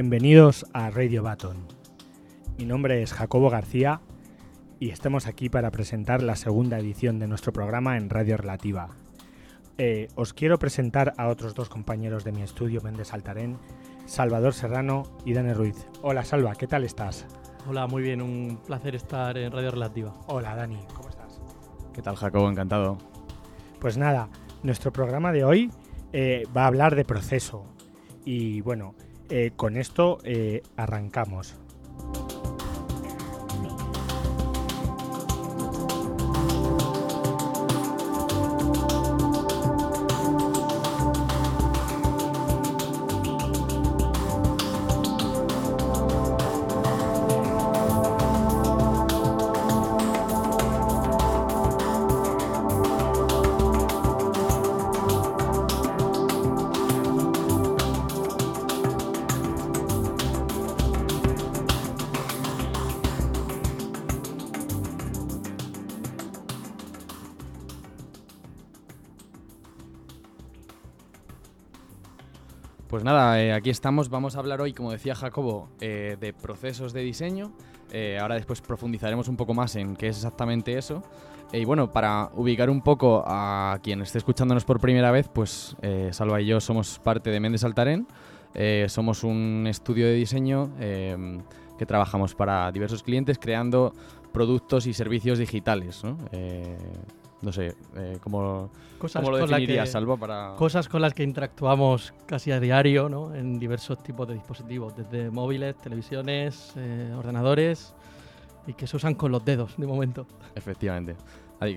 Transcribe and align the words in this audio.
Bienvenidos 0.00 0.64
a 0.74 0.90
Radio 0.90 1.24
Baton. 1.24 1.56
Mi 2.56 2.66
nombre 2.66 3.02
es 3.02 3.12
Jacobo 3.12 3.50
García 3.50 4.00
y 4.78 4.90
estamos 4.90 5.26
aquí 5.26 5.48
para 5.48 5.72
presentar 5.72 6.22
la 6.22 6.36
segunda 6.36 6.78
edición 6.78 7.18
de 7.18 7.26
nuestro 7.26 7.52
programa 7.52 7.96
en 7.96 8.08
Radio 8.08 8.36
Relativa. 8.36 8.90
Eh, 9.76 10.06
os 10.14 10.34
quiero 10.34 10.60
presentar 10.60 11.14
a 11.16 11.26
otros 11.26 11.56
dos 11.56 11.68
compañeros 11.68 12.22
de 12.22 12.30
mi 12.30 12.42
estudio 12.42 12.80
Méndez 12.80 13.12
Altarén, 13.12 13.58
Salvador 14.06 14.54
Serrano 14.54 15.02
y 15.24 15.32
Dani 15.32 15.52
Ruiz. 15.52 15.88
Hola 16.00 16.24
Salva, 16.24 16.54
¿qué 16.54 16.68
tal 16.68 16.84
estás? 16.84 17.26
Hola, 17.68 17.88
muy 17.88 18.00
bien, 18.00 18.22
un 18.22 18.60
placer 18.64 18.94
estar 18.94 19.36
en 19.36 19.50
Radio 19.50 19.72
Relativa. 19.72 20.14
Hola 20.28 20.54
Dani, 20.54 20.78
¿cómo 20.94 21.08
estás? 21.08 21.40
¿Qué 21.92 22.02
tal 22.02 22.14
Jacobo? 22.14 22.48
Encantado. 22.48 22.98
Pues 23.80 23.98
nada, 23.98 24.28
nuestro 24.62 24.92
programa 24.92 25.32
de 25.32 25.42
hoy 25.42 25.72
eh, 26.12 26.44
va 26.56 26.62
a 26.62 26.68
hablar 26.68 26.94
de 26.94 27.04
proceso. 27.04 27.66
Y 28.24 28.60
bueno, 28.60 28.94
eh, 29.30 29.52
con 29.56 29.76
esto 29.76 30.18
eh, 30.24 30.62
arrancamos. 30.76 31.54
Pues 72.98 73.04
nada, 73.04 73.40
eh, 73.40 73.52
aquí 73.52 73.70
estamos. 73.70 74.08
Vamos 74.08 74.34
a 74.34 74.40
hablar 74.40 74.60
hoy, 74.60 74.72
como 74.72 74.90
decía 74.90 75.14
Jacobo, 75.14 75.68
eh, 75.80 76.16
de 76.18 76.32
procesos 76.32 76.92
de 76.92 77.02
diseño. 77.02 77.52
Eh, 77.92 78.18
ahora 78.20 78.34
después 78.34 78.60
profundizaremos 78.60 79.28
un 79.28 79.36
poco 79.36 79.54
más 79.54 79.76
en 79.76 79.94
qué 79.94 80.08
es 80.08 80.16
exactamente 80.16 80.76
eso. 80.76 81.04
y 81.52 81.64
bueno, 81.64 81.92
para 81.92 82.32
ubicar 82.34 82.68
un 82.68 82.82
poco 82.82 83.22
a 83.24 83.78
quien 83.84 84.02
esté 84.02 84.18
escuchándonos 84.18 84.64
por 84.64 84.80
primera 84.80 85.12
vez, 85.12 85.28
pues 85.32 85.76
Salva 86.10 86.40
y 86.40 86.46
yo 86.46 86.60
somos 86.60 86.98
parte 86.98 87.30
de 87.30 87.38
Méndez 87.38 87.62
Altarén. 87.62 88.08
somos 88.88 89.22
un 89.22 89.66
estudio 89.68 90.06
de 90.06 90.14
diseño 90.14 90.68
que 90.76 91.86
trabajamos 91.86 92.34
para 92.34 92.72
diversos 92.72 93.04
clientes 93.04 93.38
creando 93.38 93.92
productos 94.32 94.88
y 94.88 94.92
servicios 94.92 95.38
digitales. 95.38 96.02
No 97.40 97.52
sé, 97.52 97.74
eh, 97.96 98.18
¿cómo, 98.20 98.70
cosas 98.98 99.26
lo 99.26 99.36
definirías, 99.36 99.88
que, 99.88 99.92
Salvo? 99.92 100.16
Para... 100.16 100.54
Cosas 100.56 100.88
con 100.88 101.00
las 101.00 101.14
que 101.14 101.22
interactuamos 101.22 102.12
casi 102.26 102.50
a 102.50 102.58
diario, 102.58 103.08
¿no? 103.08 103.34
En 103.34 103.58
diversos 103.58 104.02
tipos 104.02 104.26
de 104.26 104.34
dispositivos, 104.34 104.96
desde 104.96 105.30
móviles, 105.30 105.76
televisiones, 105.76 106.72
eh, 106.76 107.14
ordenadores, 107.16 107.94
y 108.66 108.74
que 108.74 108.86
se 108.86 108.96
usan 108.96 109.14
con 109.14 109.30
los 109.30 109.44
dedos, 109.44 109.74
de 109.76 109.86
momento. 109.86 110.26
Efectivamente. 110.54 111.16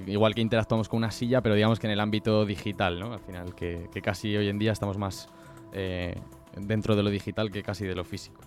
Igual 0.07 0.35
que 0.35 0.41
interactuamos 0.41 0.89
con 0.89 0.97
una 0.97 1.11
silla, 1.11 1.41
pero 1.41 1.55
digamos 1.55 1.79
que 1.79 1.87
en 1.87 1.93
el 1.93 1.99
ámbito 1.99 2.45
digital, 2.45 2.99
¿no? 2.99 3.13
Al 3.13 3.19
final, 3.19 3.55
que, 3.55 3.87
casi 4.03 4.35
hoy 4.35 4.47
en 4.47 4.59
día 4.59 4.71
estamos 4.71 4.97
más 4.97 5.27
eh, 5.73 6.15
dentro 6.55 6.95
de 6.95 7.03
lo 7.03 7.09
digital 7.09 7.51
que 7.51 7.63
casi 7.63 7.85
de 7.85 7.95
lo 7.95 8.03
físico. 8.03 8.41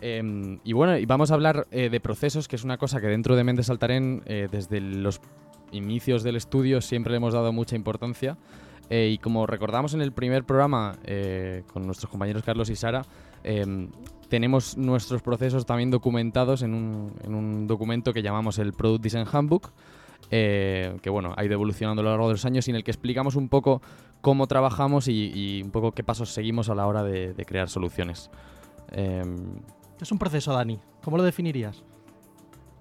Em, 0.00 0.58
y 0.64 0.72
bueno, 0.72 0.96
y 0.98 1.06
vamos 1.06 1.30
a 1.30 1.34
hablar 1.34 1.68
de 1.68 2.00
procesos, 2.00 2.48
que 2.48 2.56
es 2.56 2.64
una 2.64 2.76
cosa 2.76 3.00
que 3.00 3.06
dentro 3.06 3.36
de 3.36 3.44
Mentes 3.44 3.66
Saltarén, 3.66 4.22
desde 4.24 4.80
los 4.80 5.20
inicios 5.72 6.22
del 6.22 6.36
estudio 6.36 6.80
siempre 6.80 7.10
le 7.10 7.16
hemos 7.16 7.34
dado 7.34 7.52
mucha 7.52 7.76
importancia. 7.76 8.36
Eh, 8.90 9.10
y 9.14 9.18
como 9.18 9.46
recordamos 9.46 9.94
en 9.94 10.02
el 10.02 10.12
primer 10.12 10.44
programa 10.44 10.96
eh, 11.04 11.62
con 11.72 11.86
nuestros 11.86 12.10
compañeros 12.10 12.42
Carlos 12.42 12.68
y 12.68 12.76
Sara, 12.76 13.06
em, 13.42 13.88
tenemos 14.28 14.76
nuestros 14.76 15.22
procesos 15.22 15.64
también 15.64 15.90
documentados 15.90 16.62
en 16.62 16.74
un, 16.74 17.66
documento 17.66 18.12
que 18.12 18.22
llamamos 18.22 18.58
el 18.58 18.72
Product 18.72 19.02
Design 19.02 19.26
Handbook, 19.30 19.70
eh, 20.30 20.96
que 21.00 21.10
bueno, 21.10 21.32
ha 21.36 21.44
ido 21.44 21.54
evolucionando 21.54 22.00
a 22.00 22.04
lo 22.04 22.10
largo 22.10 22.28
de 22.28 22.34
los 22.34 22.44
años 22.44 22.66
y 22.68 22.70
en 22.70 22.76
el 22.76 22.84
que 22.84 22.90
explicamos 22.90 23.36
un 23.36 23.48
poco 23.48 23.80
cómo 24.20 24.46
trabajamos 24.46 25.08
y, 25.08 25.62
un 25.64 25.70
poco 25.70 25.92
qué 25.92 26.04
pasos 26.04 26.30
seguimos 26.30 26.68
a 26.68 26.74
la 26.74 26.86
hora 26.86 27.02
de, 27.02 27.34
de 27.34 27.44
crear 27.44 27.68
soluciones. 27.68 28.30
Es 28.92 30.12
un 30.12 30.18
proceso, 30.18 30.52
Dani? 30.52 30.78
¿Cómo 31.02 31.16
lo 31.16 31.22
definirías? 31.22 31.82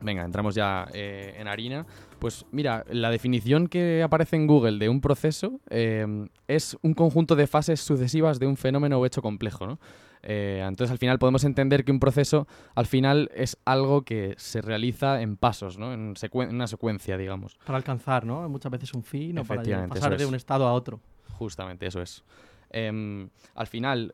Venga, 0.02 0.24
entramos 0.24 0.56
ya 0.56 0.88
eh, 0.94 1.36
en 1.38 1.48
harina. 1.48 1.86
Pues 2.20 2.46
mira, 2.52 2.84
la 2.90 3.10
definición 3.10 3.68
que 3.68 4.04
aparece 4.04 4.36
en 4.36 4.48
Google 4.48 4.78
de 4.80 4.90
un 4.90 5.02
proceso 5.02 5.60
eh, 5.70 6.28
es 6.48 6.78
un 6.82 6.94
conjunto 6.94 7.36
de 7.36 7.48
fases 7.48 7.80
sucesivas 7.82 8.40
de 8.40 8.48
un 8.48 8.58
fenómeno 8.58 9.00
o 9.00 9.06
hecho 9.06 9.22
complejo, 9.22 9.66
¿no? 9.66 9.80
Eh, 10.24 10.64
entonces 10.68 10.92
al 10.92 11.00
final 11.00 11.18
podemos 11.18 11.44
entender 11.44 11.84
que 11.84 11.92
un 11.92 12.00
proceso 12.00 12.48
al 12.76 12.86
final 12.86 13.32
es 13.34 13.58
algo 13.66 14.04
que 14.04 14.36
se 14.38 14.62
realiza 14.62 15.22
en 15.22 15.36
pasos, 15.36 15.80
¿no? 15.80 15.94
En, 15.94 16.14
una 16.50 16.68
secuencia, 16.68 17.18
digamos. 17.18 17.58
Para 17.66 17.78
alcanzar, 17.78 18.26
¿no? 18.26 18.48
Muchas 18.48 18.72
veces 18.72 18.94
un 18.94 19.04
fin 19.04 19.40
o 19.40 19.46
para 19.46 19.88
pasar 19.88 20.18
de 20.18 20.26
un 20.26 20.36
estado 20.36 20.68
a 20.68 20.74
otro. 20.74 21.00
Justamente, 21.34 21.88
eso 21.88 22.02
es. 22.02 22.24
Em, 22.70 23.30
al 23.56 23.68
final, 23.68 24.14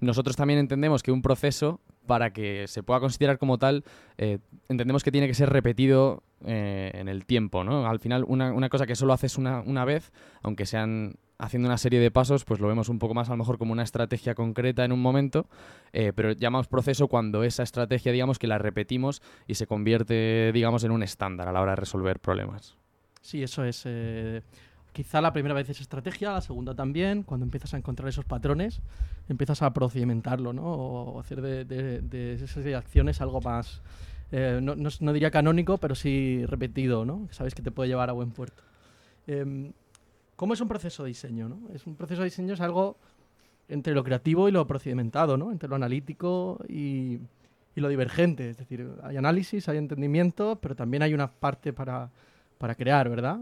nosotros 0.00 0.36
también 0.36 0.60
entendemos 0.60 1.02
que 1.02 1.12
un 1.12 1.22
proceso 1.22 1.80
para 2.06 2.32
que 2.32 2.66
se 2.68 2.82
pueda 2.82 3.00
considerar 3.00 3.38
como 3.38 3.58
tal, 3.58 3.84
eh, 4.18 4.38
entendemos 4.68 5.04
que 5.04 5.12
tiene 5.12 5.26
que 5.26 5.34
ser 5.34 5.50
repetido 5.50 6.22
eh, 6.44 6.90
en 6.94 7.08
el 7.08 7.26
tiempo, 7.26 7.64
¿no? 7.64 7.86
Al 7.86 7.98
final, 7.98 8.24
una, 8.26 8.68
cosa 8.68 8.86
que 8.86 8.94
solo 8.94 9.12
haces 9.12 9.38
una, 9.38 9.60
una, 9.60 9.84
vez, 9.84 10.12
aunque 10.42 10.66
sean 10.66 11.16
haciendo 11.38 11.68
una 11.68 11.78
serie 11.78 12.00
de 12.00 12.10
pasos, 12.10 12.44
pues 12.44 12.60
lo 12.60 12.68
vemos 12.68 12.88
un 12.88 12.98
poco 12.98 13.12
más 13.12 13.28
a 13.28 13.32
lo 13.32 13.36
mejor 13.36 13.58
como 13.58 13.72
una 13.72 13.82
estrategia 13.82 14.34
concreta 14.34 14.84
en 14.84 14.92
un 14.92 15.00
momento, 15.00 15.46
eh, 15.92 16.12
pero 16.14 16.32
llamamos 16.32 16.68
proceso 16.68 17.08
cuando 17.08 17.42
esa 17.42 17.62
estrategia, 17.62 18.12
digamos, 18.12 18.38
que 18.38 18.46
la 18.46 18.58
repetimos 18.58 19.22
y 19.46 19.54
se 19.54 19.66
convierte, 19.66 20.50
digamos, 20.52 20.84
en 20.84 20.92
un 20.92 21.02
estándar 21.02 21.48
a 21.48 21.52
la 21.52 21.60
hora 21.60 21.72
de 21.72 21.76
resolver 21.76 22.20
problemas. 22.20 22.76
Sí, 23.20 23.42
eso 23.42 23.64
es 23.64 23.84
Quizá 24.96 25.20
la 25.20 25.30
primera 25.30 25.54
vez 25.54 25.68
es 25.68 25.82
estrategia, 25.82 26.32
la 26.32 26.40
segunda 26.40 26.74
también, 26.74 27.22
cuando 27.22 27.44
empiezas 27.44 27.74
a 27.74 27.76
encontrar 27.76 28.08
esos 28.08 28.24
patrones, 28.24 28.80
empiezas 29.28 29.60
a 29.60 29.74
procedimentarlo, 29.74 30.54
¿no? 30.54 30.62
O 30.62 31.20
hacer 31.20 31.42
de, 31.42 32.32
esas 32.32 32.64
acciones 32.74 33.20
algo 33.20 33.42
más, 33.42 33.82
eh, 34.32 34.58
no, 34.62 35.12
diría 35.12 35.30
canónico, 35.30 35.76
pero 35.76 35.94
sí 35.94 36.46
repetido, 36.46 37.04
¿no? 37.04 37.28
Sabes 37.30 37.54
que 37.54 37.60
te 37.60 37.70
puede 37.70 37.90
llevar 37.90 38.08
a 38.08 38.14
buen 38.14 38.30
puerto. 38.30 38.62
Em, 39.26 39.74
¿Cómo 40.34 40.54
es 40.54 40.62
un 40.62 40.68
proceso 40.68 41.02
de 41.02 41.08
diseño? 41.08 41.50
¿no? 41.50 41.60
Es 41.74 41.86
un 41.86 41.94
proceso 41.94 42.22
de 42.22 42.30
diseño 42.30 42.54
es 42.54 42.62
algo 42.62 42.96
entre 43.68 43.92
lo 43.92 44.02
creativo 44.02 44.48
y 44.48 44.52
lo 44.52 44.66
procedimentado, 44.66 45.36
¿no? 45.36 45.52
entre 45.52 45.68
lo 45.68 45.76
analítico 45.76 46.58
y, 46.70 47.18
y 47.74 47.80
lo 47.82 47.90
divergente. 47.90 48.48
Es 48.48 48.56
decir, 48.56 48.88
hay 49.02 49.18
análisis, 49.18 49.68
hay 49.68 49.76
entendimiento, 49.76 50.58
pero 50.58 50.74
también 50.74 51.02
hay 51.02 51.12
una 51.12 51.30
parte 51.30 51.74
para, 51.74 52.08
para 52.56 52.74
crear, 52.74 53.10
¿verdad? 53.10 53.40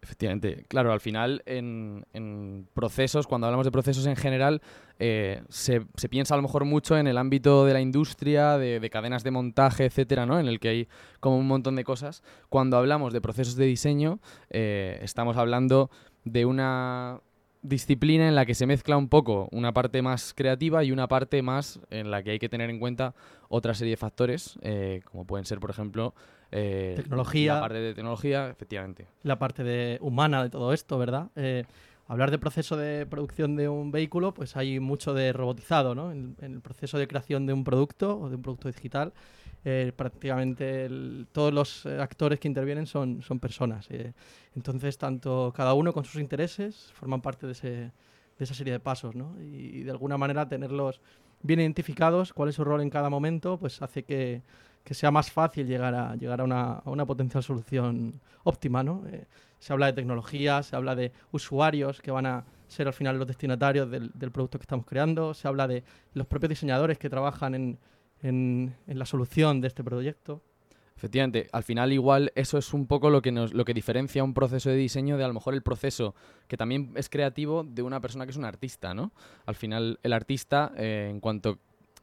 Efectivamente, 0.00 0.64
claro, 0.68 0.92
al 0.92 1.00
final 1.00 1.42
en, 1.44 2.66
procesos, 2.72 3.26
cuando 3.26 3.46
hablamos 3.46 3.66
de 3.66 3.72
procesos 3.72 4.06
en 4.06 4.16
general, 4.16 4.62
eh, 5.00 5.42
se, 5.48 5.80
piensa 6.08 6.34
a 6.34 6.36
lo 6.36 6.42
mejor 6.42 6.64
mucho 6.64 6.96
en 6.96 7.08
el 7.08 7.18
ámbito 7.18 7.64
de 7.64 7.72
la 7.72 7.80
industria, 7.80 8.58
de, 8.58 8.78
de, 8.78 8.90
cadenas 8.90 9.24
de 9.24 9.32
montaje, 9.32 9.86
etcétera, 9.86 10.24
¿no? 10.24 10.38
En 10.38 10.46
el 10.46 10.60
que 10.60 10.68
hay 10.68 10.88
como 11.20 11.36
un 11.36 11.48
montón 11.48 11.74
de 11.74 11.84
cosas. 11.84 12.22
Cuando 12.48 12.76
hablamos 12.76 13.12
de 13.12 13.20
procesos 13.20 13.56
de 13.56 13.66
diseño, 13.66 14.20
eh, 14.50 14.98
estamos 15.02 15.36
hablando 15.36 15.90
de 16.24 16.44
una 16.44 17.20
disciplina 17.62 18.28
en 18.28 18.34
la 18.34 18.46
que 18.46 18.54
se 18.54 18.66
mezcla 18.66 18.96
un 18.96 19.08
poco 19.08 19.48
una 19.52 19.72
parte 19.72 20.02
más 20.02 20.32
creativa 20.34 20.84
y 20.84 20.92
una 20.92 21.08
parte 21.08 21.42
más 21.42 21.80
en 21.90 22.10
la 22.10 22.22
que 22.22 22.30
hay 22.30 22.38
que 22.38 22.48
tener 22.48 22.70
en 22.70 22.78
cuenta 22.78 23.14
otra 23.48 23.74
serie 23.74 23.92
de 23.92 23.96
factores, 23.96 24.58
eh, 24.62 25.00
como 25.04 25.24
pueden 25.24 25.44
ser, 25.44 25.58
por 25.58 25.70
ejemplo, 25.70 26.14
eh, 26.50 26.94
tecnología. 26.96 27.54
La 27.54 27.60
parte 27.60 27.78
de 27.78 27.94
tecnología, 27.94 28.50
efectivamente. 28.50 29.06
La 29.22 29.38
parte 29.38 29.64
de 29.64 29.98
humana 30.00 30.42
de 30.42 30.50
todo 30.50 30.72
esto, 30.72 30.98
¿verdad? 30.98 31.30
Eh, 31.36 31.64
hablar 32.06 32.30
de 32.30 32.38
proceso 32.38 32.76
de 32.76 33.06
producción 33.06 33.56
de 33.56 33.68
un 33.68 33.90
vehículo, 33.90 34.32
pues 34.34 34.56
hay 34.56 34.80
mucho 34.80 35.14
de 35.14 35.32
robotizado, 35.32 35.94
¿no? 35.94 36.10
En, 36.10 36.36
en 36.40 36.54
el 36.54 36.60
proceso 36.60 36.98
de 36.98 37.06
creación 37.06 37.46
de 37.46 37.52
un 37.52 37.64
producto 37.64 38.18
o 38.18 38.28
de 38.28 38.36
un 38.36 38.42
producto 38.42 38.68
digital, 38.68 39.12
eh, 39.64 39.92
prácticamente 39.94 40.84
el, 40.84 41.26
todos 41.32 41.52
los 41.52 41.84
actores 41.84 42.38
que 42.38 42.48
intervienen 42.48 42.86
son, 42.86 43.22
son 43.22 43.40
personas. 43.40 43.86
Eh. 43.90 44.12
Entonces, 44.54 44.96
tanto 44.98 45.52
cada 45.54 45.74
uno 45.74 45.92
con 45.92 46.04
sus 46.04 46.20
intereses 46.20 46.90
forman 46.94 47.20
parte 47.20 47.46
de, 47.46 47.52
ese, 47.52 47.68
de 47.68 47.92
esa 48.38 48.54
serie 48.54 48.72
de 48.72 48.80
pasos, 48.80 49.14
¿no? 49.14 49.36
Y, 49.40 49.78
y, 49.78 49.82
de 49.82 49.90
alguna 49.90 50.16
manera 50.16 50.48
tenerlos 50.48 51.00
bien 51.42 51.60
identificados, 51.60 52.32
cuál 52.32 52.48
es 52.48 52.54
su 52.54 52.64
rol 52.64 52.80
en 52.80 52.90
cada 52.90 53.10
momento, 53.10 53.58
pues 53.58 53.82
hace 53.82 54.04
que, 54.04 54.42
que 54.88 54.94
sea 54.94 55.10
más 55.10 55.30
fácil 55.30 55.66
llegar 55.66 55.94
a, 55.94 56.16
llegar 56.16 56.40
a, 56.40 56.44
una, 56.44 56.80
una 56.86 57.04
potencial 57.04 57.42
solución 57.42 58.18
óptima, 58.44 58.82
¿no? 58.82 59.04
Eh, 59.12 59.26
se 59.58 59.74
habla 59.74 59.84
de 59.84 59.92
tecnología, 59.92 60.62
se 60.62 60.76
habla 60.76 60.96
de 60.96 61.12
usuarios 61.30 62.00
que 62.00 62.10
van 62.10 62.24
a 62.24 62.46
ser 62.68 62.86
al 62.86 62.94
final 62.94 63.18
los 63.18 63.28
destinatarios 63.28 63.90
del, 63.90 64.30
producto 64.32 64.58
que 64.58 64.62
estamos 64.62 64.86
creando, 64.86 65.34
se 65.34 65.46
habla 65.46 65.68
de 65.68 65.84
los 66.14 66.26
propios 66.26 66.48
diseñadores 66.48 66.96
que 66.96 67.10
trabajan 67.10 67.54
en, 67.54 67.78
en, 68.22 68.74
en, 68.86 68.98
la 68.98 69.04
solución 69.04 69.60
de 69.60 69.68
este 69.68 69.84
proyecto. 69.84 70.40
Efectivamente, 70.96 71.50
al 71.52 71.64
final 71.64 71.92
igual 71.92 72.32
eso 72.34 72.56
es 72.56 72.72
un 72.72 72.86
poco 72.86 73.10
lo 73.10 73.20
que 73.20 73.30
nos 73.30 73.52
lo 73.52 73.66
que 73.66 73.74
diferencia 73.74 74.24
un 74.24 74.32
proceso 74.32 74.70
de 74.70 74.76
diseño 74.76 75.18
de 75.18 75.24
a 75.24 75.28
lo 75.28 75.34
mejor 75.34 75.52
el 75.52 75.62
proceso 75.62 76.14
que 76.46 76.56
también 76.56 76.92
es 76.96 77.10
creativo 77.10 77.62
de 77.62 77.82
una 77.82 78.00
persona 78.00 78.24
que 78.24 78.30
es 78.30 78.38
un 78.38 78.46
artista, 78.46 78.94
¿no? 78.94 79.12
Al 79.44 79.54
final 79.54 80.00
el 80.02 80.14
artista 80.14 80.72
eh, 80.78 81.08
en 81.10 81.20
cuanto 81.20 81.58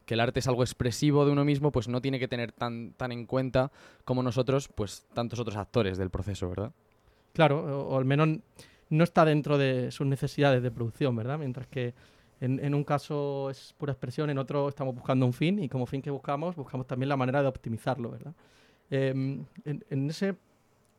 que 0.05 0.13
el 0.13 0.19
arte 0.19 0.39
es 0.39 0.47
algo 0.47 0.63
expresivo 0.63 1.25
de 1.25 1.31
uno 1.31 1.43
mismo, 1.43 1.71
pues 1.71 1.87
no 1.87 2.01
tiene 2.01 2.19
que 2.19 2.27
tener 2.27 2.51
tan, 2.51 2.93
tan 2.93 3.11
en 3.11 3.25
cuenta 3.25 3.71
como 4.03 4.23
nosotros, 4.23 4.67
pues 4.67 5.05
tantos 5.13 5.39
otros 5.39 5.57
actores 5.57 5.97
del 5.97 6.09
proceso, 6.09 6.49
¿verdad? 6.49 6.71
Claro, 7.33 7.87
o, 7.87 7.97
al 7.97 8.05
menos 8.05 8.29
no 8.89 9.03
está 9.03 9.25
dentro 9.25 9.57
de 9.57 9.91
sus 9.91 10.07
necesidades 10.07 10.61
de 10.61 10.71
producción, 10.71 11.15
¿verdad? 11.15 11.39
Mientras 11.39 11.67
que 11.67 11.93
en, 12.39 12.75
un 12.75 12.83
caso 12.83 13.49
es 13.49 13.73
pura 13.77 13.93
expresión, 13.93 14.29
en 14.29 14.37
otro 14.37 14.69
estamos 14.69 14.93
buscando 14.93 15.25
un 15.25 15.33
fin 15.33 15.57
y 15.57 15.69
como 15.69 15.85
fin 15.85 16.01
que 16.01 16.11
buscamos, 16.11 16.55
buscamos 16.55 16.85
también 16.85 17.09
la 17.09 17.17
manera 17.17 17.41
de 17.41 17.47
optimizarlo, 17.47 18.11
¿verdad? 18.11 18.33
Eh, 18.91 19.09
en, 19.65 20.09
ese, 20.09 20.35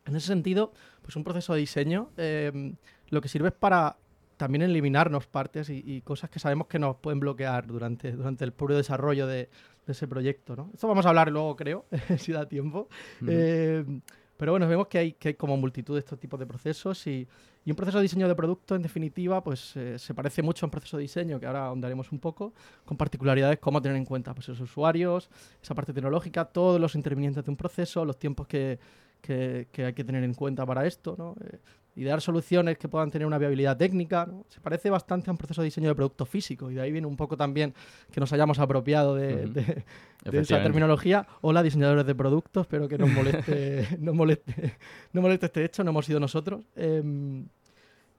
en 0.07 0.17
ese 0.17 0.27
sentido, 0.27 0.73
pues 1.03 1.15
un 1.15 1.23
proceso 1.23 1.55
de 1.55 1.61
diseño 1.61 2.11
eh, 2.17 2.75
lo 3.11 3.21
que 3.21 3.29
sirve 3.29 3.49
es 3.49 3.55
para 3.55 3.97
también 4.37 4.63
eliminarnos 4.63 5.27
partes 5.27 5.71
y, 5.71 5.83
y, 5.85 6.03
cosas 6.03 6.31
que 6.31 6.39
sabemos 6.39 6.67
que 6.67 6.79
nos 6.79 6.97
pueden 6.97 7.21
bloquear 7.21 7.67
durante, 7.67 8.13
durante 8.13 8.45
el 8.45 8.53
puro 8.53 8.77
desarrollo 8.77 9.27
de, 9.27 9.49
de 9.87 9.93
ese 9.93 10.07
proyecto, 10.07 10.57
¿no? 10.57 10.71
Esto 10.75 10.89
vamos 10.89 11.07
a 11.07 11.11
hablar 11.11 11.31
luego, 11.31 11.57
creo, 11.57 11.87
si 12.19 12.33
da 12.33 12.49
tiempo. 12.49 12.89
Uh 13.21 13.25
-huh. 13.25 13.29
eh, 13.31 14.01
pero 14.37 14.53
bueno, 14.53 14.69
vemos 14.69 14.89
que 14.89 14.99
hay, 14.99 15.13
que 15.13 15.29
hay 15.29 15.35
como 15.35 15.57
multitud 15.57 15.95
de 15.95 16.01
estos 16.01 16.19
tipos 16.19 16.39
de 16.39 16.47
procesos 16.47 17.07
y, 17.07 17.27
y 17.65 17.71
un 17.71 17.77
proceso 17.77 17.99
de 17.99 18.03
diseño 18.03 18.29
de 18.29 18.35
producto, 18.35 18.75
en 18.75 18.83
definitiva, 18.83 19.43
pues 19.43 19.75
eh, 19.77 19.99
se 19.99 20.13
parece 20.13 20.43
mucho 20.43 20.65
a 20.65 20.69
un 20.69 20.71
proceso 20.71 20.99
de 20.99 21.03
diseño, 21.03 21.41
que 21.41 21.47
ahora 21.47 21.67
ahondaremos 21.67 22.13
un 22.13 22.19
poco, 22.19 22.53
con 22.85 22.97
particularidades 22.97 23.59
como 23.59 23.81
tener 23.81 23.97
en 23.97 24.05
cuenta 24.05 24.35
pues, 24.35 24.49
esos 24.49 24.61
usuarios, 24.61 25.31
esa 25.63 25.75
parte 25.75 25.93
tecnológica, 25.93 26.45
todos 26.45 26.81
los 26.81 26.95
intervinientes 26.95 27.45
de 27.45 27.51
un 27.51 27.57
proceso, 27.57 28.05
los 28.05 28.19
tiempos 28.19 28.47
que, 28.47 28.79
que, 29.23 29.69
que 29.73 29.87
hay 29.87 29.93
que 29.95 30.05
tener 30.05 30.23
en 30.23 30.35
cuenta 30.35 30.67
para 30.67 30.87
esto, 30.87 31.15
¿no? 31.17 31.35
Eh, 31.41 31.59
idear 31.97 32.21
soluciones 32.21 32.79
que 32.79 32.89
puedan 32.89 33.11
tener 33.11 33.27
una 33.27 33.39
viabilidad 33.39 33.77
técnica. 33.77 34.27
¿no? 34.27 34.45
Se 34.49 34.61
parece 34.61 34.91
bastante 34.91 35.31
a 35.31 35.33
un 35.33 35.39
proceso 35.39 35.63
de 35.63 35.67
diseño 35.67 35.89
de 35.89 35.95
producto 35.95 36.27
físico 36.27 36.71
y 36.71 36.75
de 36.75 36.83
ahí 36.83 36.93
viene 36.93 37.07
un 37.07 37.17
poco 37.17 37.37
también 37.37 37.75
que 38.13 38.21
nos 38.21 38.33
hayamos 38.33 38.59
apropiado 38.59 39.15
de, 39.15 39.35
uh 39.35 39.39
-huh. 39.39 39.53
de, 39.53 39.85
de 40.31 40.39
esa 40.41 40.63
terminología. 40.63 41.27
Hola, 41.41 41.63
diseñadores 41.63 42.07
de 42.07 42.15
productos, 42.15 42.63
espero 42.63 42.87
que 42.87 42.99
nos 42.99 43.11
moleste, 43.11 43.89
no 43.99 44.13
moleste, 44.15 44.77
no 45.13 45.23
moleste 45.23 45.47
este 45.47 45.65
hecho, 45.65 45.83
no 45.83 45.91
hemos 45.91 46.07
sido 46.07 46.21
nosotros. 46.21 46.61
Eh, 46.77 47.03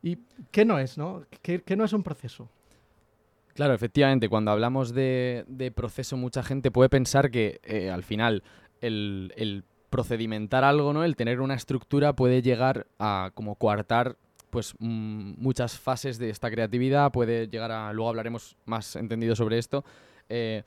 ¿Y 0.04 0.18
qué 0.52 0.66
no 0.66 0.80
es, 0.80 0.98
no? 0.98 1.24
¿Qué, 1.42 1.62
qué 1.62 1.76
no 1.76 1.84
es 1.86 1.94
un 1.94 2.04
proceso? 2.04 2.50
Claro, 3.54 3.74
efectivamente, 3.74 4.30
cuando 4.30 4.52
hablamos 4.52 4.94
de, 4.94 5.44
de 5.48 5.72
proceso, 5.72 6.16
mucha 6.16 6.44
gente 6.44 6.70
puede 6.70 6.90
pensar 6.90 7.32
que 7.32 7.60
eh, 7.64 7.90
al 7.90 8.04
final 8.04 8.44
el, 8.82 9.34
el 9.36 9.64
procedimentar 9.90 10.64
algo, 10.64 10.94
¿no? 10.94 11.04
El 11.04 11.16
tener 11.16 11.42
una 11.42 11.56
estructura 11.56 12.14
puede 12.14 12.42
llegar 12.42 12.88
a 13.00 13.32
como 13.34 13.56
coartar 13.56 14.18
pues 14.50 14.74
muchas 14.80 15.78
fases 15.78 16.18
de 16.18 16.30
esta 16.30 16.50
creatividad, 16.50 17.12
puede 17.12 17.48
llegar 17.48 17.72
a 17.72 17.92
luego 17.94 18.10
hablaremos 18.10 18.56
más 18.66 18.96
entendido 18.96 19.36
sobre 19.36 19.58
esto. 19.58 19.84
Eh, 20.30 20.64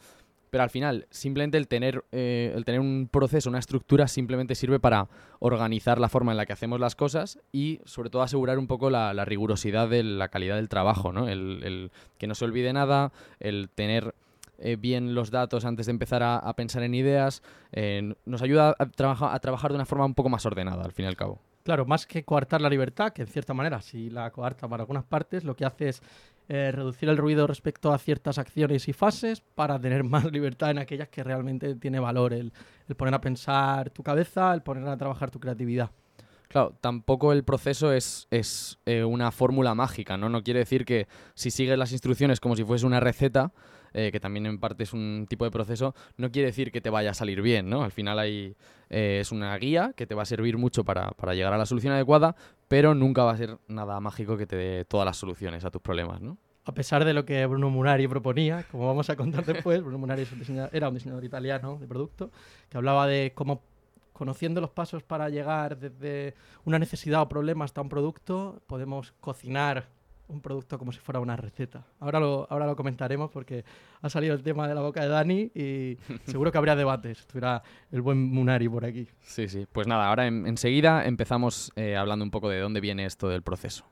pero 0.50 0.64
al 0.64 0.70
final, 0.70 1.06
simplemente 1.10 1.56
el 1.56 1.68
tener, 1.68 2.04
eh, 2.10 2.52
el 2.54 2.64
tener 2.64 2.80
un 2.80 3.08
proceso, 3.10 3.48
una 3.48 3.60
estructura, 3.60 4.08
simplemente 4.08 4.56
sirve 4.56 4.80
para 4.80 5.08
organizar 5.38 6.00
la 6.00 6.08
forma 6.08 6.32
en 6.32 6.38
la 6.38 6.46
que 6.46 6.52
hacemos 6.52 6.80
las 6.80 6.96
cosas 6.96 7.38
y, 7.52 7.80
sobre 7.84 8.10
todo, 8.10 8.22
asegurar 8.22 8.58
un 8.58 8.66
poco 8.66 8.90
la, 8.90 9.12
rigurosidad 9.24 9.88
de 9.88 10.02
la 10.02 10.28
calidad 10.28 10.56
del 10.56 10.68
trabajo, 10.68 11.12
¿no? 11.12 11.28
El, 11.28 11.92
que 12.18 12.26
no 12.26 12.34
se 12.34 12.44
olvide 12.44 12.72
nada, 12.72 13.12
el 13.38 13.68
tener 13.68 14.14
eh, 14.60 14.76
bien 14.76 15.14
los 15.14 15.30
datos 15.30 15.64
antes 15.64 15.86
de 15.86 15.90
empezar 15.90 16.22
a, 16.22 16.36
a 16.36 16.54
pensar 16.54 16.82
en 16.82 16.94
ideas, 16.94 17.42
eh, 17.72 18.14
nos 18.24 18.42
ayuda 18.42 18.74
a, 18.78 18.86
trabaja, 18.86 19.34
a 19.34 19.38
trabajar 19.40 19.70
de 19.70 19.76
una 19.76 19.86
forma 19.86 20.04
un 20.04 20.14
poco 20.14 20.28
más 20.28 20.44
ordenada, 20.46 20.84
al 20.84 20.92
fin 20.92 21.04
y 21.06 21.08
al 21.08 21.16
cabo. 21.16 21.40
Claro, 21.62 21.84
más 21.84 22.06
que 22.06 22.24
coartar 22.24 22.60
la 22.60 22.70
libertad, 22.70 23.12
que 23.12 23.22
en 23.22 23.28
cierta 23.28 23.54
manera 23.54 23.82
si 23.82 24.10
la 24.10 24.30
coarta 24.30 24.68
para 24.68 24.82
algunas 24.82 25.04
partes, 25.04 25.44
lo 25.44 25.54
que 25.56 25.64
hace 25.64 25.90
es 25.90 26.02
eh, 26.48 26.72
reducir 26.72 27.08
el 27.08 27.16
ruido 27.16 27.46
respecto 27.46 27.92
a 27.92 27.98
ciertas 27.98 28.38
acciones 28.38 28.88
y 28.88 28.92
fases 28.92 29.40
para 29.40 29.78
tener 29.78 30.04
más 30.04 30.30
libertad 30.30 30.70
en 30.70 30.78
aquellas 30.78 31.08
que 31.08 31.22
realmente 31.22 31.74
tiene 31.76 32.00
valor, 32.00 32.32
el, 32.32 32.52
el 32.88 32.96
poner 32.96 33.14
a 33.14 33.20
pensar 33.20 33.90
tu 33.90 34.02
cabeza, 34.02 34.52
el 34.54 34.62
poner 34.62 34.86
a 34.88 34.96
trabajar 34.96 35.30
tu 35.30 35.38
creatividad. 35.38 35.90
Claro, 36.50 36.76
tampoco 36.80 37.32
el 37.32 37.44
proceso 37.44 37.92
es, 37.92 38.26
es 38.32 38.80
eh, 38.84 39.04
una 39.04 39.30
fórmula 39.30 39.76
mágica, 39.76 40.16
¿no? 40.16 40.28
No 40.28 40.42
quiere 40.42 40.58
decir 40.58 40.84
que 40.84 41.06
si 41.34 41.52
sigues 41.52 41.78
las 41.78 41.92
instrucciones 41.92 42.40
como 42.40 42.56
si 42.56 42.64
fuese 42.64 42.86
una 42.86 42.98
receta, 42.98 43.52
eh, 43.92 44.10
que 44.12 44.20
también 44.20 44.46
en 44.46 44.58
parte 44.58 44.84
es 44.84 44.92
un 44.92 45.26
tipo 45.28 45.44
de 45.44 45.50
proceso, 45.50 45.94
no 46.16 46.30
quiere 46.30 46.46
decir 46.46 46.72
que 46.72 46.80
te 46.80 46.90
vaya 46.90 47.10
a 47.10 47.14
salir 47.14 47.42
bien, 47.42 47.68
¿no? 47.68 47.82
Al 47.82 47.92
final 47.92 48.18
hay, 48.18 48.56
eh, 48.88 49.18
es 49.20 49.32
una 49.32 49.56
guía 49.56 49.92
que 49.96 50.06
te 50.06 50.14
va 50.14 50.22
a 50.22 50.26
servir 50.26 50.58
mucho 50.58 50.84
para, 50.84 51.10
para, 51.10 51.34
llegar 51.34 51.52
a 51.52 51.58
la 51.58 51.66
solución 51.66 51.92
adecuada, 51.92 52.36
pero 52.68 52.94
nunca 52.94 53.24
va 53.24 53.32
a 53.32 53.36
ser 53.36 53.58
nada 53.68 54.00
mágico 54.00 54.36
que 54.36 54.46
te 54.46 54.56
dé 54.56 54.84
todas 54.84 55.04
las 55.04 55.16
soluciones 55.16 55.64
a 55.64 55.70
tus 55.70 55.82
problemas, 55.82 56.20
¿no? 56.20 56.38
A 56.64 56.72
pesar 56.72 57.04
de 57.04 57.14
lo 57.14 57.24
que 57.24 57.44
Bruno 57.46 57.70
Munari 57.70 58.06
proponía, 58.06 58.64
como 58.70 58.86
vamos 58.86 59.08
a 59.10 59.16
contar 59.16 59.44
después, 59.44 59.80
Bruno 59.82 59.98
Munari 59.98 60.26
un 60.30 60.68
era 60.72 60.88
un 60.88 60.94
diseñador 60.94 61.24
italiano 61.24 61.78
de 61.80 61.86
producto 61.88 62.30
que 62.68 62.76
hablaba 62.76 63.06
de 63.06 63.32
cómo 63.34 63.62
conociendo 64.12 64.60
los 64.60 64.68
pasos 64.68 65.02
para 65.02 65.30
llegar 65.30 65.78
desde 65.78 66.34
una 66.66 66.78
necesidad 66.78 67.22
o 67.22 67.28
problema 67.28 67.64
hasta 67.64 67.80
un 67.80 67.88
producto, 67.88 68.60
podemos 68.66 69.14
cocinar 69.20 69.88
un 70.30 70.40
producto 70.40 70.78
como 70.78 70.92
si 70.92 70.98
fuera 70.98 71.20
una 71.20 71.36
receta. 71.36 71.84
Ahora 71.98 72.20
lo, 72.20 72.46
ahora 72.50 72.66
lo 72.66 72.76
comentaremos 72.76 73.30
porque 73.30 73.64
ha 74.00 74.08
salido 74.08 74.34
el 74.34 74.42
tema 74.42 74.68
de 74.68 74.74
la 74.74 74.80
boca 74.80 75.02
de 75.02 75.08
Dani 75.08 75.50
y 75.54 75.98
seguro 76.26 76.50
que 76.52 76.58
habría 76.58 76.76
debates. 76.76 77.20
Estuviera 77.20 77.62
el 77.90 78.02
buen 78.02 78.22
Munari 78.22 78.68
por 78.68 78.84
aquí. 78.84 79.06
Sí, 79.22 79.48
sí. 79.48 79.66
Pues 79.70 79.86
nada, 79.86 80.08
ahora 80.08 80.26
en, 80.26 80.46
enseguida 80.46 81.04
empezamos 81.04 81.72
eh, 81.76 81.96
hablando 81.96 82.24
un 82.24 82.30
poco 82.30 82.48
de 82.48 82.60
dónde 82.60 82.80
viene 82.80 83.04
esto 83.04 83.28
del 83.28 83.42
proceso. 83.42 83.84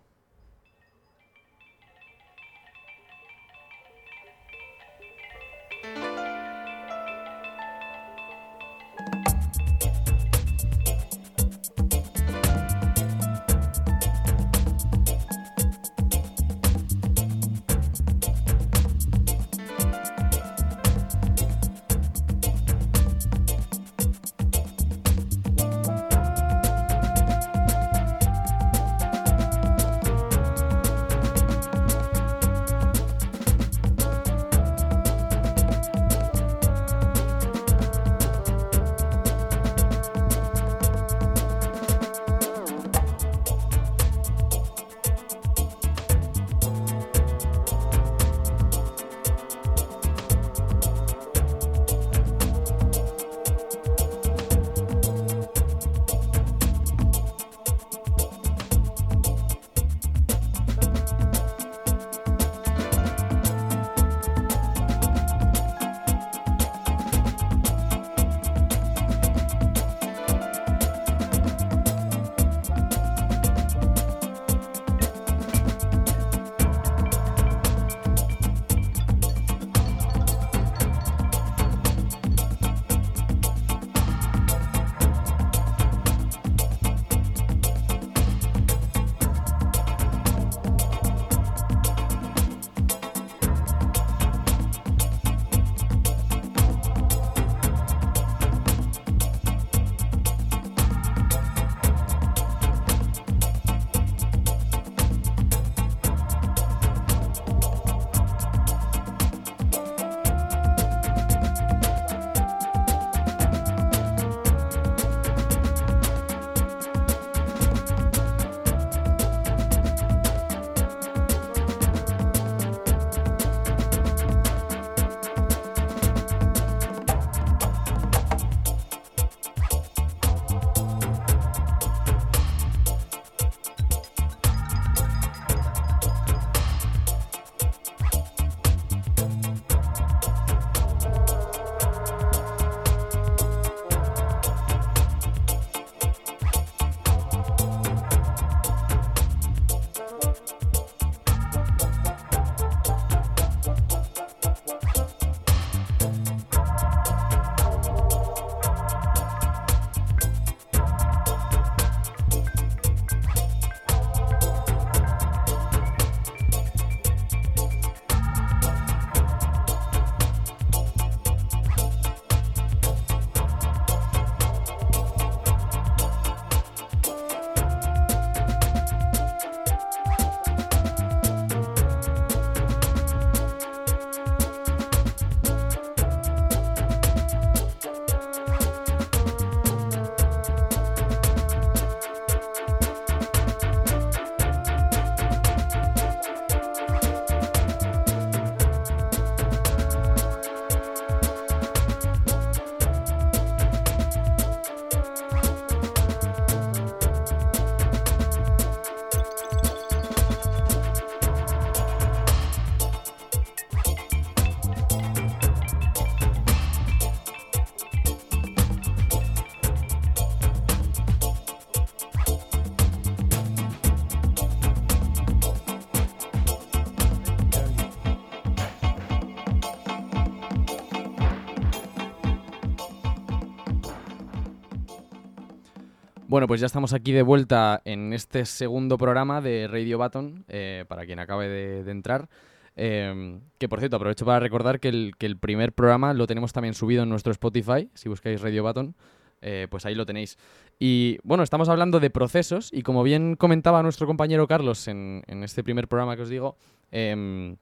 Bueno, 236.29 236.47
pues 236.47 236.61
ya 236.61 236.67
estamos 236.67 236.93
aquí 236.93 237.13
de 237.13 237.23
vuelta 237.23 237.81
en 237.87 238.13
este 238.13 238.45
segundo 238.45 238.99
programa 238.99 239.41
de 239.41 239.67
Radio 239.67 239.97
Button, 239.97 240.45
eh, 240.49 240.85
para 240.87 241.07
quien 241.07 241.21
acabe 241.21 241.49
de, 241.49 241.91
entrar. 241.91 242.29
Eh, 242.77 243.41
que 243.57 243.67
por 243.67 243.79
cierto, 243.79 243.97
aprovecho 243.97 244.27
para 244.27 244.39
recordar 244.39 244.79
que 244.79 244.91
el, 244.91 245.15
que 245.17 245.25
el 245.25 245.39
primer 245.39 245.73
programa 245.73 246.13
lo 246.13 246.27
tenemos 246.27 246.53
también 246.53 246.75
subido 246.75 247.03
en 247.03 247.09
nuestro 247.09 247.33
Spotify, 247.33 247.89
si 247.95 248.11
buscáis 248.11 248.43
Radio 248.43 248.63
Button, 248.63 248.95
eh, 249.41 249.69
pues 249.71 249.87
ahí 249.87 249.95
lo 249.95 250.05
tenéis. 250.05 250.37
Y 250.79 251.17
bueno, 251.23 251.43
estamos 251.43 251.71
hablando 251.71 251.99
de 251.99 252.11
procesos 252.11 252.75
y 252.75 252.83
como 252.83 253.03
bien 253.03 253.35
comentaba 253.35 253.83
nuestro 253.83 254.07
compañero 254.07 254.47
Carlos 254.47 254.87
en, 254.87 255.23
en 255.29 255.43
este 255.43 255.65
primer 255.65 255.89
programa 255.89 256.15
que 256.15 256.23
os 256.23 256.29
digo, 256.29 256.59
em, 256.91 257.57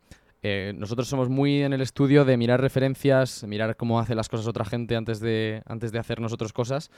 eh, 0.48 0.72
nosotros 0.74 1.08
somos 1.08 1.28
muy 1.28 1.64
en 1.64 1.72
el 1.72 1.80
estudio 1.80 2.24
de 2.24 2.36
mirar 2.36 2.60
referencias, 2.60 3.42
mirar 3.42 3.76
cómo 3.76 3.98
hace 3.98 4.14
las 4.14 4.28
cosas 4.28 4.46
otra 4.46 4.64
gente 4.64 4.94
antes 4.94 5.18
de, 5.18 5.62
antes 5.66 5.90
de 5.90 5.98
hacer 5.98 6.20
nosotros 6.20 6.52
cosas, 6.52 6.92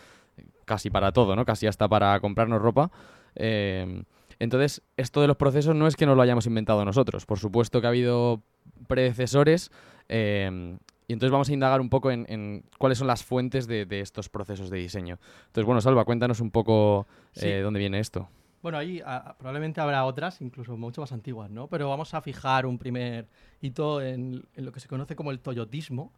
casi 0.67 0.91
para 0.91 1.13
todo, 1.13 1.35
¿no? 1.35 1.47
Casi 1.47 1.67
hasta 1.67 1.89
para 1.89 2.21
comprarnos 2.21 2.61
ropa. 2.61 2.91
Eh, 3.37 4.03
entonces, 4.39 4.83
esto 4.99 5.23
de 5.23 5.29
los 5.29 5.39
procesos 5.39 5.75
no 5.75 5.87
es 5.87 5.97
que 5.97 6.05
nos 6.05 6.15
lo 6.15 6.21
hayamos 6.21 6.45
inventado 6.45 6.85
nosotros. 6.85 7.25
Por 7.25 7.39
supuesto 7.39 7.81
que 7.81 7.87
ha 7.87 7.91
habido 7.91 8.43
predecesores 8.87 9.71
eh, 10.11 10.77
y 11.07 11.13
entonces 11.15 11.33
vamos 11.33 11.49
a 11.49 11.55
indagar 11.55 11.81
un 11.81 11.89
poco 11.89 12.11
en, 12.11 12.27
en 12.29 12.65
cuáles 12.77 12.99
son 12.99 13.07
las 13.07 13.25
fuentes 13.25 13.67
de, 13.67 13.87
de, 13.87 14.01
estos 14.01 14.29
procesos 14.29 14.69
de 14.69 14.77
diseño. 14.77 15.19
Entonces, 15.47 15.65
bueno, 15.65 15.81
Salva, 15.81 16.05
cuéntanos 16.05 16.41
un 16.41 16.51
poco 16.51 17.07
sí. 17.33 17.51
dónde 17.61 17.81
viene 17.81 17.99
esto. 17.99 18.29
Bueno, 18.63 18.79
ahí 18.79 19.01
a, 19.05 19.37
probablemente 19.39 19.81
habrá 19.81 20.05
otras, 20.05 20.41
incluso 20.41 20.77
mucho 20.77 21.01
más 21.01 21.13
antiguas, 21.13 21.51
¿no? 21.51 21.69
Pero 21.69 21.89
vamos 21.89 22.13
a 22.15 22.21
fijar 22.21 22.67
un 22.67 22.79
primer 22.79 23.29
hito 23.61 24.03
en, 24.03 24.45
en 24.55 24.65
lo 24.65 24.73
que 24.73 24.81
se 24.81 24.89
conoce 24.89 25.15
como 25.15 25.31
el 25.31 25.41
toyotismo, 25.41 26.13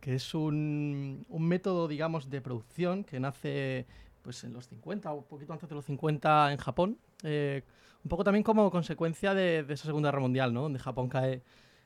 que 0.00 0.14
es 0.16 0.34
un, 0.34 1.24
un, 1.28 1.48
método, 1.48 1.86
digamos, 1.86 2.28
de 2.28 2.40
producción 2.40 3.04
que 3.04 3.20
nace 3.20 3.86
pues, 4.22 4.42
en 4.42 4.52
los 4.52 4.66
50 4.68 5.12
o 5.12 5.18
un 5.18 5.24
poquito 5.24 5.52
antes 5.52 5.68
de 5.68 5.74
los 5.76 5.84
50 5.84 6.52
en 6.52 6.58
Japón, 6.58 6.98
eh, 7.22 7.62
un 8.04 8.08
poco 8.08 8.24
también 8.24 8.42
como 8.42 8.68
consecuencia 8.70 9.32
de, 9.32 9.62
de, 9.62 9.74
esa 9.74 9.86
Segunda 9.86 10.08
Guerra 10.08 10.22
Mundial, 10.22 10.52
¿no? 10.52 10.62
Donde 10.62 10.80
Japón 10.80 11.08
cae, 11.08 11.42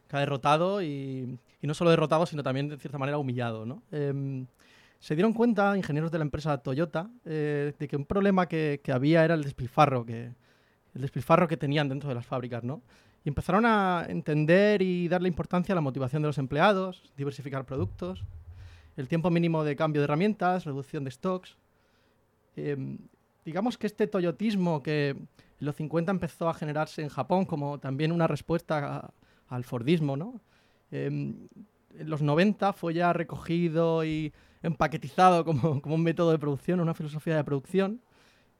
cae 0.07 0.21
derrotado 0.21 0.81
y, 0.83 1.39
y, 1.61 1.67
no 1.67 1.75
solo 1.75 1.91
derrotado, 1.91 2.25
sino 2.25 2.43
también 2.43 2.69
de 2.69 2.79
cierta 2.79 2.97
manera 2.97 3.19
humillado, 3.19 3.67
¿no? 3.67 3.83
Eh, 3.93 4.47
se 5.01 5.15
dieron 5.15 5.33
cuenta, 5.33 5.77
ingenieros 5.77 6.11
de 6.11 6.19
la 6.19 6.25
empresa 6.25 6.59
Toyota, 6.59 7.11
eh, 7.25 7.73
de 7.79 7.89
que 7.89 7.97
un 7.97 8.05
problema 8.05 8.47
que, 8.47 8.81
que, 8.83 8.93
había 8.93 9.25
era 9.25 9.35
el 9.35 9.43
despilfarro, 9.43 10.05
que, 10.05 10.33
el 10.95 11.01
despilfarro 11.01 11.47
que 11.47 11.57
tenían 11.57 11.89
dentro 11.89 12.09
de 12.09 12.15
las 12.15 12.27
fábricas, 12.27 12.65
¿no? 12.65 12.83
Y 13.25 13.29
empezaron 13.29 13.67
a 13.67 14.07
entender 14.09 14.83
y 14.83 15.09
darle 15.09 15.29
importancia 15.29 15.73
a 15.73 15.77
la 15.77 15.81
motivación 15.81 16.23
de 16.23 16.29
los 16.29 16.39
empleados, 16.39 17.13
diversificar 17.17 17.67
productos, 17.67 18.25
el 18.97 19.09
tiempo 19.09 19.31
mínimo 19.31 19.65
de 19.65 19.77
cambio 19.77 20.01
de 20.01 20.05
herramientas, 20.05 20.65
reducción 20.65 21.05
de 21.05 21.11
stocks. 21.11 21.57
Eh, 22.57 22.99
digamos 23.45 23.77
que 23.77 23.87
este 23.87 24.07
toyotismo 24.07 24.83
que 24.83 25.11
en 25.11 25.27
los 25.59 25.77
50 25.77 26.11
empezó 26.11 26.49
a 26.49 26.55
generarse 26.55 27.03
en 27.03 27.09
Japón 27.09 27.45
como 27.45 27.79
también 27.79 28.13
una 28.13 28.27
respuesta 28.27 29.13
al 29.49 29.65
Fordismo, 29.65 30.17
¿no? 30.17 30.41
Eh, 30.91 31.07
en 31.07 32.11
los 32.11 32.23
90 32.23 32.73
fue 32.73 32.95
ya 32.95 33.13
recogido 33.13 34.05
y 34.05 34.33
empaquetizado 34.67 35.45
como, 35.45 35.81
como, 35.83 35.95
un 35.95 36.03
método 36.03 36.33
de 36.33 36.39
producción, 36.39 36.81
una 36.81 36.95
filosofía 36.95 37.37
de 37.37 37.45
producción, 37.45 38.01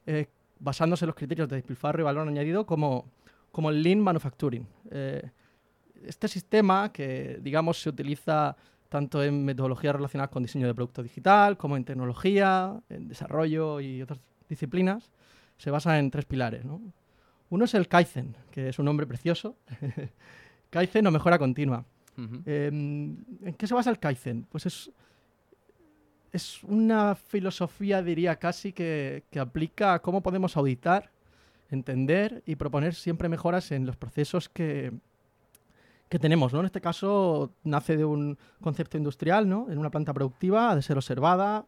eh, 0.05 0.27
basándose 0.59 1.05
en 1.05 1.07
los 1.07 1.15
criterios 1.15 1.47
de 1.49 1.57
despilfarro 1.57 2.01
y 2.01 2.03
valor 2.03 2.27
añadido 2.27 2.65
como, 2.65 3.11
como 3.51 3.69
el 3.69 3.83
Lean 3.83 3.99
Manufacturing. 3.99 4.65
Eh, 4.91 5.29
este 6.05 6.27
sistema 6.27 6.91
que, 6.91 7.39
digamos, 7.41 7.81
se 7.81 7.89
utiliza 7.89 8.55
tanto 8.89 9.21
en 9.23 9.43
metodologías 9.43 9.95
relacionadas 9.95 10.31
con 10.31 10.43
diseño 10.43 10.67
de 10.67 10.73
producto 10.73 11.03
digital, 11.03 11.57
como 11.57 11.75
en 11.75 11.83
tecnología, 11.83 12.79
en 12.89 13.07
desarrollo 13.07 13.79
y 13.81 14.01
otras 14.01 14.19
disciplinas, 14.47 15.11
se 15.57 15.71
basa 15.71 15.99
en 15.99 16.09
tres 16.09 16.25
pilares. 16.25 16.63
¿no? 16.63 16.81
Uno 17.49 17.65
es 17.65 17.73
el 17.73 17.87
Kaizen, 17.87 18.35
que 18.51 18.69
es 18.69 18.79
un 18.79 18.85
nombre 18.85 19.05
precioso. 19.05 19.57
Kaizen 20.69 21.07
o 21.07 21.11
mejora 21.11 21.37
continua. 21.37 21.85
Uh 22.17 22.21
-huh. 22.21 22.43
eh, 22.45 22.67
¿En 22.67 23.53
qué 23.57 23.67
se 23.67 23.73
basa 23.73 23.89
el 23.89 23.99
Kaizen? 23.99 24.43
Pues 24.49 24.65
es 24.65 24.91
es 26.37 26.63
una 26.63 27.15
filosofía, 27.15 28.01
diría 28.01 28.37
casi, 28.37 28.71
que, 28.71 29.23
que, 29.29 29.39
aplica 29.39 29.95
a 29.95 30.01
cómo 30.01 30.21
podemos 30.21 30.55
auditar, 30.55 31.11
entender 31.69 32.43
y 32.45 32.55
proponer 32.55 32.95
siempre 32.95 33.27
mejoras 33.27 33.71
en 33.71 33.85
los 33.85 33.97
procesos 33.97 34.47
que, 34.47 34.93
que 36.09 36.19
tenemos. 36.19 36.53
¿no? 36.53 36.59
En 36.59 36.65
este 36.67 36.81
caso, 36.81 37.51
nace 37.63 37.97
de 37.97 38.05
un 38.05 38.37
concepto 38.61 38.97
industrial, 38.97 39.49
¿no? 39.49 39.67
en 39.69 39.77
una 39.77 39.89
planta 39.89 40.13
productiva, 40.13 40.71
ha 40.71 40.75
de 40.75 40.81
ser 40.81 40.97
observada, 40.97 41.65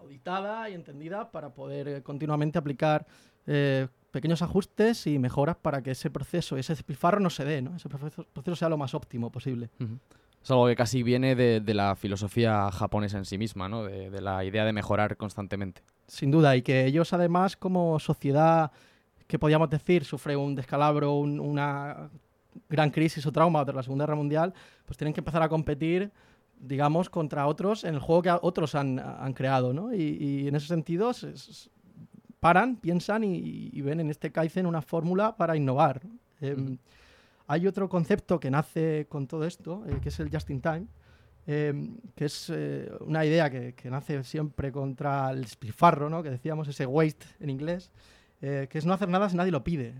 auditada 0.00 0.68
y 0.68 0.74
entendida 0.74 1.30
para 1.30 1.50
poder 1.50 1.88
eh, 1.88 2.02
continuamente 2.02 2.58
aplicar 2.58 3.06
eh, 3.46 3.88
pequeños 4.10 4.42
ajustes 4.42 5.06
y 5.06 5.18
mejoras 5.18 5.56
para 5.56 5.82
que 5.82 5.92
ese 5.92 6.10
proceso, 6.10 6.56
ese 6.56 6.74
despilfarro 6.74 7.20
no 7.20 7.30
se 7.30 7.44
dé, 7.44 7.62
¿no? 7.62 7.76
ese 7.76 7.88
proceso, 7.88 8.26
proceso 8.32 8.56
sea 8.56 8.68
lo 8.68 8.76
más 8.76 8.92
óptimo 8.94 9.30
posible. 9.30 9.70
Es 10.42 10.50
algo 10.50 10.66
que 10.66 10.76
casi 10.76 11.02
viene 11.02 11.34
de, 11.36 11.60
de, 11.60 11.74
la 11.74 11.94
filosofía 11.94 12.70
japonesa 12.72 13.18
en 13.18 13.24
sí 13.24 13.38
misma, 13.38 13.68
¿no? 13.68 13.84
De, 13.84 14.10
de, 14.10 14.20
la 14.20 14.44
idea 14.44 14.64
de 14.64 14.72
mejorar 14.72 15.16
constantemente. 15.16 15.82
Sin 16.06 16.30
duda, 16.30 16.56
y 16.56 16.62
que 16.62 16.84
ellos 16.84 17.12
además 17.12 17.56
como 17.56 17.98
sociedad, 18.00 18.72
que 19.28 19.38
podríamos 19.38 19.70
decir, 19.70 20.04
sufre 20.04 20.36
un 20.36 20.54
descalabro, 20.56 21.14
un, 21.14 21.38
una 21.38 22.10
gran 22.68 22.90
crisis 22.90 23.24
o 23.26 23.32
trauma 23.32 23.64
tras 23.64 23.76
la 23.76 23.82
Segunda 23.82 24.04
Guerra 24.04 24.16
Mundial, 24.16 24.52
pues 24.84 24.96
tienen 24.96 25.14
que 25.14 25.20
empezar 25.20 25.42
a 25.42 25.48
competir, 25.48 26.10
digamos, 26.58 27.08
contra 27.08 27.46
otros 27.46 27.84
en 27.84 27.94
el 27.94 28.00
juego 28.00 28.22
que 28.22 28.30
otros 28.42 28.74
han, 28.74 28.98
han 28.98 29.32
creado, 29.34 29.72
¿no? 29.72 29.94
Y, 29.94 30.16
y, 30.20 30.48
en 30.48 30.56
ese 30.56 30.66
sentido 30.66 31.12
se, 31.12 31.36
se 31.36 31.70
paran, 32.40 32.76
piensan 32.76 33.24
y, 33.24 33.70
y, 33.72 33.80
ven 33.82 34.00
en 34.00 34.10
este 34.10 34.32
Kaizen 34.32 34.66
una 34.66 34.82
fórmula 34.82 35.36
para 35.36 35.56
innovar. 35.56 36.04
¿no? 36.04 36.18
Eh, 36.40 36.56
mm. 36.56 36.78
Hay 37.46 37.66
otro 37.66 37.88
concepto 37.88 38.40
que 38.40 38.50
nace 38.50 39.06
con 39.08 39.26
todo 39.26 39.44
esto, 39.44 39.84
eh, 39.86 39.98
que 40.02 40.08
es 40.08 40.20
el 40.20 40.30
just 40.30 40.50
in 40.50 40.60
time, 40.60 40.86
eh, 41.46 41.74
que 42.14 42.26
es 42.26 42.50
eh, 42.54 42.88
una 43.00 43.24
idea 43.24 43.50
que, 43.50 43.74
nace 43.90 44.22
siempre 44.22 44.70
contra 44.70 45.30
el 45.30 45.42
despilfarro, 45.42 46.08
¿no? 46.08 46.22
que 46.22 46.30
decíamos, 46.30 46.68
ese 46.68 46.86
waste 46.86 47.26
en 47.40 47.50
inglés, 47.50 47.90
eh, 48.40 48.68
que 48.70 48.78
es 48.78 48.86
no 48.86 48.92
hacer 48.92 49.08
nada 49.08 49.28
si 49.28 49.36
nadie 49.36 49.50
lo 49.50 49.64
pide. 49.64 49.94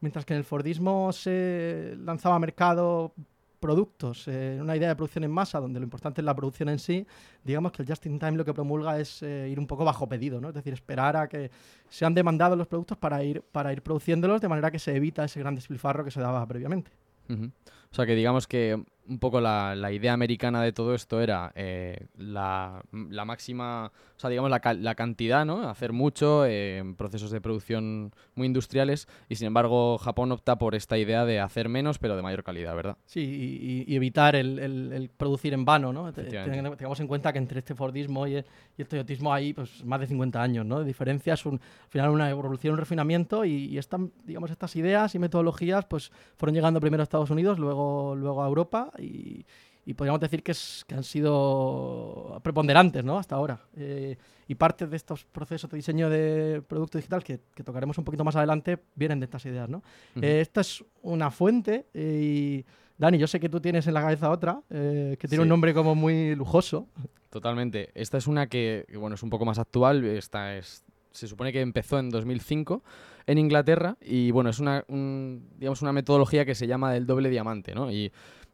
Mientras 0.00 0.24
que 0.24 0.34
en 0.34 0.38
el 0.38 0.44
Fordismo 0.44 1.12
se 1.12 1.94
lanzaba 1.98 2.36
a 2.36 2.38
mercado 2.38 3.14
productos, 3.62 4.28
eh, 4.28 4.58
una 4.60 4.76
idea 4.76 4.88
de 4.88 4.96
producción 4.96 5.24
en 5.24 5.30
masa, 5.30 5.58
donde 5.60 5.80
lo 5.80 5.84
importante 5.84 6.20
es 6.20 6.24
la 6.26 6.36
producción 6.36 6.68
en 6.68 6.78
sí, 6.78 7.06
digamos 7.42 7.72
que 7.72 7.82
el 7.82 7.88
just 7.88 8.04
in 8.04 8.18
time 8.18 8.32
lo 8.32 8.44
que 8.44 8.52
promulga 8.52 9.00
es 9.00 9.22
eh, 9.22 9.48
ir 9.48 9.58
un 9.58 9.66
poco 9.66 9.86
bajo 9.86 10.06
pedido, 10.06 10.38
¿no? 10.38 10.48
Es 10.48 10.54
decir, 10.54 10.74
esperar 10.74 11.16
a 11.16 11.28
que 11.28 11.50
sean 11.88 12.12
demandados 12.12 12.58
los 12.58 12.66
productos 12.66 12.98
para 12.98 13.24
ir, 13.24 13.40
para 13.40 13.72
ir 13.72 13.80
produciéndolos 13.80 14.42
de 14.42 14.48
manera 14.48 14.70
que 14.70 14.78
se 14.78 14.94
evita 14.94 15.24
ese 15.24 15.40
gran 15.40 15.54
despilfarro 15.54 16.04
que 16.04 16.10
se 16.10 16.20
daba 16.20 16.44
previamente. 16.46 16.90
O 17.30 17.94
sea 17.94 18.04
que 18.04 18.14
digamos 18.14 18.46
que 18.46 18.84
un 19.08 19.18
poco 19.18 19.40
la, 19.40 19.74
la 19.74 19.92
idea 19.92 20.12
americana 20.12 20.62
de 20.62 20.72
todo 20.72 20.94
esto 20.94 21.20
era 21.20 21.52
eh, 21.54 22.06
la, 22.16 22.82
la, 22.92 23.24
máxima, 23.24 23.92
o 24.16 24.20
sea, 24.20 24.30
digamos 24.30 24.50
la, 24.50 24.60
la 24.74 24.94
cantidad, 24.94 25.44
¿no? 25.44 25.68
Hacer 25.68 25.92
mucho 25.92 26.44
eh, 26.44 26.78
en 26.78 26.94
procesos 26.94 27.30
de 27.30 27.40
producción 27.40 28.12
muy 28.34 28.46
industriales 28.46 29.08
y 29.28 29.36
sin 29.36 29.48
embargo 29.48 29.98
Japón 29.98 30.32
opta 30.32 30.56
por 30.56 30.74
esta 30.74 30.98
idea 30.98 31.24
de 31.24 31.40
hacer 31.40 31.68
menos 31.68 31.98
pero 31.98 32.16
de 32.16 32.22
mayor 32.22 32.44
calidad, 32.44 32.74
¿verdad? 32.76 32.96
Sí, 33.06 33.20
y, 33.20 33.92
y 33.92 33.96
evitar 33.96 34.36
el, 34.36 34.58
el, 34.58 34.92
el, 34.92 35.08
producir 35.08 35.52
en 35.52 35.64
vano, 35.64 35.92
¿no? 35.92 36.12
Tengamos 36.12 37.00
en 37.00 37.08
cuenta 37.08 37.32
que 37.32 37.38
entre 37.38 37.58
este 37.58 37.74
Fordismo 37.74 38.26
y 38.26 38.36
el, 38.36 38.44
y 38.76 38.82
el 38.82 38.88
Toyotismo 38.88 39.32
hay 39.32 39.52
pues, 39.52 39.84
más 39.84 40.00
de 40.00 40.06
50 40.06 40.40
años, 40.40 40.64
¿no? 40.64 40.78
De 40.78 40.84
diferencia 40.84 41.34
es 41.34 41.44
un, 41.44 41.54
al 41.54 41.88
final 41.88 42.10
una 42.10 42.30
evolución, 42.30 42.74
un 42.74 42.78
refinamiento 42.78 43.44
y, 43.44 43.66
y 43.66 43.78
esta, 43.78 43.98
digamos, 44.24 44.50
estas 44.50 44.76
ideas 44.76 45.14
y 45.14 45.18
metodologías 45.18 45.84
pues 45.86 46.12
fueron 46.36 46.54
llegando 46.54 46.80
primero 46.80 47.02
a 47.02 47.04
Estados 47.04 47.30
Unidos, 47.30 47.58
luego, 47.58 48.14
luego 48.14 48.42
a 48.42 48.46
Europa 48.46 48.91
y, 48.98 49.44
y 49.84 49.94
podríamos 49.94 50.20
decir 50.20 50.42
que, 50.42 50.52
es, 50.52 50.84
que, 50.86 50.94
han 50.94 51.04
sido 51.04 52.40
preponderantes 52.42 53.04
¿no? 53.04 53.18
hasta 53.18 53.34
ahora. 53.34 53.60
Eh, 53.76 54.16
y 54.48 54.54
parte 54.54 54.86
de 54.86 54.96
estos 54.96 55.24
procesos 55.24 55.70
de 55.70 55.76
diseño 55.76 56.10
de 56.10 56.62
producto 56.66 56.98
digital 56.98 57.24
que, 57.24 57.40
que, 57.54 57.64
tocaremos 57.64 57.96
un 57.98 58.04
poquito 58.04 58.24
más 58.24 58.36
adelante 58.36 58.78
vienen 58.94 59.20
de 59.20 59.24
estas 59.24 59.44
ideas. 59.46 59.68
¿no? 59.68 59.78
Uh 59.78 60.20
-huh. 60.20 60.24
eh, 60.24 60.40
esta 60.40 60.60
es 60.60 60.84
una 61.02 61.30
fuente 61.30 61.86
eh, 61.94 62.20
y 62.22 62.64
Dani, 63.02 63.18
yo 63.18 63.26
sé 63.26 63.40
que 63.40 63.48
tú 63.48 63.60
tienes 63.60 63.86
en 63.88 63.94
la 63.94 64.02
cabeza 64.02 64.30
otra 64.30 64.62
eh, 64.70 65.16
que 65.18 65.26
tiene 65.26 65.42
sí. 65.42 65.42
un 65.42 65.48
nombre 65.48 65.74
como 65.74 65.96
muy 65.96 66.36
lujoso. 66.36 66.86
Totalmente. 67.30 67.90
Esta 67.94 68.18
es 68.18 68.28
una 68.28 68.46
que, 68.46 68.86
bueno, 68.96 69.14
es 69.16 69.22
un 69.24 69.30
poco 69.30 69.44
más 69.44 69.58
actual. 69.58 70.04
Esta 70.04 70.56
es, 70.56 70.84
se 71.10 71.26
supone 71.26 71.52
que 71.52 71.60
empezó 71.60 71.98
en 71.98 72.10
2005 72.10 72.82
en 73.26 73.38
Inglaterra 73.38 73.96
y 74.00 74.30
bueno, 74.30 74.50
es 74.50 74.60
una, 74.60 74.84
un, 74.86 75.48
digamos, 75.58 75.82
una 75.82 75.92
metodología 75.92 76.44
que 76.44 76.54
se 76.54 76.66
llama 76.66 76.96
el 76.96 77.06
doble 77.06 77.28
diamante, 77.28 77.74
¿no? 77.74 77.90
Y 77.90 78.12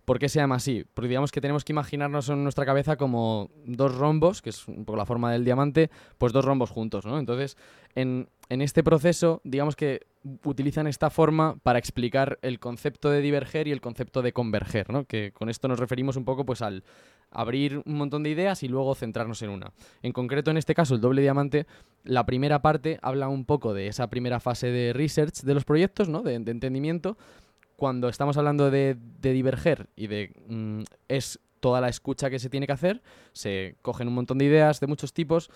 ¿Por 0.09 0.19
qué 0.19 0.31
se 0.31 0.39
llama 0.39 0.55
así? 0.55 0.87
Porque 0.95 1.09
digamos 1.09 1.31
que 1.31 1.43
tenemos 1.43 1.67
que 1.67 1.75
imaginarnos 1.75 2.31
en 2.31 2.43
nuestra 2.43 2.65
cabeza 2.65 2.97
como 2.97 3.51
dos 3.67 3.95
rombos, 3.95 4.41
que 4.41 4.49
es 4.49 4.67
un 4.67 4.87
poco 4.87 4.97
la 4.97 5.05
forma 5.05 5.31
del 5.31 5.45
diamante, 5.45 5.91
pues 6.17 6.33
dos 6.33 6.47
rombos 6.47 6.71
juntos, 6.71 7.05
¿no? 7.05 7.19
Entonces, 7.19 7.59
en, 7.95 8.27
este 8.49 8.83
proceso, 8.83 9.43
digamos 9.45 9.77
que 9.77 10.07
utilizan 10.45 10.87
esta 10.87 11.11
forma 11.11 11.59
para 11.63 11.79
explicar 11.79 12.39
el 12.41 12.59
concepto 12.59 13.11
de 13.11 13.21
diverger 13.21 13.69
y 13.69 13.73
el 13.73 13.83
concepto 13.83 14.23
de 14.23 14.33
converger, 14.33 14.91
¿no? 14.91 15.05
Que 15.05 15.31
con 15.33 15.51
esto 15.51 15.69
nos 15.69 15.79
referimos 15.79 16.17
un 16.17 16.25
poco 16.25 16.47
pues 16.47 16.63
al 16.63 16.85
abrir 17.31 17.83
un 17.85 17.99
montón 17.99 18.23
de 18.23 18.31
ideas 18.31 18.63
y 18.63 18.69
luego 18.69 18.95
centrarnos 18.95 19.43
en 19.43 19.51
una. 19.51 19.75
En 20.01 20.13
concreto, 20.13 20.51
en 20.51 20.57
este 20.57 20.75
caso, 20.75 20.95
el 20.95 21.03
doble 21.03 21.21
diamante, 21.21 21.67
la 22.05 22.25
primera 22.25 22.63
parte 22.63 22.99
habla 23.03 23.29
un 23.29 23.45
poco 23.45 23.75
de 23.75 23.89
esa 23.89 24.09
primera 24.09 24.41
fase 24.41 24.69
de 24.69 24.95
research 24.95 25.43
de 25.43 25.53
los 25.53 25.67
proyectos, 25.67 26.09
¿no? 26.09 26.23
de, 26.23 26.37
entendimiento. 26.37 27.19
Cuando 27.79 28.09
estamos 28.09 28.37
hablando 28.37 28.73
de, 28.73 28.97
diverger 29.21 29.87
y 29.95 30.09
de 30.09 30.33
mm, 30.49 30.83
es 31.07 31.39
toda 31.61 31.81
la 31.81 31.89
escucha 31.89 32.29
que 32.29 32.41
se 32.41 32.51
tiene 32.51 32.67
que 32.67 32.73
hacer, 32.73 33.03
se 33.33 33.77
cogen 33.83 34.09
un 34.09 34.15
montón 34.15 34.39
de 34.39 34.47
ideas 34.47 34.81
de 34.81 34.89
muchos 34.89 35.13
tipos 35.13 35.49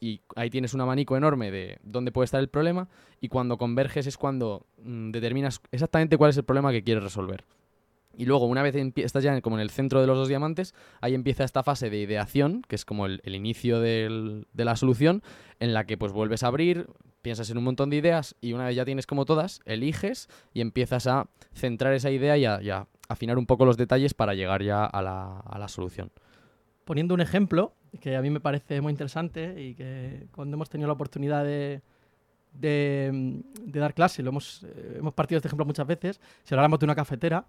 y 0.00 0.22
ahí 0.34 0.50
tienes 0.50 0.74
un 0.74 0.80
abanico 0.80 1.16
enorme 1.16 1.52
de 1.52 1.78
dónde 1.84 2.10
puede 2.10 2.24
estar 2.24 2.40
el 2.40 2.48
problema 2.48 2.88
y 3.20 3.28
cuando 3.28 3.58
converges 3.58 4.08
es 4.08 4.18
cuando 4.18 4.66
mm, 4.82 5.12
determinas 5.12 5.60
exactamente 5.70 6.16
cuál 6.16 6.30
es 6.30 6.36
el 6.36 6.42
problema 6.42 6.72
que 6.72 6.82
quieres 6.82 7.04
resolver. 7.04 7.44
Y 8.16 8.24
luego, 8.24 8.46
una 8.46 8.64
vez 8.64 8.74
estás 8.96 9.22
ya 9.22 9.40
como 9.40 9.54
en 9.56 9.62
el 9.62 9.70
centro 9.70 10.00
de 10.00 10.08
los 10.08 10.18
dos 10.18 10.26
diamantes, 10.26 10.74
ahí 11.00 11.14
empieza 11.14 11.44
esta 11.44 11.62
fase 11.62 11.90
de 11.90 11.98
ideación, 11.98 12.62
que 12.66 12.74
es 12.74 12.84
como 12.84 13.06
el, 13.06 13.20
inicio 13.24 13.78
de 13.78 14.44
la 14.52 14.74
solución, 14.74 15.22
en 15.60 15.72
la 15.74 15.84
que 15.84 15.96
pues 15.96 16.12
vuelves 16.12 16.42
a 16.42 16.48
abrir, 16.48 16.88
piensas 17.22 17.48
en 17.50 17.58
un 17.58 17.64
montón 17.64 17.88
de 17.88 17.96
ideas 17.96 18.36
y 18.40 18.52
una 18.52 18.66
vez 18.66 18.76
ya 18.76 18.84
tienes 18.84 19.06
como 19.06 19.24
todas, 19.24 19.60
eliges 19.64 20.28
y 20.52 20.60
empiezas 20.60 21.06
a 21.06 21.28
centrar 21.54 21.94
esa 21.94 22.10
idea 22.10 22.36
y 22.36 22.44
a, 22.44 22.86
afinar 23.08 23.38
un 23.38 23.46
poco 23.46 23.64
los 23.64 23.76
detalles 23.76 24.14
para 24.14 24.34
llegar 24.34 24.62
ya 24.62 24.84
a 24.84 25.02
la, 25.02 25.68
solución. 25.68 26.10
Poniendo 26.84 27.14
un 27.14 27.20
ejemplo 27.20 27.74
que 28.00 28.16
a 28.16 28.22
mí 28.22 28.30
me 28.30 28.40
parece 28.40 28.80
muy 28.80 28.90
interesante 28.90 29.60
y 29.62 29.74
que 29.74 30.26
cuando 30.32 30.56
hemos 30.56 30.68
tenido 30.68 30.88
la 30.88 30.94
oportunidad 30.94 31.44
de, 31.44 31.82
dar 33.66 33.94
clase, 33.94 34.22
lo 34.22 34.30
hemos, 34.30 34.64
eh, 34.64 34.96
hemos 34.98 35.14
partido 35.14 35.36
este 35.36 35.48
ejemplo 35.48 35.64
muchas 35.66 35.86
veces, 35.86 36.20
si 36.42 36.54
habláramos 36.54 36.78
de 36.78 36.86
una 36.86 36.94
cafetera, 36.94 37.46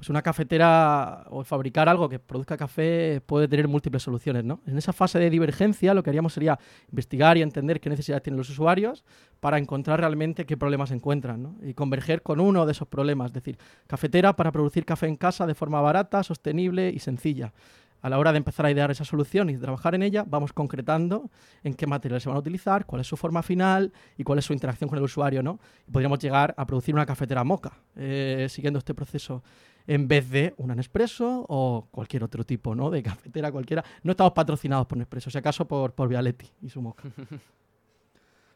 pues 0.00 0.08
una 0.08 0.22
cafetera 0.22 1.26
o 1.28 1.44
fabricar 1.44 1.86
algo 1.86 2.08
que 2.08 2.18
produzca 2.18 2.56
café 2.56 3.20
puede 3.26 3.48
tener 3.48 3.68
múltiples 3.68 4.02
soluciones, 4.02 4.44
¿no? 4.44 4.62
En 4.66 4.78
esa 4.78 4.94
fase 4.94 5.18
de 5.18 5.28
divergencia 5.28 5.92
lo 5.92 6.02
que 6.02 6.08
haríamos 6.08 6.32
sería 6.32 6.58
investigar 6.88 7.36
y 7.36 7.42
entender 7.42 7.82
qué 7.82 7.90
necesidades 7.90 8.22
tienen 8.22 8.38
los 8.38 8.48
usuarios 8.48 9.04
para 9.40 9.58
encontrar 9.58 10.00
realmente 10.00 10.46
qué 10.46 10.56
problemas 10.56 10.90
encuentran. 10.90 11.58
Y 11.62 11.74
converger 11.74 12.22
con 12.22 12.40
uno 12.40 12.64
de 12.64 12.72
esos 12.72 12.88
problemas, 12.88 13.26
es 13.26 13.34
decir, 13.34 13.58
cafetera 13.86 14.34
para 14.34 14.52
producir 14.52 14.86
café 14.86 15.06
en 15.06 15.16
casa 15.16 15.46
de 15.46 15.54
forma 15.54 15.82
barata, 15.82 16.22
sostenible 16.22 16.88
y 16.88 16.98
sencilla. 17.00 17.52
A 18.00 18.08
la 18.08 18.18
hora 18.18 18.32
de 18.32 18.38
empezar 18.38 18.64
a 18.64 18.70
idear 18.70 18.90
esa 18.90 19.04
solución 19.04 19.50
y 19.50 19.58
trabajar 19.58 19.94
en 19.94 20.02
ella, 20.02 20.24
vamos 20.26 20.54
concretando 20.54 21.30
en 21.62 21.74
qué 21.74 21.86
materiales 21.86 22.22
se 22.22 22.30
van 22.30 22.36
a 22.36 22.40
utilizar, 22.40 22.86
cuál 22.86 23.02
es 23.02 23.06
su 23.06 23.18
forma 23.18 23.42
final 23.42 23.92
y 24.16 24.24
cuál 24.24 24.38
es 24.38 24.46
su 24.46 24.54
interacción 24.54 24.88
con 24.88 24.96
el 24.96 25.04
usuario, 25.04 25.42
¿no? 25.42 25.60
Y 25.86 25.90
podríamos 25.90 26.20
llegar 26.20 26.54
a 26.56 26.64
producir 26.64 26.94
una 26.94 27.04
cafetera 27.04 27.44
moca, 27.44 27.74
eh, 27.96 28.46
siguiendo 28.48 28.78
este 28.78 28.94
proceso 28.94 29.42
en 29.90 30.06
vez 30.06 30.30
de 30.30 30.54
un 30.56 30.68
Nespresso 30.76 31.44
o 31.48 31.88
cualquier 31.90 32.22
otro 32.22 32.44
tipo 32.44 32.76
¿no? 32.76 32.90
de 32.90 33.02
cafetera 33.02 33.50
cualquiera. 33.50 33.84
No 34.04 34.12
estamos 34.12 34.32
patrocinados 34.32 34.86
por 34.86 34.96
Nespresso, 34.96 35.30
si 35.30 35.38
acaso 35.38 35.66
por, 35.66 35.94
por 35.94 36.08
Vialetti 36.08 36.46
y 36.62 36.70
su 36.70 36.80
moca. 36.80 37.04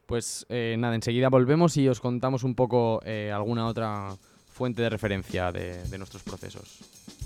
Pues 0.06 0.44
eh, 0.50 0.76
nada, 0.78 0.94
enseguida 0.94 1.30
volvemos 1.30 1.78
y 1.78 1.88
os 1.88 1.98
contamos 1.98 2.44
un 2.44 2.54
poco 2.54 3.00
eh, 3.06 3.32
alguna 3.32 3.66
otra 3.66 4.14
fuente 4.48 4.82
de 4.82 4.90
referencia 4.90 5.50
de 5.50 5.96
nuestros 5.96 6.22
procesos. 6.22 7.23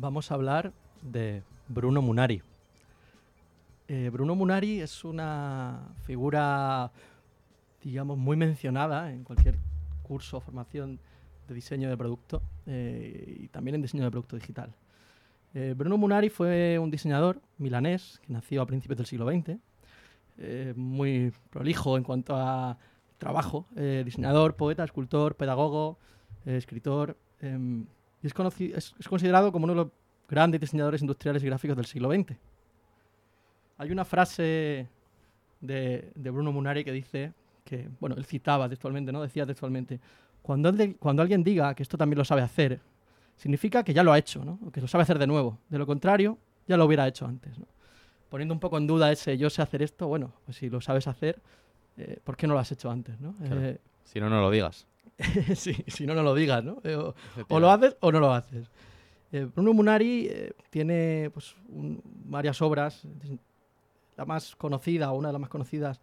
Vamos 0.00 0.30
a 0.30 0.34
hablar 0.34 0.72
de 1.02 1.42
Bruno 1.68 2.00
Munari. 2.00 2.42
Eh, 3.86 4.08
Bruno 4.10 4.34
Munari 4.34 4.80
es 4.80 5.04
una 5.04 5.94
figura, 6.04 6.90
digamos, 7.82 8.16
muy 8.16 8.36
mencionada 8.36 9.12
en 9.12 9.24
cualquier 9.24 9.56
curso 10.02 10.38
o 10.38 10.40
formación 10.40 10.98
de 11.46 11.54
diseño 11.54 11.90
de 11.90 11.96
producto 11.98 12.40
eh, 12.66 13.40
y 13.40 13.48
también 13.48 13.74
en 13.74 13.82
diseño 13.82 14.04
de 14.04 14.10
producto 14.10 14.36
digital. 14.36 14.74
Eh, 15.52 15.74
Bruno 15.76 15.98
Munari 15.98 16.30
fue 16.30 16.78
un 16.78 16.90
diseñador 16.90 17.42
milanés 17.58 18.20
que 18.24 18.32
nació 18.32 18.62
a 18.62 18.66
principios 18.66 18.96
del 18.96 19.06
siglo 19.06 19.30
XX, 19.30 19.58
muy 20.74 21.34
prolijo 21.50 21.98
en 21.98 22.02
cuanto 22.02 22.34
a 22.34 22.78
trabajo, 23.18 23.66
diseñador, 23.76 24.56
poeta, 24.56 24.82
escultor, 24.82 25.34
pedagogo, 25.34 25.98
escritor, 26.46 27.18
em, 27.42 27.84
y 28.22 28.26
es, 28.26 28.94
es, 28.98 29.08
considerado 29.08 29.50
como 29.50 29.64
uno 29.64 29.74
de 29.74 29.76
los 29.84 29.88
grandes 30.28 30.60
diseñadores 30.60 31.00
industriales 31.00 31.42
y 31.42 31.46
gráficos 31.46 31.76
del 31.76 31.86
siglo 31.86 32.10
XX. 32.10 32.36
Hay 33.78 33.90
una 33.90 34.04
frase 34.04 34.88
de, 35.60 36.12
Bruno 36.16 36.52
Munari 36.52 36.84
que 36.84 36.92
dice 36.92 37.32
que, 37.64 37.88
bueno, 37.98 38.16
él 38.16 38.24
citaba 38.24 38.68
textualmente, 38.68 39.12
¿no? 39.12 39.22
Decía 39.22 39.46
textualmente, 39.46 40.00
cuando, 40.42 40.72
cuando 40.98 41.22
alguien 41.22 41.42
diga 41.42 41.74
que 41.74 41.82
esto 41.82 41.96
también 41.96 42.18
lo 42.18 42.24
sabe 42.24 42.42
hacer, 42.42 42.80
significa 43.36 43.82
que 43.82 43.94
ya 43.94 44.02
lo 44.02 44.12
ha 44.12 44.18
hecho, 44.18 44.44
¿no? 44.44 44.58
O 44.66 44.70
que 44.70 44.80
lo 44.80 44.86
sabe 44.86 45.02
hacer 45.02 45.18
de 45.18 45.26
nuevo. 45.26 45.58
De 45.68 45.78
lo 45.78 45.86
contrario, 45.86 46.38
ya 46.66 46.76
lo 46.76 46.84
hubiera 46.84 47.08
hecho 47.08 47.26
antes, 47.26 47.58
¿no? 47.58 47.66
Poniendo 48.28 48.54
un 48.54 48.60
poco 48.60 48.78
en 48.78 48.86
duda 48.86 49.10
ese 49.10 49.36
yo 49.36 49.50
sé 49.50 49.60
hacer 49.62 49.82
esto, 49.82 50.06
bueno, 50.06 50.32
pues 50.44 50.58
si 50.58 50.70
lo 50.70 50.80
sabes 50.80 51.08
hacer, 51.08 51.40
eh, 51.96 52.18
¿por 52.22 52.36
qué 52.36 52.46
no 52.46 52.54
lo 52.54 52.60
has 52.60 52.70
hecho 52.70 52.90
antes, 52.90 53.18
¿no? 53.20 53.34
Eh, 53.42 53.78
si 54.04 54.20
no, 54.20 54.30
no 54.30 54.40
lo 54.40 54.50
digas. 54.50 54.86
sí, 55.54 55.84
si 55.86 56.06
no, 56.06 56.14
no 56.14 56.22
lo 56.22 56.34
digas, 56.34 56.64
¿no? 56.64 56.80
Eh, 56.84 56.96
o, 57.48 57.60
lo 57.60 57.70
haces 57.70 57.96
o 58.00 58.10
no 58.12 58.20
lo 58.20 58.32
haces. 58.32 58.70
Eh, 59.32 59.46
Bruno 59.54 59.74
Munari 59.74 60.26
eh, 60.30 60.52
tiene 60.70 61.30
pues, 61.32 61.54
varias 61.68 62.60
obras. 62.62 63.02
La 64.16 64.24
más 64.24 64.56
conocida, 64.56 65.12
o 65.12 65.18
una 65.18 65.28
de 65.28 65.32
las 65.32 65.40
más 65.40 65.50
conocidas, 65.50 66.00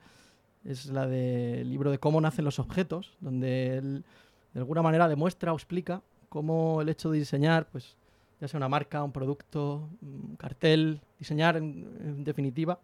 es 0.66 0.88
la 0.88 1.08
del 1.08 1.70
libro 1.70 1.92
de 1.92 2.00
cómo 2.00 2.20
nacen 2.20 2.46
los 2.46 2.60
objetos, 2.60 3.16
donde 3.20 3.78
él 3.78 4.06
de 4.54 4.60
alguna 4.60 4.82
manera 4.82 5.08
demuestra 5.08 5.54
o 5.54 5.56
explica 5.56 6.02
cómo 6.30 6.82
el 6.82 6.90
hecho 6.90 7.12
de 7.12 7.20
diseñar, 7.20 7.68
pues, 7.68 7.96
ya 8.42 8.48
sea 8.48 8.58
una 8.58 8.70
marca, 8.70 9.04
un 9.04 9.12
producto, 9.12 9.90
un 10.02 10.36
cartel, 10.36 11.02
diseñar 11.20 11.58
en 11.58 12.24
definitiva, 12.24 12.80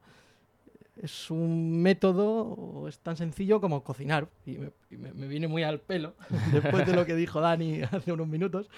es 1.01 1.31
un 1.31 1.81
método, 1.81 2.87
es 2.87 2.99
tan 2.99 3.17
sencillo 3.17 3.59
como 3.59 3.83
cocinar. 3.83 4.27
Y 4.45 4.57
me, 4.97 5.27
viene 5.27 5.47
muy 5.47 5.63
al 5.63 5.79
pelo 5.79 6.15
después 6.51 6.85
de 6.85 6.93
lo 6.93 7.05
que 7.05 7.15
dijo 7.15 7.41
Dani 7.41 7.81
hace 7.91 8.11
unos 8.11 8.27
minutos, 8.27 8.69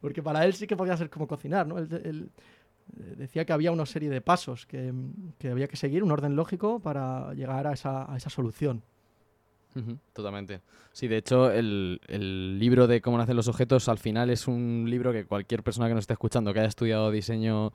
porque 0.00 0.22
para 0.22 0.44
él 0.44 0.54
sí 0.54 0.66
que 0.66 0.76
podía 0.76 0.96
ser 0.96 1.10
como 1.10 1.26
cocinar, 1.26 1.66
¿no? 1.66 1.78
Él, 1.78 2.30
eh, 2.96 3.14
decía 3.16 3.44
que 3.44 3.52
había 3.52 3.72
una 3.72 3.86
serie 3.86 4.10
de 4.10 4.20
pasos 4.20 4.66
que, 4.66 4.92
había 5.50 5.68
que 5.68 5.76
seguir, 5.76 6.04
un 6.04 6.12
orden 6.12 6.36
lógico 6.36 6.80
para 6.80 7.32
llegar 7.34 7.66
a 7.66 7.72
esa, 7.72 8.18
solución. 8.28 8.82
totalmente. 10.12 10.60
Sí, 10.92 11.08
de 11.08 11.16
hecho, 11.16 11.50
el, 11.50 12.00
el, 12.06 12.58
libro 12.60 12.86
de 12.86 13.00
cómo 13.00 13.18
nacen 13.18 13.34
los 13.34 13.48
objetos 13.48 13.88
al 13.88 13.98
final 13.98 14.30
es 14.30 14.46
un 14.46 14.84
libro 14.88 15.12
que 15.12 15.24
cualquier 15.24 15.64
persona 15.64 15.88
que 15.88 15.94
nos 15.94 16.02
esté 16.02 16.12
escuchando, 16.12 16.52
que 16.52 16.60
haya 16.60 16.68
estudiado 16.68 17.10
diseño 17.10 17.72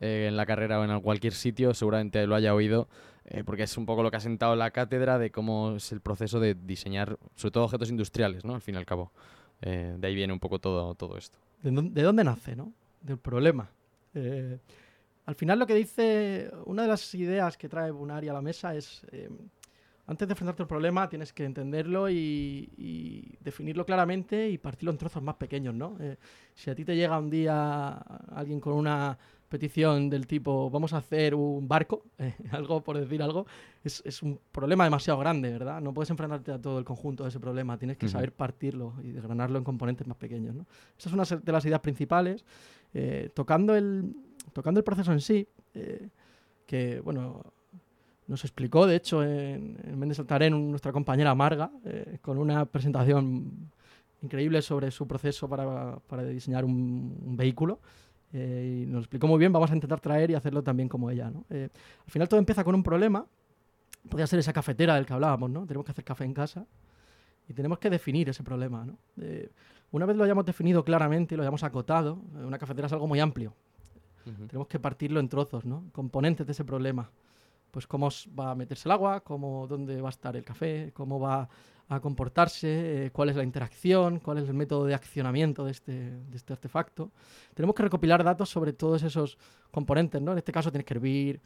eh, 0.00 0.26
en 0.28 0.36
la 0.36 0.46
carrera 0.46 0.80
o 0.80 0.84
en 0.84 1.00
cualquier 1.02 1.34
sitio, 1.34 1.74
seguramente 1.74 2.26
lo 2.26 2.34
haya 2.34 2.54
oído, 2.54 2.88
eh, 3.30 3.44
porque 3.44 3.62
es 3.62 3.76
un 3.78 3.86
poco 3.86 4.02
lo 4.02 4.10
que 4.10 4.16
ha 4.16 4.20
sentado 4.20 4.56
la 4.56 4.72
cátedra 4.72 5.16
de 5.16 5.30
cómo 5.30 5.76
es 5.76 5.92
el 5.92 6.00
proceso 6.00 6.40
de 6.40 6.54
diseñar, 6.54 7.16
sobre 7.36 7.52
todo 7.52 7.64
objetos 7.64 7.88
industriales, 7.88 8.44
¿no? 8.44 8.56
Al 8.56 8.60
fin 8.60 8.74
y 8.74 8.78
al 8.78 8.86
cabo. 8.86 9.12
Eh, 9.62 9.94
de 9.96 10.08
ahí 10.08 10.16
viene 10.16 10.32
un 10.32 10.40
poco 10.40 10.58
todo, 10.58 10.96
todo 10.96 11.16
esto. 11.16 11.38
¿De 11.62 12.02
dónde, 12.02 12.24
nace, 12.24 12.56
no? 12.56 12.72
Del 13.00 13.18
problema. 13.18 13.70
al 14.14 15.34
final 15.36 15.60
lo 15.60 15.66
que 15.66 15.74
dice, 15.74 16.50
una 16.64 16.82
de 16.82 16.88
las 16.88 17.14
ideas 17.14 17.56
que 17.56 17.68
trae 17.68 17.92
Bunari 17.92 18.28
a 18.28 18.32
la 18.32 18.42
mesa 18.42 18.74
es, 18.74 19.06
antes 20.06 20.26
de 20.26 20.32
enfrentarte 20.32 20.62
al 20.62 20.68
problema 20.68 21.08
tienes 21.08 21.32
que 21.32 21.44
entenderlo 21.44 22.10
y, 22.10 22.68
y, 22.76 23.36
definirlo 23.40 23.86
claramente 23.86 24.48
y 24.48 24.58
partirlo 24.58 24.90
en 24.90 24.98
trozos 24.98 25.22
más 25.22 25.36
pequeños, 25.36 25.74
¿no? 25.74 25.96
si 26.54 26.70
a 26.70 26.74
ti 26.74 26.84
te 26.84 26.96
llega 26.96 27.18
un 27.18 27.30
día 27.30 27.92
alguien 28.34 28.58
con 28.58 28.72
una 28.72 29.16
petición 29.50 30.08
del 30.08 30.28
tipo 30.28 30.70
vamos 30.70 30.92
a 30.94 30.98
hacer 30.98 31.34
un 31.34 31.68
barco, 31.68 32.04
eh, 32.18 32.34
algo 32.52 32.82
por 32.82 32.96
decir 32.96 33.20
algo, 33.22 33.46
es, 33.84 34.00
es, 34.06 34.22
un 34.22 34.40
problema 34.52 34.84
demasiado 34.84 35.18
grande, 35.18 35.50
¿verdad? 35.50 35.80
No 35.80 35.92
puedes 35.92 36.08
enfrentarte 36.08 36.52
a 36.52 36.58
todo 36.58 36.78
el 36.78 36.84
conjunto 36.84 37.24
de 37.24 37.30
ese 37.30 37.40
problema, 37.40 37.76
tienes 37.76 37.98
que 37.98 38.08
saber 38.08 38.32
partirlo 38.32 38.94
y 39.02 39.10
desgranarlo 39.10 39.58
en 39.58 39.64
componentes 39.64 40.06
más 40.06 40.16
pequeños. 40.16 40.54
¿no? 40.54 40.66
Esa 40.96 41.08
es 41.08 41.12
una 41.12 41.24
de 41.24 41.52
las 41.52 41.64
ideas 41.66 41.80
principales. 41.80 42.44
Eh, 42.94 43.30
tocando, 43.34 43.74
el, 43.74 44.14
tocando 44.52 44.78
el 44.78 44.84
proceso 44.84 45.12
en 45.12 45.20
sí, 45.20 45.46
eh, 45.74 46.08
que 46.64 47.00
bueno, 47.00 47.42
nos 48.28 48.44
explicó, 48.44 48.86
de 48.86 48.96
hecho, 48.96 49.24
en, 49.24 49.78
en 49.82 49.98
Méndez 49.98 50.20
Altarén, 50.20 50.70
nuestra 50.70 50.92
compañera 50.92 51.34
Marga, 51.34 51.72
con 52.22 52.38
una 52.38 52.66
presentación 52.66 53.72
increíble 54.22 54.62
sobre 54.62 54.92
su 54.92 55.08
proceso 55.08 55.48
para, 55.48 55.98
para 56.06 56.24
diseñar 56.24 56.64
un, 56.64 57.18
un 57.26 57.36
vehículo. 57.36 57.80
Eh, 58.32 58.82
y 58.82 58.86
nos 58.86 59.02
explicó 59.02 59.26
muy 59.26 59.38
bien, 59.38 59.52
vamos 59.52 59.70
a 59.70 59.74
intentar 59.74 60.00
traer 60.00 60.30
y 60.30 60.34
hacerlo 60.34 60.62
también 60.62 60.88
como 60.88 61.10
ella. 61.10 61.30
¿no? 61.30 61.44
Eh, 61.50 61.68
al 62.04 62.10
final 62.10 62.28
todo 62.28 62.38
empieza 62.38 62.62
con 62.62 62.74
un 62.74 62.82
problema, 62.82 63.26
podría 64.08 64.26
ser 64.26 64.38
esa 64.38 64.52
cafetera 64.52 64.94
del 64.94 65.06
que 65.06 65.12
hablábamos, 65.12 65.50
¿no? 65.50 65.66
tenemos 65.66 65.84
que 65.84 65.92
hacer 65.92 66.04
café 66.04 66.24
en 66.24 66.34
casa 66.34 66.64
y 67.48 67.52
tenemos 67.52 67.78
que 67.78 67.90
definir 67.90 68.28
ese 68.28 68.44
problema. 68.44 68.84
¿no? 68.84 68.96
una 69.92 70.06
vez 70.06 70.16
lo 70.16 70.24
hayamos 70.24 70.44
definido 70.44 70.84
claramente 70.84 71.34
y 71.34 71.36
lo 71.36 71.42
hayamos 71.42 71.64
acotado, 71.64 72.22
eh, 72.36 72.44
una 72.44 72.58
cafetera 72.58 72.86
es 72.86 72.92
algo 72.92 73.08
muy 73.08 73.18
amplio, 73.20 73.54
tenemos 74.46 74.68
que 74.68 74.78
partirlo 74.78 75.18
en 75.18 75.28
trozos, 75.28 75.64
¿no? 75.64 75.84
componentes 75.92 76.46
de 76.46 76.52
ese 76.52 76.64
problema. 76.64 77.10
Pues 77.70 77.86
cómo 77.86 78.08
va 78.38 78.50
a 78.50 78.54
meterse 78.54 78.88
el 78.88 78.92
agua, 78.92 79.20
cómo, 79.20 79.66
dónde 79.68 80.00
va 80.00 80.08
a 80.08 80.10
estar 80.10 80.36
el 80.36 80.44
café, 80.44 80.90
cómo 80.92 81.20
va 81.20 81.48
a 81.90 81.98
comportarse, 81.98 83.06
eh, 83.06 83.10
cuál 83.10 83.30
es 83.30 83.36
la 83.36 83.42
interacción, 83.42 84.20
cuál 84.20 84.38
es 84.38 84.48
el 84.48 84.54
método 84.54 84.86
de 84.86 84.94
accionamiento 84.94 85.64
de 85.64 85.72
este, 85.72 85.92
de 85.92 86.36
este 86.36 86.52
artefacto. 86.52 87.10
Tenemos 87.52 87.74
que 87.74 87.82
recopilar 87.82 88.22
datos 88.22 88.48
sobre 88.48 88.72
todos 88.72 89.02
esos 89.02 89.36
componentes, 89.72 90.22
¿no? 90.22 90.30
En 90.32 90.38
este 90.38 90.52
caso 90.52 90.70
tienes 90.70 90.86
que 90.86 90.94
hervir, 90.94 91.40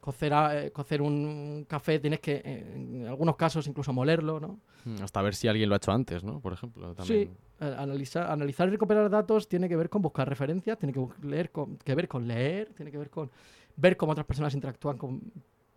cocer, 0.00 0.32
eh, 0.52 0.72
cocer 0.72 1.00
un 1.00 1.64
café, 1.68 2.00
tienes 2.00 2.18
que, 2.18 2.42
eh, 2.44 2.72
en 2.74 3.06
algunos 3.06 3.36
casos, 3.36 3.68
incluso 3.68 3.92
molerlo, 3.92 4.40
¿no? 4.40 4.58
Mm, 4.84 5.00
hasta 5.00 5.22
ver 5.22 5.36
si 5.36 5.46
alguien 5.46 5.68
lo 5.68 5.76
ha 5.76 5.78
hecho 5.78 5.92
antes, 5.92 6.24
¿no? 6.24 6.40
Por 6.40 6.54
ejemplo. 6.54 6.92
También. 6.92 7.30
Sí, 7.60 7.64
analizar, 7.64 8.28
analizar 8.28 8.66
y 8.66 8.72
recopilar 8.72 9.08
datos 9.08 9.48
tiene 9.48 9.68
que 9.68 9.76
ver 9.76 9.88
con 9.88 10.02
buscar 10.02 10.28
referencias, 10.28 10.76
tiene 10.76 10.92
que, 10.92 11.06
leer 11.22 11.52
que 11.84 11.94
ver 11.94 12.08
con 12.08 12.26
leer, 12.26 12.72
tiene 12.74 12.90
que 12.90 12.98
ver 12.98 13.10
con 13.10 13.30
ver 13.76 13.96
cómo 13.96 14.10
otras 14.10 14.26
personas 14.26 14.54
interactúan 14.54 14.98
con 14.98 15.22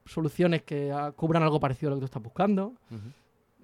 soluciones 0.05 0.63
que 0.63 0.91
ah, 0.91 1.11
cubran 1.15 1.43
algo 1.43 1.59
parecido 1.59 1.91
a 1.91 1.91
lo 1.91 1.97
que 1.97 2.01
tú 2.01 2.05
estás 2.05 2.23
buscando. 2.23 2.73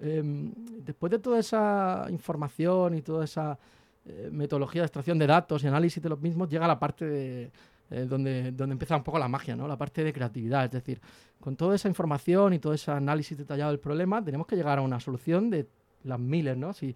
Em, 0.00 0.52
después 0.84 1.10
de 1.10 1.18
toda 1.18 1.38
esa 1.38 2.06
información 2.10 2.94
y 2.96 3.02
toda 3.02 3.24
esa 3.24 3.58
eh, 4.06 4.28
metodología 4.32 4.82
de 4.82 4.86
extracción 4.86 5.18
de 5.18 5.26
datos 5.26 5.62
y 5.62 5.66
análisis 5.66 6.02
de 6.02 6.08
los 6.08 6.20
mismos, 6.20 6.48
llega 6.48 6.66
la 6.66 6.78
parte 6.78 7.50
eh, 7.90 8.06
donde, 8.06 8.52
donde 8.52 8.72
empieza 8.72 8.96
un 8.96 9.04
poco 9.04 9.18
la 9.18 9.28
magia, 9.28 9.56
¿no? 9.56 9.68
la 9.68 9.78
parte 9.78 10.02
de 10.02 10.12
creatividad. 10.12 10.64
Es 10.64 10.72
decir, 10.72 11.00
con 11.40 11.56
toda 11.56 11.74
esa 11.76 11.88
información 11.88 12.54
y 12.54 12.58
todo 12.58 12.74
ese 12.74 12.90
análisis 12.90 13.38
detallado 13.38 13.70
del 13.70 13.80
problema, 13.80 14.22
tenemos 14.22 14.46
que 14.46 14.56
llegar 14.56 14.78
a 14.78 14.82
una 14.82 15.00
solución 15.00 15.50
de 15.50 15.68
las 16.02 16.18
miles. 16.18 16.56
¿no? 16.56 16.72
Si, 16.72 16.94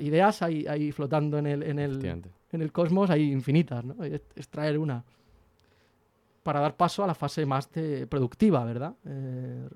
ideas 0.00 0.42
hay, 0.42 0.66
hay 0.66 0.92
flotando 0.92 1.38
en 1.38 1.46
el, 1.46 1.62
en, 1.62 1.78
el, 1.78 2.04
en 2.04 2.62
el 2.62 2.72
cosmos, 2.72 3.10
hay 3.10 3.30
infinitas. 3.32 3.84
¿no? 3.84 4.02
extraer 4.04 4.78
una 4.78 5.04
para 6.48 6.60
dar 6.60 6.76
paso 6.76 7.04
a 7.04 7.06
la 7.06 7.14
fase 7.14 7.44
más 7.44 7.68
productiva, 8.08 8.64
¿verdad? 8.64 8.94
Eh, 9.04 9.68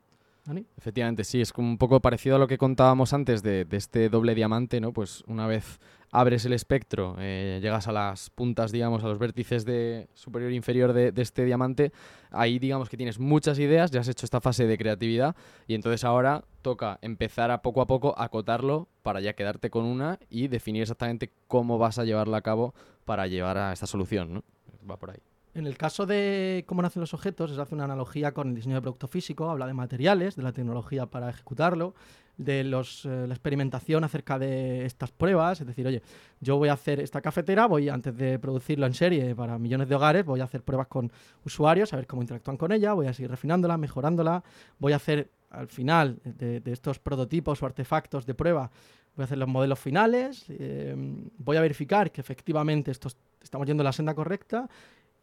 Efectivamente, 0.77 1.23
sí, 1.23 1.41
es 1.41 1.53
un 1.57 1.79
poco 1.79 2.01
parecido 2.01 2.37
a 2.37 2.39
lo 2.39 2.49
que 2.49 2.59
contábamos 2.59 3.13
antes 3.13 3.43
de, 3.43 3.67
este 3.71 4.09
doble 4.09 4.35
diamante, 4.35 4.81
¿no? 4.81 4.93
Pues 4.93 5.23
una 5.29 5.47
vez 5.47 5.79
abres 6.11 6.45
el 6.45 6.53
espectro, 6.53 7.17
eh, 7.21 7.61
llegas 7.63 7.87
a 7.87 7.93
las 7.93 8.29
puntas, 8.31 8.73
digamos, 8.73 9.05
a 9.05 9.09
los 9.09 9.19
vértices 9.19 9.65
de 9.65 10.09
superior 10.15 10.51
e 10.51 10.55
inferior 10.57 10.93
de, 10.93 11.13
este 11.17 11.45
diamante, 11.45 11.93
ahí 12.31 12.59
digamos 12.59 12.89
que 12.89 12.97
tienes 12.97 13.21
muchas 13.21 13.59
ideas, 13.61 13.93
ya 13.93 14.01
has 14.01 14.09
hecho 14.09 14.27
esta 14.27 14.41
fase 14.41 14.67
de 14.67 14.77
creatividad 14.77 15.37
y 15.69 15.75
entonces 15.75 16.05
ahora 16.05 16.45
toca 16.61 16.99
empezar 17.03 17.51
a 17.51 17.63
poco 17.63 17.81
a 17.81 17.87
poco 17.87 18.15
acotarlo 18.19 18.89
para 19.03 19.21
ya 19.21 19.35
quedarte 19.35 19.71
con 19.71 19.85
una 19.85 20.19
y 20.29 20.49
definir 20.49 20.83
exactamente 20.83 21.31
cómo 21.47 21.79
vas 21.79 21.99
a 21.99 22.05
llevarla 22.05 22.39
a 22.39 22.43
cabo 22.43 22.75
para 23.05 23.27
llevar 23.29 23.59
a 23.59 23.73
esta 23.73 23.87
solución, 23.87 24.35
¿no? 24.35 24.45
Va 24.89 24.97
por 24.99 25.11
ahí. 25.11 25.32
En 25.55 25.67
el 25.67 25.77
caso 25.77 26.07
de 26.07 26.65
cómo 26.67 26.81
nacen 26.81 27.01
los 27.01 27.13
objetos, 27.13 27.55
se 27.55 27.61
hace 27.61 27.75
una 27.75 27.85
analogía 27.85 28.33
con 28.33 28.49
el 28.49 28.55
diseño 28.55 28.77
de 28.77 28.81
producto 28.81 29.07
físico, 29.07 29.51
habla 29.51 29.67
de 29.67 29.75
materiales, 29.75 30.35
de 30.35 30.43
la 30.43 30.53
tecnología 30.53 31.05
para 31.05 31.29
ejecutarlo, 31.29 31.95
de 32.39 32.65
los, 32.65 33.05
eh, 33.05 33.27
la 33.27 33.35
experimentación 33.35 34.03
acerca 34.03 34.39
de 34.39 34.87
estas 34.87 35.11
pruebas, 35.11 35.61
es 35.61 35.67
decir, 35.67 35.87
oye, 35.87 36.01
yo 36.41 36.57
voy 36.57 36.71
a 36.71 36.73
hacer 36.73 37.01
esta 37.01 37.21
cafetera, 37.21 37.67
voy 37.67 37.91
antes 37.91 38.17
de 38.17 38.39
producirlo 38.39 38.87
en 38.87 38.95
serie 38.95 39.35
para 39.35 39.59
millones 39.59 39.91
de 39.91 39.95
hogares, 39.95 40.25
voy 40.25 40.41
a 40.41 40.45
hacer 40.45 40.63
pruebas 40.63 40.87
con 40.87 41.13
usuarios, 41.45 41.93
a 41.93 41.97
ver 41.97 42.07
cómo 42.07 42.23
interactúan 42.23 42.57
con 42.57 42.73
ella, 42.73 42.95
voy 42.95 43.07
a 43.07 43.13
seguir 43.13 43.31
refinándola, 43.31 43.77
mejorándola, 43.77 44.43
voy 44.79 44.95
a 44.95 44.97
hacer 44.97 45.31
al 45.51 45.69
final 45.69 46.19
de, 46.25 46.63
estos 46.65 46.99
prototipos 46.99 47.63
o 47.63 47.67
artefactos 47.67 48.25
de 48.25 48.33
prueba, 48.33 48.71
voy 49.15 49.25
a 49.25 49.27
hacer 49.27 49.37
los 49.37 49.49
modelos 49.49 49.79
finales, 49.79 50.47
eh, 50.49 50.95
voy 51.37 51.59
a 51.59 51.61
verificar 51.61 52.11
que 52.11 52.23
efectivamente 52.23 52.91
estamos 52.91 53.67
yendo 53.67 53.83
en 53.83 53.85
la 53.85 53.93
senda 53.93 54.15
correcta 54.15 54.67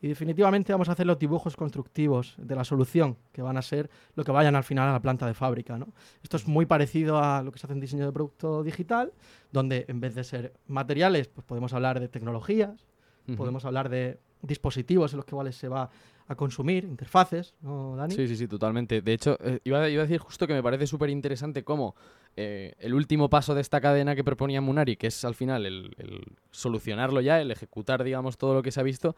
y 0.02 0.08
definitivamente 0.08 0.72
vamos 0.72 0.88
a 0.90 0.94
hacer 0.94 1.06
los 1.06 1.20
dibujos 1.20 1.56
constructivos 1.56 2.36
de 2.38 2.56
la 2.56 2.64
solución, 2.64 3.18
que 3.34 3.42
van 3.42 3.58
a 3.58 3.62
ser 3.62 3.90
lo 4.16 4.24
que 4.24 4.32
vayan 4.32 4.56
al 4.56 4.64
final 4.64 4.88
a 4.88 4.94
la 4.94 5.02
planta 5.02 5.28
de 5.28 5.34
fábrica. 5.34 5.78
¿no? 5.78 5.90
Esto 6.24 6.38
es 6.38 6.48
muy 6.48 6.66
parecido 6.66 7.22
a 7.22 7.44
lo 7.44 7.52
que 7.52 7.60
se 7.60 7.68
hace 7.68 7.74
en 7.74 7.82
diseño 7.82 8.06
de 8.06 8.12
producto 8.14 8.64
digital, 8.64 9.12
donde 9.52 9.86
en 9.90 10.00
vez 10.00 10.16
de 10.16 10.24
ser 10.24 10.54
materiales, 10.68 11.28
pues 11.28 11.46
podemos 11.46 11.74
hablar 11.74 12.00
de 12.00 12.08
tecnologías, 12.08 12.88
Ujú. 13.28 13.38
podemos 13.38 13.66
hablar 13.66 13.90
de 13.90 14.20
dispositivos 14.42 15.12
en 15.14 15.18
los 15.18 15.26
que 15.26 15.36
cuales 15.36 15.56
se 15.58 15.68
va 15.68 15.90
a 16.28 16.36
consumir, 16.36 16.86
interfaces, 16.86 17.56
¿no, 17.60 17.96
Dani? 17.96 18.14
Sí, 18.14 18.28
sí, 18.28 18.36
sí, 18.36 18.48
totalmente. 18.48 19.02
De 19.02 19.14
hecho, 19.14 19.36
eh, 19.42 19.60
iba, 19.64 19.90
iba 19.90 20.04
a 20.04 20.06
decir 20.06 20.20
justo 20.20 20.46
que 20.48 20.54
me 20.54 20.62
parece 20.64 20.86
súper 20.88 21.10
interesante 21.10 21.64
cómo 21.64 21.96
eh, 22.38 22.74
el 22.80 22.94
último 22.94 23.30
paso 23.30 23.56
de 23.56 23.62
esta 23.62 23.82
cadena 23.82 24.16
que 24.16 24.24
proponía 24.24 24.62
Munari, 24.62 24.96
que 24.96 25.08
es 25.08 25.26
al 25.26 25.34
final 25.34 25.66
el, 25.66 25.96
el 25.98 26.22
solucionarlo 26.52 27.20
ya, 27.20 27.42
el 27.42 27.50
ejecutar, 27.52 28.04
digamos, 28.04 28.38
todo 28.38 28.54
lo 28.54 28.62
que 28.62 28.72
se 28.72 28.80
ha 28.80 28.84
visto, 28.84 29.16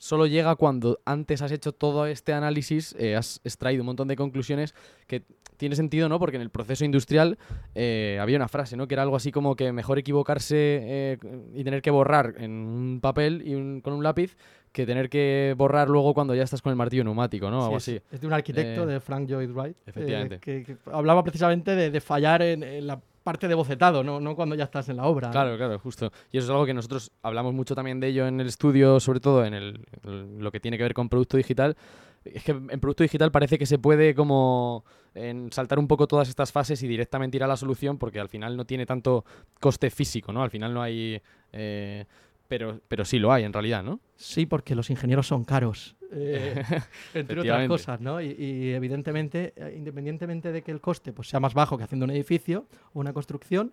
solo 0.00 0.26
llega 0.26 0.56
cuando 0.56 0.98
antes 1.04 1.42
has 1.42 1.52
hecho 1.52 1.72
todo 1.72 2.06
este 2.06 2.32
análisis, 2.32 2.94
eh, 2.98 3.16
has 3.16 3.40
extraído 3.44 3.82
un 3.82 3.86
montón 3.86 4.08
de 4.08 4.16
conclusiones 4.16 4.74
que 5.06 5.22
tiene 5.58 5.76
sentido, 5.76 6.08
¿no? 6.08 6.18
Porque 6.18 6.36
en 6.36 6.42
el 6.42 6.48
proceso 6.48 6.86
industrial 6.86 7.36
eh, 7.74 8.18
había 8.18 8.36
una 8.38 8.48
frase, 8.48 8.78
¿no? 8.78 8.88
Que 8.88 8.94
era 8.94 9.02
algo 9.02 9.14
así 9.16 9.30
como 9.30 9.56
que 9.56 9.72
mejor 9.72 9.98
equivocarse 9.98 10.56
eh, 10.56 11.18
y 11.54 11.62
tener 11.64 11.82
que 11.82 11.90
borrar 11.90 12.34
en 12.38 12.50
un 12.52 13.00
papel 13.02 13.42
y 13.44 13.54
un- 13.54 13.82
con 13.82 13.92
un 13.92 14.02
lápiz 14.02 14.36
que 14.72 14.86
tener 14.86 15.10
que 15.10 15.54
borrar 15.58 15.90
luego 15.90 16.14
cuando 16.14 16.34
ya 16.34 16.44
estás 16.44 16.62
con 16.62 16.70
el 16.70 16.76
martillo 16.76 17.04
neumático, 17.04 17.50
¿no? 17.50 17.58
Sí, 17.60 17.64
Algo 17.66 17.76
así. 17.76 18.00
es 18.10 18.20
de 18.22 18.26
un 18.26 18.32
arquitecto, 18.32 18.84
Eh, 18.84 18.94
de 18.94 19.00
Frank 19.00 19.28
Lloyd 19.28 19.50
Wright, 19.50 19.76
eh, 19.76 19.82
efectivamente. 19.86 20.38
que, 20.38 20.62
que 20.64 20.76
hablaba 20.90 21.22
precisamente 21.22 21.76
de, 21.76 21.90
de 21.90 22.00
fallar 22.00 22.40
en, 22.40 22.62
en 22.62 22.86
la 22.86 22.98
parte 23.30 23.46
de 23.48 23.54
bocetado, 23.54 24.02
¿no? 24.02 24.18
no 24.20 24.34
cuando 24.34 24.54
ya 24.56 24.64
estás 24.64 24.88
en 24.88 24.96
la 24.96 25.06
obra. 25.06 25.30
Claro, 25.30 25.56
claro, 25.56 25.78
justo. 25.78 26.10
Y 26.32 26.38
eso 26.38 26.46
es 26.46 26.50
algo 26.50 26.66
que 26.66 26.74
nosotros 26.74 27.12
hablamos 27.22 27.54
mucho 27.54 27.74
también 27.76 28.00
de 28.00 28.08
ello 28.08 28.26
en 28.26 28.40
el 28.40 28.48
estudio, 28.48 28.98
sobre 28.98 29.20
todo 29.20 29.44
en 29.44 29.54
el, 29.54 29.86
el- 30.04 30.38
lo 30.38 30.50
que 30.50 30.58
tiene 30.58 30.76
que 30.76 30.82
ver 30.82 30.94
con 30.94 31.08
producto 31.08 31.36
digital. 31.36 31.76
Es 32.24 32.42
que 32.44 32.50
en 32.52 32.80
producto 32.80 33.02
digital 33.04 33.30
parece 33.30 33.56
que 33.58 33.66
se 33.66 33.78
puede 33.78 34.14
como 34.14 34.84
en 35.14 35.50
saltar 35.52 35.78
un 35.78 35.86
poco 35.88 36.06
todas 36.06 36.28
estas 36.28 36.50
fases 36.52 36.82
y 36.82 36.88
directamente 36.88 37.36
ir 37.36 37.44
a 37.44 37.46
la 37.46 37.56
solución 37.56 37.96
porque 37.98 38.20
al 38.20 38.28
final 38.28 38.56
no 38.56 38.64
tiene 38.66 38.84
tanto 38.84 39.24
coste 39.60 39.88
físico, 39.90 40.32
¿no? 40.32 40.42
Al 40.42 40.50
final 40.50 40.74
no 40.74 40.82
hay... 40.82 41.20
eh, 41.52 42.04
pero, 42.48 42.80
pero 42.88 43.04
sí 43.04 43.20
lo 43.20 43.32
hay 43.32 43.44
en 43.44 43.52
realidad, 43.52 43.84
¿no? 43.84 44.00
Sí, 44.16 44.44
porque 44.44 44.74
los 44.74 44.90
ingenieros 44.90 45.28
son 45.28 45.44
caros, 45.44 45.94
eh, 46.12 46.62
entre 47.14 47.36
otras 47.40 47.58
cosas, 47.68 48.00
¿no? 48.00 48.20
Y, 48.20 48.28
y 48.38 48.72
evidentemente, 48.72 49.52
eh, 49.56 49.74
independientemente 49.76 50.52
de 50.52 50.62
que 50.62 50.70
el 50.72 50.80
coste 50.80 51.12
pues, 51.12 51.28
sea 51.28 51.40
más 51.40 51.54
bajo 51.54 51.76
que 51.78 51.84
haciendo 51.84 52.04
un 52.04 52.10
edificio 52.10 52.66
o 52.92 53.00
una 53.00 53.12
construcción, 53.12 53.72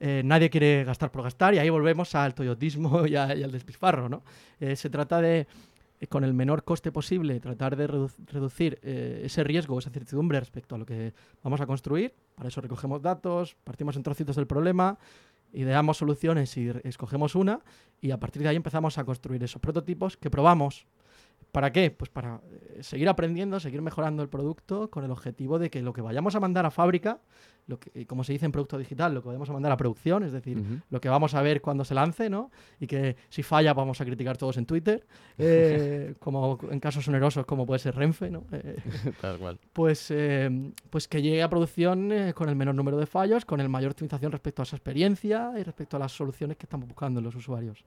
eh, 0.00 0.22
nadie 0.24 0.50
quiere 0.50 0.84
gastar 0.84 1.10
por 1.12 1.22
gastar 1.22 1.54
y 1.54 1.58
ahí 1.58 1.70
volvemos 1.70 2.14
al 2.14 2.34
toyotismo 2.34 3.06
y, 3.06 3.16
a- 3.16 3.34
y 3.34 3.42
al 3.42 3.52
despilfarro, 3.52 4.08
¿no? 4.08 4.22
Eh, 4.60 4.76
se 4.76 4.90
trata 4.90 5.20
de, 5.20 5.46
con 6.08 6.24
el 6.24 6.34
menor 6.34 6.64
coste 6.64 6.90
posible, 6.92 7.38
tratar 7.40 7.76
de 7.76 7.88
redu- 7.88 8.12
reducir 8.26 8.78
eh, 8.82 9.22
ese 9.24 9.44
riesgo, 9.44 9.78
esa 9.78 9.88
incertidumbre 9.90 10.38
respecto 10.40 10.74
a 10.74 10.78
lo 10.78 10.84
que 10.84 11.14
vamos 11.42 11.60
a 11.60 11.66
construir. 11.66 12.12
Para 12.34 12.48
eso 12.48 12.60
recogemos 12.60 13.00
datos, 13.02 13.56
partimos 13.64 13.96
en 13.96 14.02
trocitos 14.02 14.36
del 14.36 14.46
problema, 14.46 14.98
ideamos 15.52 15.96
soluciones 15.98 16.56
y 16.56 16.68
escogemos 16.82 17.36
una 17.36 17.60
y 18.00 18.10
a 18.10 18.18
partir 18.18 18.42
de 18.42 18.48
ahí 18.48 18.56
empezamos 18.56 18.98
a 18.98 19.04
construir 19.04 19.42
esos 19.44 19.62
prototipos 19.62 20.16
que 20.16 20.28
probamos. 20.28 20.86
¿Para 21.54 21.70
qué? 21.70 21.92
Pues 21.92 22.10
para 22.10 22.40
eh, 22.50 22.82
seguir 22.82 23.08
aprendiendo, 23.08 23.60
seguir 23.60 23.80
mejorando 23.80 24.24
el 24.24 24.28
producto 24.28 24.90
con 24.90 25.04
el 25.04 25.12
objetivo 25.12 25.60
de 25.60 25.70
que 25.70 25.82
lo 25.82 25.92
que 25.92 26.00
vayamos 26.00 26.34
a 26.34 26.40
mandar 26.40 26.66
a 26.66 26.72
fábrica, 26.72 27.20
lo 27.68 27.78
que, 27.78 27.92
y 27.94 28.06
como 28.06 28.24
se 28.24 28.32
dice 28.32 28.44
en 28.44 28.50
producto 28.50 28.76
digital, 28.76 29.14
lo 29.14 29.22
que 29.22 29.28
vayamos 29.28 29.48
a 29.50 29.52
mandar 29.52 29.70
a 29.70 29.76
producción, 29.76 30.24
es 30.24 30.32
decir, 30.32 30.60
lo 30.90 31.00
que 31.00 31.08
vamos 31.08 31.32
a 31.34 31.42
ver 31.42 31.62
cuando 31.62 31.84
se 31.84 31.94
lance, 31.94 32.28
¿no? 32.28 32.50
Y 32.80 32.88
que 32.88 33.14
si 33.28 33.44
falla 33.44 33.72
vamos 33.72 34.00
a 34.00 34.04
criticar 34.04 34.36
todos 34.36 34.56
en 34.56 34.66
Twitter, 34.66 35.06
eh, 35.38 36.16
como 36.18 36.58
en 36.68 36.80
casos 36.80 37.06
onerosos 37.06 37.46
como 37.46 37.64
puede 37.66 37.78
ser 37.78 37.94
Renfe, 37.94 38.32
¿no? 38.32 38.42
Eh, 38.50 38.76
Tal 39.20 39.38
cual. 39.38 39.60
pues, 39.72 40.10
eh, 40.10 40.72
pues 40.90 41.06
que 41.06 41.22
llegue 41.22 41.44
a 41.44 41.48
producción 41.48 42.10
eh, 42.10 42.34
con 42.34 42.48
el 42.48 42.56
menor 42.56 42.74
número 42.74 42.98
de 42.98 43.06
fallos, 43.06 43.44
con 43.44 43.60
el 43.60 43.68
mayor 43.68 43.92
optimización 43.92 44.32
respecto 44.32 44.60
a 44.60 44.64
esa 44.64 44.74
experiencia 44.74 45.52
y 45.56 45.62
respecto 45.62 45.96
a 45.98 46.00
las 46.00 46.10
soluciones 46.10 46.56
que 46.56 46.66
estamos 46.66 46.88
buscando 46.88 47.20
los 47.20 47.36
usuarios. 47.36 47.84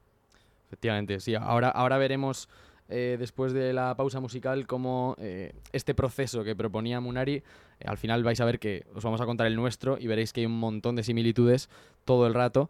Efectivamente, 0.68 1.20
sí. 1.20 1.36
Ahora, 1.36 1.70
ahora 1.70 1.98
veremos, 1.98 2.50
eh, 2.90 3.18
después 3.20 3.54
de 3.54 3.74
la 3.74 3.96
pausa 3.96 4.20
musical, 4.20 4.66
cómo 4.66 5.16
eh, 5.20 5.54
este 5.74 5.94
proceso 5.94 6.44
que 6.44 6.56
proponía 6.56 7.00
Munari, 7.00 7.36
eh, 7.36 7.44
al 7.86 7.98
final 7.98 8.24
vais 8.24 8.40
a 8.40 8.46
ver 8.46 8.60
que 8.60 8.86
os 8.96 9.04
vamos 9.04 9.20
a 9.22 9.26
contar 9.26 9.48
el 9.48 9.56
nuestro 9.56 9.98
y 10.00 10.08
veréis 10.08 10.34
que 10.34 10.42
hay 10.42 10.46
un 10.46 10.60
montón 10.60 10.96
de 10.96 11.04
similitudes 11.04 11.70
todo 12.06 12.28
el 12.28 12.34
rato, 12.34 12.70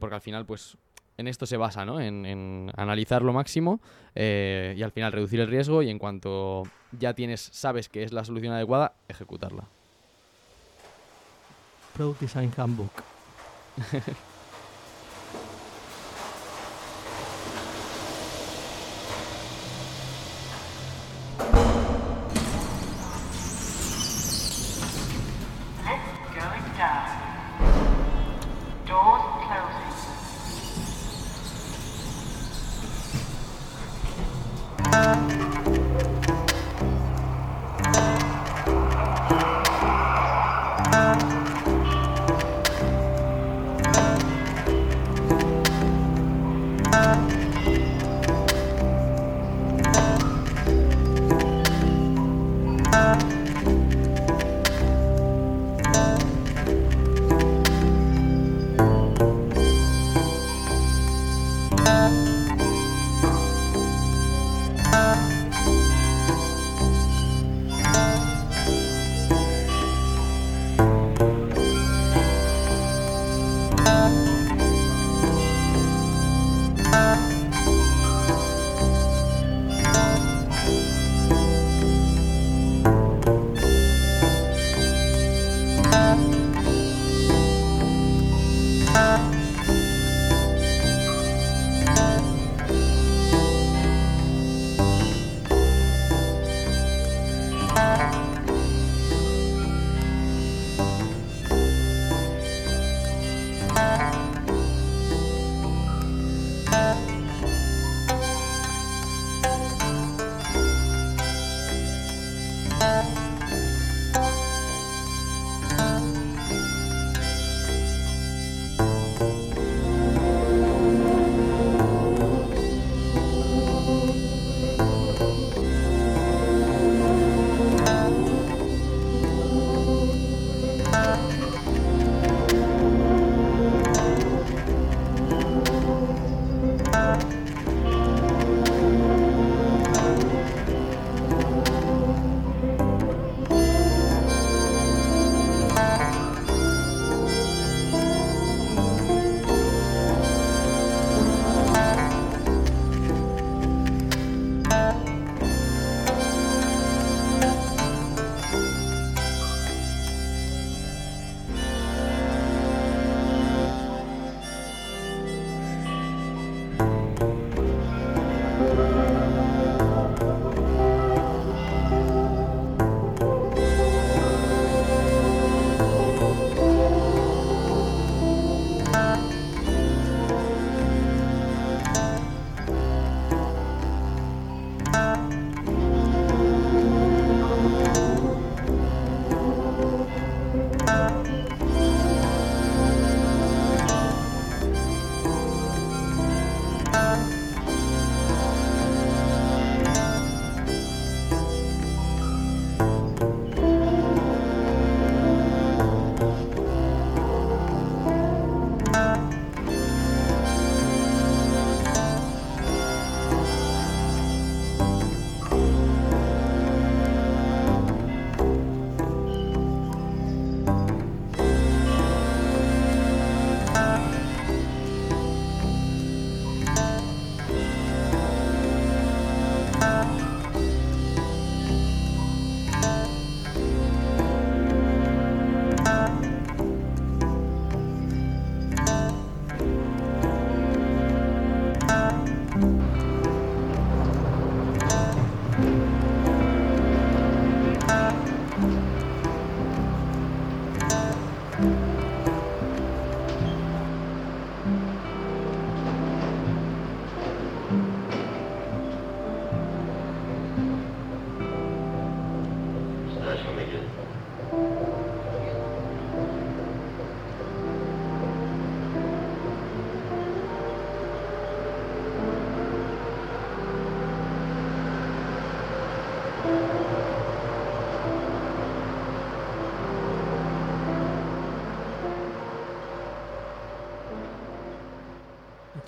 porque 0.00 0.14
al 0.14 0.20
final, 0.20 0.44
pues, 0.44 0.76
en 1.16 1.28
esto 1.28 1.46
se 1.46 1.56
basa, 1.56 1.84
¿no? 1.84 2.00
En, 2.00 2.26
en 2.26 2.70
analizar 2.76 3.22
lo 3.22 3.32
máximo 3.32 3.80
y 4.14 4.82
al 4.82 4.90
final 4.90 5.12
reducir 5.12 5.40
el 5.40 5.46
riesgo 5.46 5.82
y 5.82 5.90
en 5.90 5.98
cuanto 5.98 6.64
ya 6.98 7.14
tienes, 7.14 7.40
sabes 7.52 7.88
que 7.88 8.02
es 8.02 8.12
la 8.12 8.24
solución 8.24 8.52
adecuada, 8.52 8.94
ejecutarla. 9.08 9.64
Product 11.94 12.20
Design 12.20 12.52
Handbook. 12.56 12.92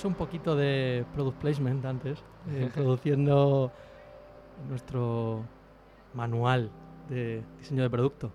hecho 0.05 0.09
un 0.09 0.15
poquito 0.15 0.55
de 0.55 1.07
product 1.15 1.39
placement 1.41 1.83
antes, 1.87 2.19
eh, 2.51 2.65
introduciendo 2.65 3.73
nuestro 4.69 5.47
manual 6.13 6.71
de 7.09 7.43
diseño 7.59 7.83
de 7.83 7.89
producto. 7.89 8.31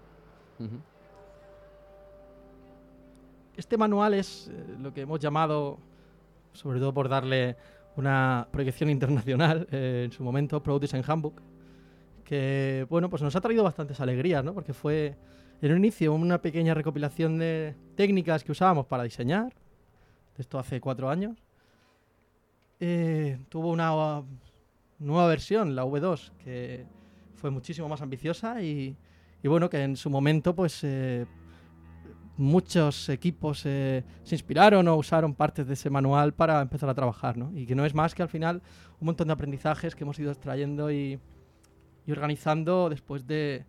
Este 3.55 3.77
manual 3.77 4.15
es 4.15 4.49
eh, 4.51 4.77
lo 4.79 4.91
que 4.91 5.01
hemos 5.01 5.19
llamado, 5.19 5.77
sobre 6.53 6.79
todo 6.79 6.91
por 6.91 7.07
darle 7.07 7.55
una 7.95 8.47
proyección 8.51 8.89
internacional 8.97 9.67
eh, 9.71 10.03
en 10.05 10.11
su 10.11 10.23
momento, 10.23 10.63
Product 10.63 10.81
Design 10.81 11.03
Handbook, 11.05 11.39
que 12.23 12.87
bueno, 12.89 13.11
pues 13.11 13.21
nos 13.21 13.35
ha 13.35 13.41
traído 13.41 13.63
bastantes 13.63 13.99
alegrías, 14.01 14.43
¿no? 14.43 14.55
Porque 14.55 14.73
fue 14.73 15.15
en 15.61 15.71
un 15.71 15.77
inicio 15.77 16.15
una 16.15 16.41
pequeña 16.41 16.73
recopilación 16.73 17.37
de 17.37 17.75
técnicas 17.95 18.43
que 18.43 18.53
usábamos 18.53 18.87
para 18.87 19.03
diseñar, 19.03 19.53
esto 20.35 20.57
hace 20.57 20.81
cuatro 20.81 21.09
años. 21.09 21.48
Eh, 22.79 23.37
tuvo 23.49 23.71
una 23.71 24.19
uh, 24.19 24.25
nueva 24.99 25.27
versión, 25.27 25.75
la 25.75 25.83
V2, 25.83 26.31
que 26.37 26.85
fue 27.35 27.49
muchísimo 27.49 27.89
más 27.89 28.01
ambiciosa 28.01 28.61
y, 28.61 28.95
bueno, 29.43 29.69
que 29.69 29.83
en 29.83 29.95
su 29.95 30.09
momento 30.09 30.55
pues 30.55 30.83
eh, 30.83 31.25
muchos 32.37 33.09
equipos 33.09 33.65
eh, 33.65 34.03
se 34.23 34.35
inspiraron 34.35 34.87
o 34.87 34.95
usaron 34.95 35.33
partes 35.33 35.67
de 35.67 35.73
ese 35.73 35.89
manual 35.89 36.33
para 36.33 36.61
empezar 36.61 36.89
a 36.89 36.93
trabajar, 36.93 37.37
¿no? 37.37 37.51
Y 37.53 37.65
que 37.65 37.75
no 37.75 37.85
es 37.85 37.93
más 37.93 38.15
que 38.15 38.21
al 38.21 38.29
final 38.29 38.61
un 38.99 39.05
montón 39.07 39.27
de 39.27 39.33
aprendizajes 39.33 39.95
que 39.95 40.03
hemos 40.03 40.19
ido 40.19 40.31
extrayendo 40.31 40.91
y, 40.91 41.19
y 42.05 42.11
organizando 42.11 42.89
después 42.89 43.25
de, 43.27 43.65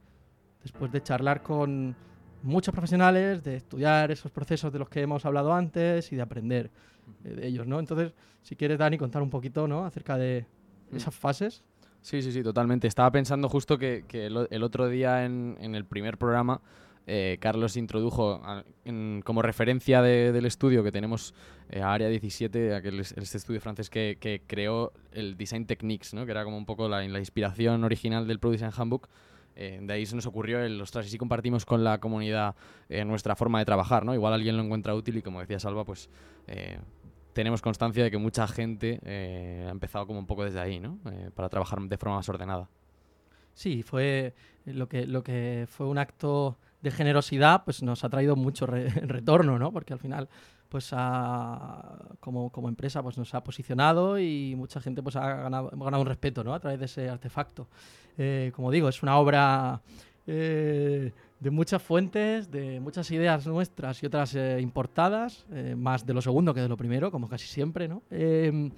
después 0.62 0.90
de 0.92 1.02
charlar 1.02 1.42
con 1.42 1.96
muchos 2.42 2.72
profesionales, 2.72 3.42
de 3.42 3.56
estudiar 3.56 4.11
esos 4.11 4.30
procesos 4.30 4.72
de 4.72 4.78
los 4.78 4.88
que 4.88 5.02
hemos 5.02 5.24
hablado 5.26 5.52
antes 5.52 6.12
y 6.12 6.16
de 6.16 6.22
aprender 6.22 6.70
de 7.20 7.46
ellos, 7.46 7.66
¿no? 7.66 7.78
Entonces, 7.80 8.12
si 8.42 8.56
quieres, 8.56 8.78
Dani, 8.78 8.98
contar 8.98 9.22
un 9.22 9.30
poquito, 9.30 9.66
¿no? 9.68 9.84
Acerca 9.84 10.16
de 10.18 10.46
Mm. 10.90 10.96
esas 10.96 11.14
fases. 11.14 11.62
Sí, 12.02 12.22
sí, 12.22 12.32
sí, 12.32 12.42
totalmente. 12.42 12.86
Estaba 12.88 13.11
pensando 13.12 13.48
justo 13.48 13.78
que, 13.78 14.04
que 14.08 14.26
el, 14.26 14.48
el 14.50 14.62
otro 14.62 14.88
día 14.88 15.24
en, 15.24 15.56
en 15.61 15.74
el 15.74 15.84
primer 15.84 16.16
programa, 16.18 16.61
eh, 17.06 17.36
Carlos 17.40 17.76
introdujo 17.76 18.40
a- 18.44 18.64
en- 18.84 19.20
como 19.24 19.42
referencia 19.42 20.00
de- 20.02 20.32
del 20.32 20.46
estudio 20.46 20.82
que 20.82 20.92
tenemos 20.92 21.34
eh, 21.68 21.82
a 21.82 21.92
Área 21.92 22.08
17, 22.08 22.74
aquel, 22.74 23.00
es- 23.00 23.12
este 23.12 23.36
estudio 23.38 23.61
francés 23.61 23.90
que, 23.90 24.16
que 24.18 24.42
creó 24.46 24.92
el 25.12 25.36
Design 25.36 25.66
Techniques, 25.66 26.14
¿no? 26.14 26.24
que 26.24 26.30
era 26.32 26.42
como 26.44 26.56
un 26.56 26.66
poco 26.66 26.88
la, 26.88 27.06
la 27.06 27.18
inspiración 27.18 27.84
original 27.84 28.26
del 28.26 28.38
Pro 28.40 28.50
Design 28.50 28.72
Handbook. 28.76 29.08
Eh, 29.56 29.80
de 29.82 29.92
ahí 29.92 30.06
se 30.06 30.14
nos 30.16 30.26
ocurrió 30.26 30.61
el, 30.61 30.80
ostras, 30.80 31.06
y 31.06 31.11
si 31.11 31.18
compartimos 31.18 31.66
con 31.66 31.84
la 31.84 31.98
comunidad 32.00 32.54
eh, 32.88 33.04
nuestra 33.04 33.36
forma 33.36 33.58
de 33.58 33.64
trabajar, 33.66 34.04
¿no? 34.06 34.14
Igual 34.14 34.32
alguien 34.32 34.56
lo 34.56 34.62
encuentra 34.62 34.94
útil 34.94 35.16
y 35.18 35.22
como 35.22 35.40
decía 35.40 35.58
Salva, 35.58 35.84
pues 35.84 36.08
eh, 36.46 36.78
tenemos 37.33 37.62
constancia 37.62 38.03
de 38.05 38.11
que 38.11 38.18
mucha 38.18 38.47
gente 38.49 39.01
eh, 39.05 39.64
ha 39.66 39.70
empezado 39.70 40.07
como 40.07 40.18
un 40.18 40.26
poco 40.26 40.45
desde 40.45 40.61
ahí, 40.61 40.78
¿no? 40.81 40.99
Eh, 41.11 41.31
para 41.35 41.49
trabajar 41.49 41.81
de 41.81 41.97
forma 41.97 42.16
más 42.16 42.28
ordenada. 42.28 42.68
Sí, 43.55 43.83
fue 43.83 44.35
lo 44.64 44.89
que, 44.89 45.07
lo 45.07 45.22
que 45.22 45.66
fue 45.68 45.87
un 45.87 45.99
acto 45.99 46.57
de 46.83 46.91
generosidad, 46.91 47.64
pues 47.64 47.83
nos 47.83 48.05
ha 48.05 48.09
traído 48.09 48.37
mucho 48.37 48.66
re- 48.66 48.89
retorno, 49.07 49.59
¿no? 49.59 49.72
Porque 49.72 49.93
al 49.93 49.99
final, 49.99 50.28
pues 50.68 50.91
como, 52.20 52.51
como 52.51 52.68
empresa, 52.68 53.03
pues 53.03 53.18
nos 53.18 53.35
ha 53.35 53.43
posicionado 53.43 54.18
y 54.18 54.55
mucha 54.57 54.81
gente 54.81 55.03
pues 55.03 55.16
ha 55.16 55.35
ganado, 55.43 55.70
ganado 55.74 56.01
un 56.03 56.07
respeto, 56.09 56.43
¿no? 56.45 56.55
A 56.55 56.61
través 56.61 56.78
de 56.78 56.87
ese 56.87 57.09
artefacto. 57.11 57.66
Eh, 58.16 58.53
como 58.55 58.70
digo, 58.70 58.89
es 58.89 59.03
una 59.03 59.18
obra 59.18 59.81
de 61.41 61.51
muchas 61.51 61.82
fuentes, 61.82 62.51
de 62.51 62.80
muchas 62.80 63.11
ideas 63.11 63.47
nuestras 63.47 64.03
y 64.03 64.07
otras 64.07 64.34
eh, 64.34 64.59
importadas, 64.61 65.47
eh, 65.53 65.74
más 65.76 66.07
de 66.07 66.14
lo 66.14 66.22
segundo 66.22 66.55
que 66.55 66.61
de 66.61 66.68
lo 66.68 66.76
primero, 66.76 67.11
como 67.11 67.28
casi 67.28 67.47
siempre, 67.47 67.88
¿no? 67.88 68.03
Em, 68.11 68.70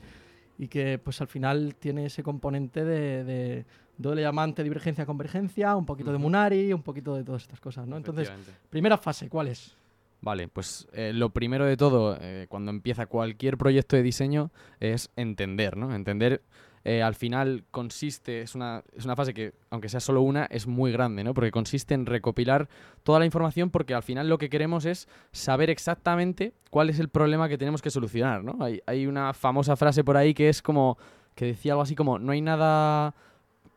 y 0.58 0.68
que 0.68 0.98
pues 0.98 1.20
al 1.20 1.26
final 1.26 1.74
tiene 1.74 2.06
ese 2.06 2.22
componente 2.22 2.84
de, 2.84 3.24
de 3.24 3.64
doble 3.96 4.20
diamante, 4.20 4.62
divergencia, 4.62 5.06
convergencia, 5.06 5.74
un 5.76 5.86
poquito 5.86 6.12
de. 6.12 6.18
Munari, 6.18 6.72
un 6.72 6.82
poquito 6.82 7.16
de 7.16 7.24
todas 7.24 7.42
estas 7.42 7.60
cosas, 7.60 7.86
¿no? 7.86 7.96
Entonces, 7.96 8.30
primera 8.70 8.98
fase, 8.98 9.28
¿cuál 9.28 9.48
es? 9.48 9.74
Vale, 10.20 10.46
pues 10.46 10.86
eh, 10.92 11.12
lo 11.12 11.30
primero 11.30 11.64
de 11.64 11.76
todo, 11.76 12.16
eh, 12.20 12.46
cuando 12.48 12.70
empieza 12.70 13.06
cualquier 13.06 13.58
proyecto 13.58 13.96
de 13.96 14.02
diseño, 14.02 14.52
es 14.78 15.10
entender, 15.16 15.76
¿no? 15.76 15.94
Entender, 15.94 16.42
eh, 16.84 17.02
al 17.02 17.14
final 17.14 17.64
consiste, 17.70 18.40
es 18.42 18.54
una, 18.54 18.82
es 18.96 19.04
una 19.04 19.14
fase 19.16 19.32
que, 19.34 19.52
aunque 19.70 19.88
sea 19.88 20.00
solo 20.00 20.22
una, 20.22 20.46
es 20.46 20.66
muy 20.66 20.90
grande, 20.92 21.22
¿no? 21.24 21.32
Porque 21.34 21.50
consiste 21.50 21.94
en 21.94 22.06
recopilar 22.06 22.68
toda 23.02 23.18
la 23.18 23.24
información 23.24 23.70
porque 23.70 23.94
al 23.94 24.02
final 24.02 24.28
lo 24.28 24.38
que 24.38 24.48
queremos 24.48 24.84
es 24.84 25.08
saber 25.32 25.70
exactamente 25.70 26.52
cuál 26.70 26.90
es 26.90 26.98
el 26.98 27.08
problema 27.08 27.48
que 27.48 27.58
tenemos 27.58 27.82
que 27.82 27.90
solucionar, 27.90 28.42
¿no? 28.42 28.56
Hay, 28.64 28.80
hay 28.86 29.06
una 29.06 29.32
famosa 29.34 29.76
frase 29.76 30.02
por 30.04 30.16
ahí 30.16 30.34
que 30.34 30.48
es 30.48 30.60
como, 30.62 30.98
que 31.34 31.46
decía 31.46 31.72
algo 31.72 31.82
así 31.82 31.94
como, 31.94 32.18
no 32.18 32.32
hay 32.32 32.40
nada 32.40 33.14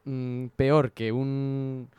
mm, 0.06 0.48
peor 0.56 0.92
que 0.92 1.12
un 1.12 1.90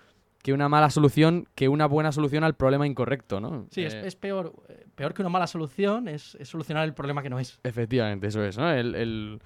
que 0.42 0.52
una 0.52 0.68
mala 0.68 0.90
solución 0.90 1.48
que 1.56 1.68
una 1.68 1.86
buena 1.86 2.12
solución 2.12 2.44
al 2.44 2.54
problema 2.54 2.86
incorrecto, 2.86 3.40
¿no? 3.40 3.66
Sí, 3.72 3.82
es, 3.82 3.94
Eh, 3.94 4.02
es 4.06 4.14
peor, 4.14 4.52
eh, 4.68 4.86
peor 4.94 5.12
que 5.12 5.22
una 5.22 5.28
mala 5.28 5.48
solución, 5.48 6.06
es, 6.06 6.36
es 6.36 6.48
solucionar 6.48 6.84
el 6.84 6.94
problema 6.94 7.20
que 7.20 7.30
no 7.30 7.40
es. 7.40 7.58
Efectivamente, 7.64 8.28
eso 8.28 8.44
es, 8.44 8.56
¿no? 8.56 8.70
El, 8.70 8.94
el- 8.94 9.40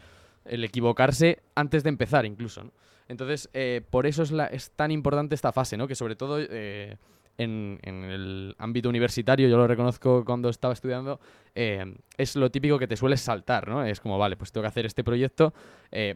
el 0.45 0.65
equivocarse 0.65 1.39
antes 1.55 1.83
de 1.83 1.91
empezar, 1.91 2.27
incluso. 2.27 2.71
Entonces, 3.09 3.51
eh, 3.55 3.83
por 3.91 4.07
eso 4.07 4.23
es, 4.23 4.71
tan 4.77 4.93
importante 4.93 5.35
esta 5.35 5.51
fase, 5.51 5.77
¿no? 5.77 5.89
Que 5.89 5.97
sobre 5.97 6.15
todo 6.15 6.39
eh, 6.39 6.97
en, 7.39 7.81
el 7.83 8.55
ámbito 8.57 8.89
universitario, 8.89 9.49
yo 9.49 9.57
lo 9.57 9.67
reconozco 9.67 10.25
cuando 10.25 10.49
estaba 10.49 10.75
estudiando, 10.75 11.19
eh, 11.57 11.93
es 12.17 12.37
lo 12.37 12.53
típico 12.53 12.79
que 12.79 12.87
te 12.87 12.97
sueles 12.97 13.21
saltar, 13.21 13.67
¿no? 13.67 13.85
Es 13.85 13.99
como, 13.99 14.17
vale, 14.17 14.37
pues 14.37 14.53
tengo 14.53 14.63
que 14.63 14.69
hacer 14.69 14.87
este 14.87 15.03
proyecto, 15.03 15.53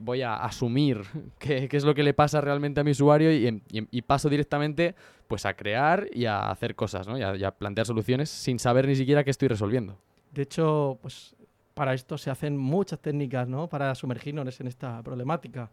voy 0.03 0.23
a 0.23 0.37
asumir 0.37 1.03
qué, 1.41 1.69
es 1.69 1.85
lo 1.85 1.97
que 1.97 2.05
le 2.05 2.15
pasa 2.15 2.41
realmente 2.41 2.81
a 2.81 2.85
mi 2.85 2.93
usuario 2.93 3.33
y, 3.33 3.49
em- 3.49 3.61
em- 3.73 3.89
y 3.91 4.03
paso 4.03 4.29
directamente 4.29 4.95
pues 5.27 5.47
a 5.47 5.55
crear 5.55 6.07
y 6.13 6.27
a 6.27 6.49
hacer 6.49 6.77
cosas, 6.77 7.09
¿no? 7.09 7.19
Y 7.19 7.23
a, 7.23 7.35
y 7.35 7.43
a 7.43 7.51
plantear 7.51 7.89
soluciones 7.89 8.31
sin 8.31 8.61
saber 8.61 8.87
ni 8.87 8.95
siquiera 8.95 9.25
qué 9.25 9.31
estoy 9.31 9.49
resolviendo. 9.49 9.99
De 10.31 10.43
hecho, 10.43 10.99
pues 11.03 11.35
para 11.75 11.93
esto 11.93 12.17
se 12.17 12.31
hacen 12.31 12.57
muchas 12.57 13.01
técnicas, 13.01 13.49
¿no? 13.49 13.69
Para 13.69 13.95
sumergirnos 13.95 14.61
en 14.61 14.69
esta 14.69 15.03
problemática. 15.03 15.71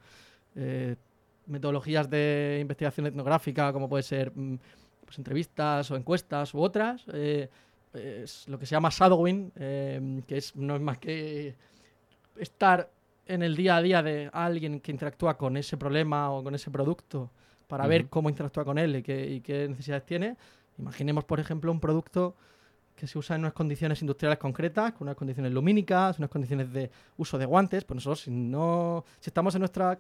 Eh, 0.56 0.96
metodologías 1.46 2.10
de 2.10 2.60
investigación 2.62 3.08
etnográfica, 3.08 3.72
como 3.72 3.88
puede 3.88 4.04
ser 4.04 4.32
mm, 4.36 4.58
pues, 5.06 5.18
entrevistas 5.18 5.90
o 5.92 5.96
encuestas 5.96 6.54
u 6.54 6.62
otras. 6.62 7.06
eh, 7.14 7.50
es 7.94 8.48
lo 8.48 8.58
que 8.58 8.66
se 8.66 8.72
llama 8.72 8.90
shadowing, 8.90 9.52
eh, 9.56 10.22
que 10.26 10.38
es, 10.38 10.56
no 10.56 10.76
es 10.76 10.82
más 10.82 10.98
que 10.98 11.56
estar 12.38 12.90
en 13.26 13.44
el 13.44 13.56
día 13.56 13.76
a 13.76 13.82
día 13.82 14.02
de 14.02 14.30
alguien 14.32 14.80
que 14.80 14.92
interactúa 14.92 15.38
con 15.38 15.58
ese 15.58 15.78
problema 15.78 16.32
o 16.32 16.44
con 16.44 16.56
ese 16.56 16.72
producto 16.72 17.30
para 17.68 17.88
ver 17.88 18.08
cómo 18.08 18.30
interactúa 18.30 18.66
con 18.66 18.78
él 18.78 18.96
y 18.98 19.04
qué, 19.04 19.30
y 19.30 19.42
qué 19.42 19.68
necesidades 19.68 20.06
tiene. 20.06 20.38
Imaginemos, 20.78 21.24
por 21.26 21.40
ejemplo, 21.40 21.72
un 21.72 21.80
producto 21.80 22.36
que 23.02 23.08
se 23.08 23.18
usa 23.18 23.36
en 23.36 23.42
unas 23.42 23.54
condiciones 23.54 24.00
industriales 24.02 24.38
concretas, 24.38 24.92
con 24.94 25.08
unas 25.08 25.16
condiciones 25.18 25.52
lumínicas, 25.52 26.20
unas 26.20 26.30
condiciones 26.30 26.72
de 26.72 26.92
uso 27.18 27.40
de 27.40 27.46
guantes. 27.48 27.84
Pues 27.84 27.96
nosotros, 27.96 28.22
si 28.22 28.30
no, 28.30 29.04
si 29.20 29.32
estamos 29.32 29.56
en 29.56 29.60
nuestra 29.62 29.98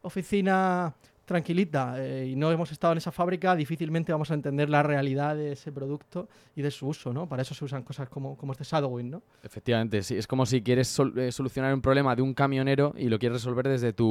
oficina 0.00 0.94
tranquilita 1.26 1.96
eh, 2.02 2.26
y 2.28 2.36
no 2.36 2.50
hemos 2.50 2.72
estado 2.72 2.92
en 2.92 2.96
esa 2.98 3.12
fábrica, 3.12 3.54
difícilmente 3.54 4.12
vamos 4.12 4.30
a 4.30 4.34
entender 4.34 4.70
la 4.70 4.82
realidad 4.82 5.36
de 5.36 5.52
ese 5.52 5.70
producto 5.72 6.26
y 6.56 6.62
de 6.62 6.70
su 6.70 6.86
uso, 6.88 7.12
¿no? 7.12 7.28
Para 7.28 7.42
eso 7.42 7.54
se 7.54 7.66
usan 7.66 7.82
cosas 7.82 8.08
como, 8.08 8.34
como 8.38 8.52
este 8.52 8.64
shadowing, 8.64 9.10
¿no? 9.10 9.22
Efectivamente, 9.42 10.02
sí. 10.02 10.16
Es 10.16 10.26
como 10.26 10.46
si 10.46 10.62
quieres 10.62 10.88
sol- 10.88 11.12
eh, 11.18 11.30
solucionar 11.30 11.74
un 11.74 11.82
problema 11.82 12.16
de 12.16 12.22
un 12.22 12.32
camionero 12.32 12.94
y 12.96 13.10
lo 13.10 13.18
quieres 13.18 13.42
resolver 13.42 13.68
desde 13.68 13.92
tu 13.92 14.08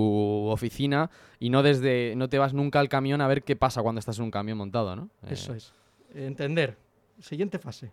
oficina 0.48 1.10
y 1.40 1.50
no 1.50 1.64
desde 1.64 2.14
no 2.16 2.30
te 2.30 2.38
vas 2.38 2.54
nunca 2.54 2.80
al 2.80 2.88
camión 2.88 3.20
a 3.22 3.28
ver 3.28 3.42
qué 3.44 3.56
pasa 3.56 3.82
cuando 3.82 3.98
estás 3.98 4.20
en 4.20 4.26
un 4.26 4.32
camión 4.32 4.60
montado, 4.60 4.96
¿no? 4.96 5.10
Eh, 5.24 5.30
Eso 5.34 5.56
es. 5.56 5.74
Entender. 6.14 6.78
Siguiente 7.20 7.58
fase. 7.58 7.92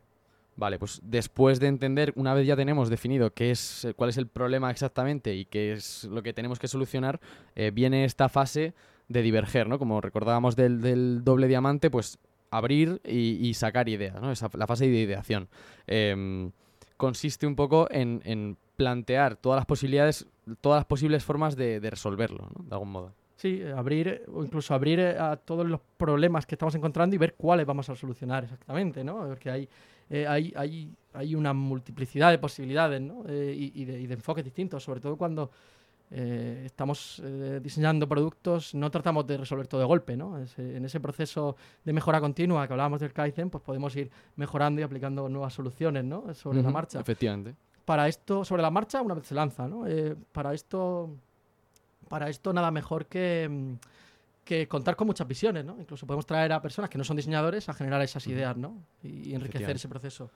Vale, 0.57 0.78
pues 0.78 1.00
después 1.02 1.59
de 1.59 1.66
entender, 1.66 2.12
una 2.16 2.32
vez 2.32 2.46
ya 2.46 2.55
tenemos 2.55 2.88
definido 2.88 3.32
qué 3.32 3.50
es, 3.50 3.88
cuál 3.96 4.11
es 4.11 4.18
el 4.18 4.28
problema 4.28 4.70
exactamente 4.70 5.34
y 5.34 5.46
qué 5.46 5.72
es 5.72 6.05
lo 6.05 6.22
que 6.22 6.32
tenemos 6.32 6.59
que 6.59 6.68
solucionar, 6.68 7.20
eh, 7.57 7.72
viene 7.72 8.05
esta 8.05 8.28
fase 8.28 8.72
de 9.09 9.22
diverger, 9.22 9.68
¿no? 9.68 9.78
Como 9.78 10.00
recordábamos 10.00 10.55
del, 10.55 10.80
del 10.80 11.24
doble 11.24 11.48
diamante, 11.48 11.90
pues 11.90 12.18
abrir 12.50 13.00
y, 13.05 13.52
sacar 13.55 13.88
ideas, 13.88 14.20
¿no? 14.20 14.30
Esa, 14.30 14.48
la 14.55 14.66
fase 14.68 14.86
de 14.86 14.96
ideación. 14.96 15.48
Em, 15.88 16.52
consiste 16.96 17.48
un 17.48 17.57
poco 17.57 17.88
en, 17.90 18.22
en 18.24 18.57
plantear 18.76 19.36
todas 19.36 19.57
las 19.57 19.66
posibilidades, 19.66 20.26
todas 20.61 20.78
las 20.78 20.84
posibles 20.86 21.24
formas 21.24 21.57
de, 21.57 21.80
resolverlo, 21.80 22.48
¿no? 22.57 22.64
De 22.64 22.72
algún 22.72 22.90
modo. 22.90 23.12
Sí, 23.36 23.62
abrir 23.76 24.22
o 24.32 24.44
incluso 24.44 24.72
abrir 24.74 25.00
eh, 25.00 25.18
a 25.18 25.36
todos 25.36 25.66
los 25.66 25.80
problemas 25.96 26.46
que 26.46 26.55
estamos 26.55 26.74
encontrando 26.76 27.14
y 27.16 27.18
ver 27.18 27.34
cuáles 27.34 27.66
vamos 27.66 27.88
a 27.90 27.96
solucionar 27.96 28.44
exactamente, 28.44 29.02
¿no? 29.02 29.26
Porque 29.26 29.50
hay, 29.50 29.68
eh, 30.11 30.26
hay, 30.26 30.52
hay, 30.57 30.92
hay 31.12 31.34
una 31.34 31.52
multiplicidad 31.52 32.30
de 32.30 32.38
posibilidades, 32.38 33.00
¿no? 33.00 33.24
Eh, 33.28 33.55
y, 33.57 33.82
y 33.82 33.84
de, 33.84 34.00
y 34.00 34.07
de 34.07 34.14
enfoques 34.14 34.44
distintos, 34.44 34.82
sobre 34.84 35.00
todo 35.00 35.16
cuando 35.16 35.50
eh, 36.11 36.62
estamos 36.66 37.20
eh, 37.24 37.61
diseñando 37.62 38.07
productos, 38.07 38.74
no 38.74 38.90
tratamos 38.90 39.26
de 39.26 39.38
resolver 39.38 39.66
todo 39.66 39.80
de 39.80 39.86
golpe, 39.86 40.16
¿no? 40.16 40.38
Ese- 40.38 40.76
en 40.76 40.84
ese 40.84 41.00
proceso 41.00 41.57
de 41.84 41.92
mejora 41.92 42.20
continua 42.20 42.66
que 42.66 42.72
hablábamos 42.74 43.00
del 43.00 43.12
Kaizen, 43.12 43.50
pues 43.50 43.62
podemos 43.64 43.96
ir 43.96 44.11
mejorando 44.36 44.80
y 44.80 44.84
aplicando 44.84 45.28
nuevas 45.28 45.55
soluciones, 45.55 46.05
¿no? 46.05 46.32
Sobre 46.34 46.59
la 46.59 46.64
Ujú, 46.68 46.72
marcha 46.72 47.00
Efectivamente. 47.00 47.55
para 47.84 48.07
esto, 48.07 48.44
sobre 48.44 48.62
la 48.62 48.70
marcha, 48.70 49.00
una 49.02 49.14
vez 49.14 49.26
se 49.26 49.34
lanza, 49.34 49.66
¿no? 49.66 49.86
Eh, 49.86 50.14
para 50.32 50.52
esto, 50.55 51.11
para 52.09 52.28
esto 52.28 52.52
nada 52.52 52.70
mejor 52.70 53.07
que, 53.07 53.48
mm, 53.50 53.74
que 54.45 54.68
contar 54.68 54.95
con 54.97 55.07
muchas 55.07 55.26
visiones, 55.26 55.64
¿no? 55.64 55.76
Incluso 55.80 56.07
podemos 56.07 56.26
traer 56.26 56.53
a 56.53 56.61
personas 56.62 56.90
que 56.90 56.99
no 56.99 57.05
son 57.05 57.16
diseñadores 57.16 57.68
a 57.68 57.72
generar 57.74 58.01
esas 58.03 58.26
ideas, 58.26 58.57
¿no? 58.57 58.82
Y, 59.03 59.30
y 59.30 59.34
enriquecer 59.34 59.76
ese 59.76 59.88
proceso. 59.88 60.30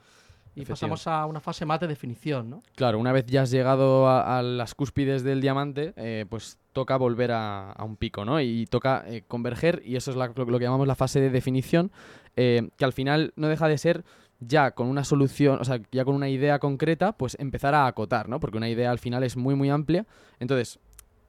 Y 0.54 0.64
pasamos 0.64 1.06
a 1.06 1.26
una 1.26 1.38
fase 1.40 1.64
más 1.64 1.78
de 1.78 1.86
definición, 1.86 2.50
¿no? 2.50 2.62
Claro, 2.74 2.98
una 2.98 3.12
vez 3.12 3.26
ya 3.26 3.42
has 3.42 3.50
llegado 3.50 4.08
a, 4.08 4.38
a 4.38 4.42
las 4.42 4.74
cúspides 4.74 5.22
del 5.22 5.40
diamante, 5.40 5.92
eh, 5.96 6.24
pues 6.28 6.58
toca 6.72 6.96
volver 6.96 7.30
a, 7.30 7.70
a 7.70 7.84
un 7.84 7.96
pico, 7.96 8.24
¿no? 8.24 8.40
Y 8.40 8.66
toca 8.66 9.04
eh, 9.06 9.22
converger, 9.28 9.82
y 9.84 9.94
eso 9.96 10.10
es 10.10 10.16
la- 10.16 10.32
lo, 10.34 10.44
lo 10.46 10.58
que 10.58 10.64
llamamos 10.64 10.88
la 10.88 10.96
fase 10.96 11.20
de 11.20 11.30
definición, 11.30 11.92
eh, 12.34 12.70
que 12.76 12.84
al 12.84 12.92
final 12.92 13.32
no 13.36 13.46
deja 13.48 13.68
de 13.68 13.78
ser 13.78 14.04
ya 14.40 14.72
con 14.72 14.88
una 14.88 15.04
solución, 15.04 15.58
o 15.60 15.64
sea, 15.64 15.80
ya 15.92 16.04
con 16.04 16.14
una 16.16 16.28
idea 16.28 16.58
concreta, 16.58 17.12
pues 17.12 17.36
empezar 17.38 17.74
a 17.74 17.86
acotar, 17.86 18.28
¿no? 18.28 18.40
Porque 18.40 18.56
una 18.56 18.68
idea 18.68 18.90
al 18.90 18.98
final 18.98 19.22
es 19.22 19.36
muy, 19.36 19.54
muy 19.54 19.68
amplia. 19.70 20.06
Entonces, 20.40 20.80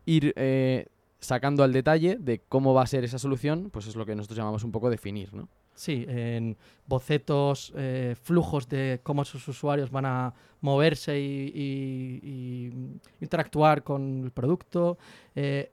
ir 0.05 0.34
sacando 1.20 1.63
al 1.63 1.74
detalle 1.74 2.17
de 2.20 2.39
cómo 2.47 2.74
va 2.74 2.84
a 2.84 2.88
ser 2.88 3.03
esa 3.03 3.20
solución, 3.20 3.70
pues 3.72 3.88
es 3.88 3.95
lo 3.95 4.05
que 4.05 4.15
nosotros 4.15 4.38
llamamos 4.38 4.63
un 4.63 4.72
poco 4.72 4.89
definir, 4.89 5.34
¿no? 5.34 5.49
Sí, 5.74 6.05
en 6.09 6.57
bocetos, 6.88 7.72
eh, 7.76 8.15
flujos 8.22 8.67
de 8.67 8.99
cómo 9.01 9.24
sus 9.24 9.47
usuarios 9.47 9.89
van 9.91 10.05
a 10.05 10.34
moverse 10.61 11.17
y, 11.20 11.51
y- 11.55 12.20
y 12.28 12.74
interactuar 13.22 13.82
con 13.84 14.24
el 14.26 14.32
producto, 14.32 14.97
eh, 15.36 15.72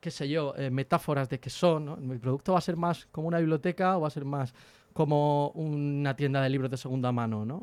qué 0.00 0.10
sé 0.10 0.28
yo, 0.28 0.54
eh, 0.56 0.70
metáforas 0.70 1.28
de 1.28 1.38
qué 1.38 1.50
son. 1.50 1.84
¿no? 1.84 1.96
Mi 1.98 2.18
producto 2.18 2.52
va 2.52 2.58
a 2.58 2.62
ser 2.62 2.76
más 2.76 3.06
como 3.12 3.28
una 3.28 3.38
biblioteca 3.38 3.96
o 3.96 4.00
va 4.00 4.08
a 4.08 4.10
ser 4.10 4.24
más 4.24 4.52
como 4.92 5.50
una 5.50 6.16
tienda 6.16 6.42
de 6.42 6.50
libros 6.50 6.70
de 6.70 6.76
segunda 6.76 7.12
mano. 7.12 7.44
¿no? 7.44 7.62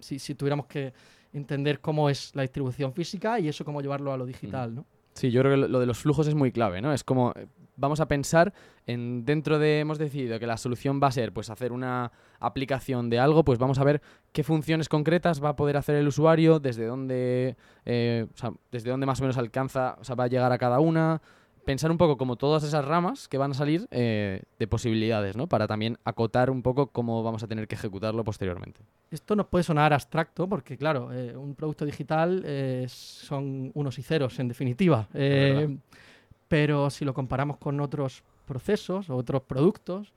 Si, 0.00 0.20
si 0.20 0.34
tuviéramos 0.36 0.66
que 0.66 0.92
entender 1.32 1.80
cómo 1.80 2.08
es 2.08 2.34
la 2.36 2.42
distribución 2.42 2.92
física 2.92 3.40
y 3.40 3.48
eso 3.48 3.64
cómo 3.64 3.80
llevarlo 3.80 4.12
a 4.12 4.16
lo 4.16 4.26
digital. 4.26 4.74
¿no? 4.76 4.86
Sí, 5.16 5.30
yo 5.30 5.40
creo 5.40 5.52
que 5.60 5.68
lo- 5.68 5.80
de 5.80 5.86
los 5.86 5.98
flujos 5.98 6.28
es 6.28 6.34
muy 6.34 6.52
clave, 6.52 6.80
¿no? 6.80 6.92
Es 6.92 7.02
como 7.02 7.32
eh, 7.36 7.46
vamos 7.76 8.00
a 8.00 8.06
pensar 8.06 8.52
en 8.86 9.24
dentro 9.24 9.58
de 9.58 9.80
hemos 9.80 9.98
decidido 9.98 10.38
que 10.38 10.46
la 10.46 10.56
solución 10.58 11.00
va 11.02 11.08
a 11.08 11.12
ser 11.12 11.32
pues 11.32 11.50
hacer 11.50 11.72
una 11.72 12.12
aplicación 12.38 13.10
de 13.10 13.18
algo, 13.18 13.42
pues 13.44 13.58
vamos 13.58 13.78
a 13.78 13.84
ver 13.84 14.00
qué 14.32 14.44
funciones 14.44 14.88
concretas 14.88 15.42
va 15.42 15.50
a 15.50 15.56
poder 15.56 15.76
hacer 15.78 15.96
el 15.96 16.06
usuario, 16.06 16.60
desde 16.60 16.86
dónde 16.86 17.56
eh, 17.86 18.26
desde 18.70 18.90
dónde 18.90 19.06
más 19.06 19.20
o 19.20 19.22
menos 19.24 19.38
alcanza, 19.38 19.96
o 20.00 20.04
sea, 20.04 20.14
va 20.16 20.24
a 20.24 20.28
llegar 20.28 20.52
a 20.52 20.58
cada 20.58 20.78
una, 20.80 21.20
pensar 21.66 21.90
un 21.90 21.98
poco 21.98 22.16
como 22.16 22.36
todas 22.36 22.64
esas 22.64 22.84
ramas 22.84 23.28
que 23.28 23.36
van 23.36 23.50
a 23.50 23.54
salir 23.54 23.86
eh, 23.90 24.42
de 24.58 24.66
posibilidades, 24.66 25.36
¿no? 25.36 25.48
Para 25.48 25.66
también 25.66 25.98
acotar 26.04 26.48
un 26.48 26.62
poco 26.62 26.86
cómo 26.86 27.22
vamos 27.22 27.42
a 27.42 27.46
tener 27.46 27.68
que 27.68 27.74
ejecutarlo 27.74 28.24
posteriormente. 28.24 28.80
Esto 29.10 29.36
nos 29.36 29.46
puede 29.48 29.64
sonar 29.64 29.92
abstracto 29.92 30.48
porque, 30.48 30.78
claro, 30.78 31.12
eh, 31.12 31.36
un 31.36 31.54
producto 31.54 31.84
digital 31.84 32.42
eh, 32.46 32.86
son 32.88 33.70
unos 33.74 33.98
y 33.98 34.02
ceros, 34.02 34.38
en 34.38 34.48
definitiva. 34.48 35.06
Pero 36.48 36.88
si 36.88 37.04
lo 37.04 37.12
comparamos 37.12 37.58
con 37.58 37.80
otros 37.80 38.22
procesos 38.46 39.10
otros 39.10 39.42
productos, 39.42 40.14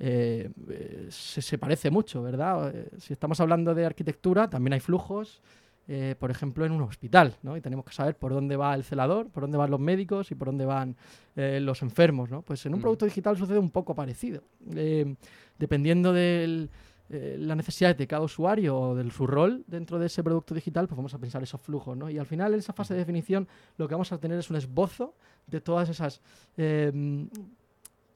eh, 0.00 0.50
eh, 0.68 1.06
se, 1.10 1.42
se 1.42 1.58
parece 1.58 1.90
mucho, 1.90 2.22
¿verdad? 2.22 2.72
Eh, 2.74 2.88
si 2.98 3.12
estamos 3.12 3.40
hablando 3.40 3.74
de 3.74 3.84
arquitectura, 3.84 4.48
también 4.48 4.74
hay 4.74 4.80
flujos, 4.80 5.40
eh, 5.88 6.14
por 6.18 6.30
ejemplo, 6.30 6.66
en 6.66 6.72
un 6.72 6.82
hospital, 6.82 7.36
¿no? 7.42 7.56
Y 7.56 7.60
tenemos 7.62 7.84
que 7.86 7.92
saber 7.94 8.14
por 8.16 8.32
dónde 8.32 8.56
va 8.56 8.74
el 8.74 8.84
celador, 8.84 9.30
por 9.30 9.42
dónde 9.44 9.56
van 9.56 9.70
los 9.70 9.80
médicos 9.80 10.30
y 10.30 10.34
por 10.34 10.48
dónde 10.48 10.66
van 10.66 10.96
eh, 11.34 11.60
los 11.60 11.80
enfermos, 11.82 12.30
¿no? 12.30 12.42
Pues 12.42 12.64
en 12.66 12.74
un 12.74 12.78
Mm. 12.80 12.82
producto 12.82 13.04
digital 13.06 13.36
sucede 13.38 13.58
un 13.58 13.70
poco 13.70 13.94
parecido. 13.94 14.42
Eh, 14.74 15.14
dependiendo 15.58 16.12
de 16.12 16.68
las 17.10 17.56
necesidades 17.56 17.96
de 17.96 18.06
cada 18.06 18.20
usuario 18.22 18.78
o 18.78 18.94
de 18.94 19.10
su 19.10 19.26
rol 19.26 19.64
dentro 19.66 19.98
de 19.98 20.06
ese 20.08 20.22
producto 20.22 20.54
digital, 20.54 20.86
pues 20.86 20.94
vamos 20.96 21.14
a 21.14 21.18
pensar 21.18 21.42
esos 21.42 21.58
flujos, 21.58 21.96
¿no? 21.96 22.10
Y 22.10 22.18
al 22.18 22.26
final, 22.26 22.52
en 22.52 22.58
esa 22.58 22.74
fase 22.74 22.92
de 22.92 23.00
definición, 23.00 23.48
lo 23.78 23.88
que 23.88 23.94
vamos 23.94 24.12
a 24.12 24.18
tener 24.18 24.38
es 24.38 24.50
un 24.50 24.56
esbozo 24.56 25.14
de 25.46 25.62
todas 25.62 25.88
esas 25.88 26.20
eh, 26.58 26.92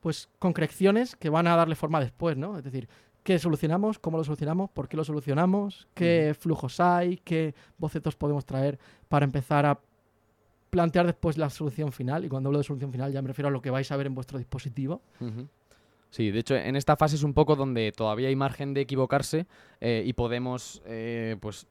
pues 0.01 0.29
concreciones 0.39 1.17
que 1.17 1.31
van 1.31 1.47
a 1.47 1.57
darle 1.57 1.75
forma 1.75 2.01
después, 2.01 2.37
¿no? 2.37 2.59
Es 2.59 2.65
decir, 2.65 2.87
qué 3.23 3.39
solucionamos, 3.39 3.99
cómo 3.99 4.19
lo 4.19 4.25
solucionamos, 4.25 4.71
por 4.71 4.89
qué 4.89 4.97
lo 4.97 5.05
solucionamos, 5.05 5.89
qué 5.95 6.35
flujos 6.39 6.81
hay, 6.81 7.19
qué 7.19 7.55
bocetos 7.79 8.17
podemos 8.17 8.45
traer 8.45 8.79
para 9.09 9.25
empezar 9.25 9.67
a 9.67 9.79
plantear 10.71 11.07
después 11.07 11.39
la 11.39 11.51
solución 11.51 11.93
final. 11.93 12.25
Y 12.25 12.29
cuando 12.29 12.49
hablo 12.49 12.59
de 12.59 12.65
solución 12.65 12.91
final 12.91 13.13
ya 13.13 13.23
me 13.23 13.29
refiero 13.29 13.49
a 13.49 13.51
lo 13.51 13.63
que 13.63 13.71
vais 13.71 13.91
a 13.93 13.97
ver 13.97 14.07
en 14.07 14.15
vuestro 14.15 14.39
dispositivo. 14.39 15.03
Sí, 16.11 16.31
de 16.31 16.41
hecho, 16.41 16.57
en 16.57 16.77
esta 16.77 16.97
fase 16.97 17.17
es 17.17 17.23
un 17.23 17.33
poco 17.33 17.57
donde 17.57 17.91
todavía 17.93 18.29
hay 18.29 18.37
margen 18.37 18.75
de 18.75 18.83
equivocarse 18.83 19.47
eh, 19.81 20.03
y 20.05 20.13
podemos, 20.13 20.83
eh, 20.85 21.37
pues, 21.41 21.67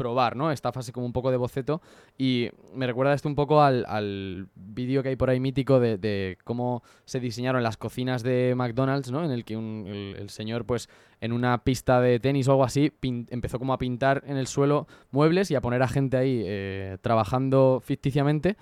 probar, 0.00 0.34
¿no? 0.34 0.50
Esta 0.50 0.72
fase 0.72 0.92
como 0.92 1.04
un 1.04 1.12
poco 1.12 1.30
de 1.30 1.36
boceto 1.36 1.82
y 2.16 2.48
me 2.74 2.86
recuerda 2.86 3.12
esto 3.12 3.28
un 3.28 3.34
poco 3.34 3.60
al, 3.60 3.84
al 3.86 4.48
vídeo 4.54 5.02
que 5.02 5.10
hay 5.10 5.16
por 5.16 5.28
ahí 5.28 5.40
mítico 5.40 5.78
de, 5.78 5.98
de 5.98 6.38
cómo 6.44 6.82
se 7.04 7.20
diseñaron 7.20 7.62
las 7.62 7.76
cocinas 7.76 8.22
de 8.22 8.54
McDonald's, 8.56 9.10
¿no? 9.12 9.22
En 9.22 9.30
el 9.30 9.44
que 9.44 9.58
un- 9.58 9.84
el, 10.16 10.30
señor, 10.30 10.64
pues, 10.64 10.88
en 11.20 11.32
una 11.32 11.62
pista 11.64 12.00
de 12.00 12.18
tenis 12.18 12.48
o 12.48 12.52
algo 12.52 12.64
así, 12.64 12.92
empezó 13.02 13.58
como 13.58 13.74
a 13.74 13.78
pintar 13.78 14.22
en 14.26 14.38
el 14.38 14.46
suelo 14.46 14.86
muebles 15.10 15.50
y 15.50 15.54
a 15.54 15.60
poner 15.60 15.82
a 15.82 15.88
gente 15.88 16.16
ahí 16.16 16.42
eh, 16.46 16.96
trabajando 17.02 17.82
ficticiamente 17.84 18.56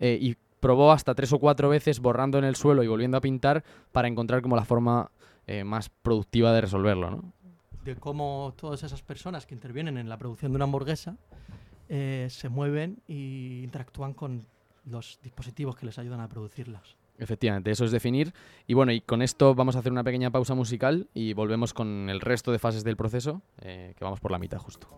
eh, 0.00 0.16
y 0.18 0.36
probó 0.60 0.90
hasta 0.92 1.14
tres 1.14 1.34
o 1.34 1.38
cuatro 1.38 1.68
veces 1.68 2.00
borrando 2.00 2.38
en 2.38 2.44
el 2.44 2.56
suelo 2.56 2.82
y 2.82 2.86
volviendo 2.88 3.18
a 3.18 3.20
pintar 3.20 3.62
para 3.92 4.08
encontrar 4.08 4.40
como 4.40 4.56
la 4.56 4.64
forma 4.64 5.10
eh, 5.46 5.64
más 5.64 5.90
productiva 5.90 6.52
de 6.52 6.62
resolverlo, 6.62 7.10
¿no? 7.10 7.32
De 7.84 7.96
cómo 7.96 8.54
todas 8.56 8.82
esas 8.82 9.02
personas 9.02 9.46
que 9.46 9.54
intervienen 9.54 9.98
en 9.98 10.08
la 10.08 10.18
producción 10.18 10.52
de 10.52 10.56
una 10.56 10.64
hamburguesa 10.64 11.16
eh, 11.88 12.28
se 12.30 12.48
mueven 12.48 13.02
e 13.08 13.62
interactúan 13.64 14.14
con 14.14 14.46
los 14.84 15.18
dispositivos 15.22 15.76
que 15.76 15.86
les 15.86 15.98
ayudan 15.98 16.20
a 16.20 16.28
producirlas. 16.28 16.96
Efectivamente, 17.18 17.70
eso 17.70 17.84
es 17.84 17.90
definir. 17.90 18.32
Y 18.66 18.74
bueno, 18.74 18.92
y 18.92 19.00
con 19.00 19.22
esto 19.22 19.54
vamos 19.54 19.74
a 19.76 19.80
hacer 19.80 19.90
una 19.90 20.04
pequeña 20.04 20.30
pausa 20.30 20.54
musical 20.54 21.08
y 21.14 21.32
volvemos 21.32 21.74
con 21.74 22.08
el 22.10 22.20
resto 22.20 22.52
de 22.52 22.58
fases 22.58 22.84
del 22.84 22.96
proceso, 22.96 23.42
eh, 23.60 23.94
que 23.96 24.04
vamos 24.04 24.20
por 24.20 24.30
la 24.30 24.38
mitad 24.38 24.58
justo. 24.58 24.88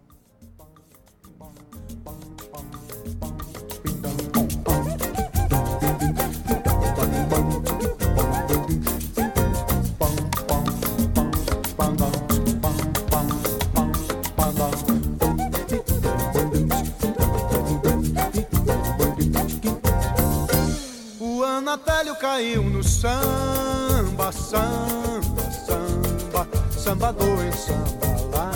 caiu 22.21 22.63
no 22.63 22.85
samba, 22.85 24.31
samba, 24.31 25.43
samba, 25.67 26.47
samba 26.71 27.13
dois, 27.15 27.55
samba 27.55 28.37
lá. 28.37 28.53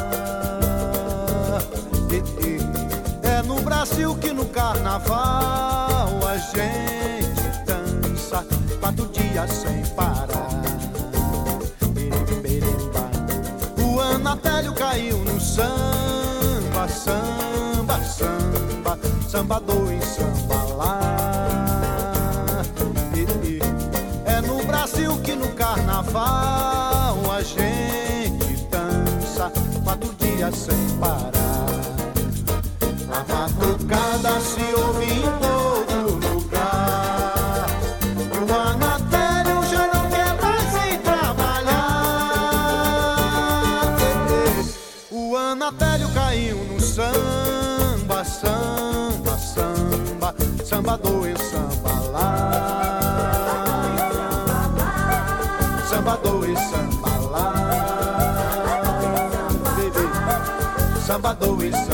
É 3.22 3.42
no 3.42 3.62
Brasil 3.62 4.14
que 4.16 4.32
no 4.34 4.44
carnaval 4.46 6.10
a 6.28 6.36
gente 6.36 7.64
dança 7.64 8.44
quatro 8.80 9.08
dias 9.08 9.50
sem 9.50 9.82
parar. 9.94 10.50
O 13.82 13.98
Anatélio 13.98 14.74
caiu 14.74 15.16
no 15.24 15.40
samba, 15.40 16.86
samba, 16.86 17.98
samba, 18.04 18.98
samba 19.26 19.58
dois, 19.60 20.04
samba. 20.04 20.43
Sem 30.52 30.76
parar. 31.00 31.13
Samba 61.44 61.93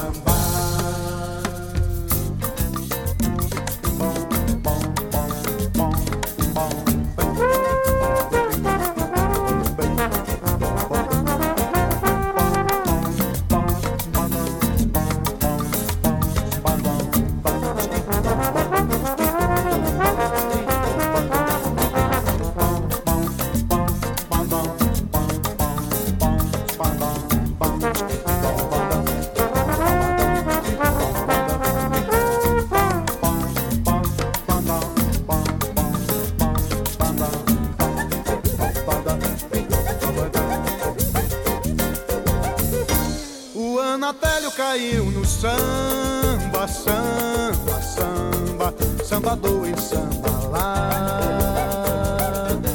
samba, 45.40 46.68
samba, 46.68 47.80
samba, 47.80 48.74
samba 49.02 49.36
dois, 49.36 49.80
samba 49.80 50.48
lá. 50.50 50.90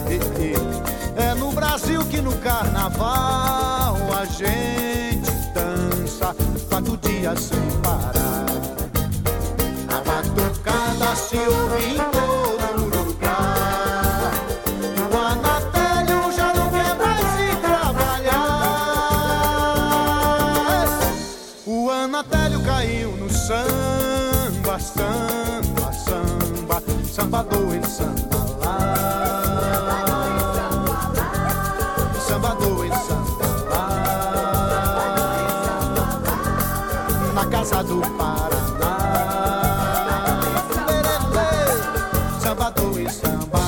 E- 0.09 0.19
e 0.41 0.55
É 1.15 1.33
no 1.35 1.51
Brasil 1.51 2.03
que 2.05 2.21
no 2.21 2.35
carnaval 2.37 3.97
a 4.19 4.25
gente 4.25 5.31
dança 5.53 6.35
quatro 6.67 6.97
dias 6.97 7.39
sem 7.39 7.69
parar. 7.83 8.45
A 9.87 10.01
batucada 10.01 11.15
se 11.15 11.37
ouve 11.37 11.64
samba 27.35 27.43
dois, 27.43 27.85
samba 27.87 28.37
lá. 28.63 28.77
Samba 32.27 32.55
dois, 32.55 32.93
samba 32.93 33.47
lá. 33.69 33.83
Na 37.33 37.45
casa 37.47 37.83
do 37.83 37.99
Paraná. 38.17 38.95
Samba 42.39 42.69
dois, 42.71 43.11
samba. 43.13 43.59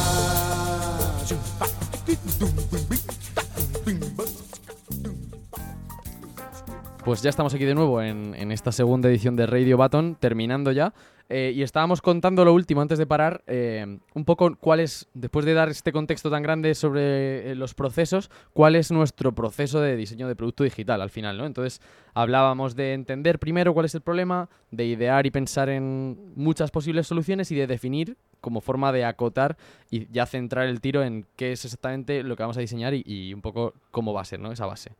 Pues 7.03 7.21
ya 7.21 7.29
estamos 7.29 7.53
aquí 7.53 7.65
de 7.65 7.75
nuevo 7.75 8.01
en, 8.01 8.33
en 8.35 8.46
esta 8.57 8.71
segunda 8.71 9.07
edición 9.07 9.35
de 9.35 9.45
Radio 9.45 9.77
Baton, 9.77 10.15
terminando 10.19 10.71
ya. 10.71 10.91
Eh, 11.29 11.51
y 11.53 11.61
estábamos 11.61 12.01
contando 12.01 12.43
lo 12.43 12.53
último 12.53 12.81
antes 12.81 12.97
de 12.97 13.05
parar, 13.05 13.43
eh, 13.45 13.99
un 14.15 14.25
poco 14.25 14.55
cuál 14.55 14.79
es, 14.79 15.07
después 15.13 15.45
de 15.45 15.53
dar 15.53 15.69
este 15.69 15.91
contexto 15.91 16.31
tan 16.31 16.41
grande 16.41 16.73
sobre 16.73 17.51
eh, 17.51 17.55
los 17.55 17.75
procesos, 17.75 18.31
cuál 18.53 18.75
es 18.75 18.91
nuestro 18.91 19.35
proceso 19.35 19.79
de 19.79 19.95
diseño 19.95 20.27
de 20.27 20.35
producto 20.35 20.63
digital 20.63 21.01
al 21.01 21.11
final, 21.11 21.37
¿no? 21.37 21.45
Entonces 21.45 21.81
hablábamos 22.15 22.75
de 22.75 22.93
entender 22.93 23.37
primero 23.37 23.75
cuál 23.75 23.85
es 23.85 23.93
el 23.93 24.01
problema, 24.01 24.49
de 24.71 24.85
idear 24.85 25.27
y 25.27 25.31
pensar 25.31 25.69
en 25.69 26.33
muchas 26.35 26.71
posibles 26.71 27.05
soluciones 27.05 27.51
y 27.51 27.55
de 27.55 27.67
definir 27.67 28.17
como 28.41 28.61
forma 28.61 28.91
de 28.91 29.05
acotar 29.05 29.57
y 29.91 30.11
ya 30.11 30.25
centrar 30.25 30.65
el 30.65 30.81
tiro 30.81 31.03
en 31.03 31.27
qué 31.35 31.51
es 31.51 31.63
exactamente 31.63 32.23
lo 32.23 32.35
que 32.35 32.43
vamos 32.43 32.57
a 32.57 32.61
diseñar 32.61 32.95
y, 32.95 33.03
y 33.05 33.33
un 33.35 33.41
poco 33.41 33.73
cómo 33.91 34.13
va 34.13 34.21
a 34.21 34.25
ser, 34.25 34.39
¿no? 34.39 34.51
Esa 34.51 34.65
base. 34.65 34.93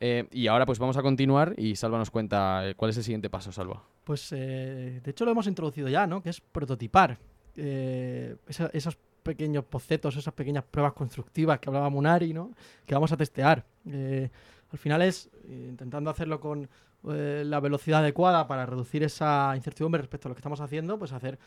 Eh, 0.00 0.28
y 0.30 0.46
ahora 0.46 0.64
pues 0.64 0.78
vamos 0.78 0.96
a 0.96 1.02
continuar 1.02 1.54
y 1.56 1.74
Salva 1.76 1.98
nos 1.98 2.10
cuenta 2.10 2.68
eh, 2.68 2.74
cuál 2.74 2.90
es 2.90 2.96
el 2.96 3.04
siguiente 3.04 3.28
paso, 3.30 3.50
Salva. 3.50 3.82
Pues 4.04 4.32
eh, 4.32 5.00
de 5.02 5.10
hecho 5.10 5.24
lo 5.24 5.32
hemos 5.32 5.46
introducido 5.46 5.88
ya, 5.88 6.06
¿no? 6.06 6.22
Que 6.22 6.30
es 6.30 6.40
prototipar. 6.40 7.18
Esos 7.56 8.98
pequeños 9.24 9.64
bocetos, 9.68 10.16
esas 10.16 10.32
pequeñas 10.32 10.64
pruebas 10.64 10.92
constructivas 10.92 11.58
que 11.58 11.68
hablaba 11.68 11.90
Munari, 11.90 12.32
¿no? 12.32 12.52
Que 12.86 12.94
vamos 12.94 13.10
a 13.10 13.16
testear. 13.16 13.64
Al 13.84 14.78
final 14.78 15.02
es 15.02 15.28
intentando 15.48 16.08
hacerlo 16.08 16.38
con 16.38 16.68
la 17.02 17.58
velocidad 17.58 18.00
adecuada 18.00 18.46
para 18.46 18.64
reducir 18.64 19.02
esa 19.02 19.54
incertidumbre 19.56 20.00
respecto 20.00 20.28
a 20.28 20.30
lo 20.30 20.36
que 20.36 20.40
estamos 20.40 20.60
haciendo, 20.60 21.00
pues 21.00 21.12
hacer 21.12 21.40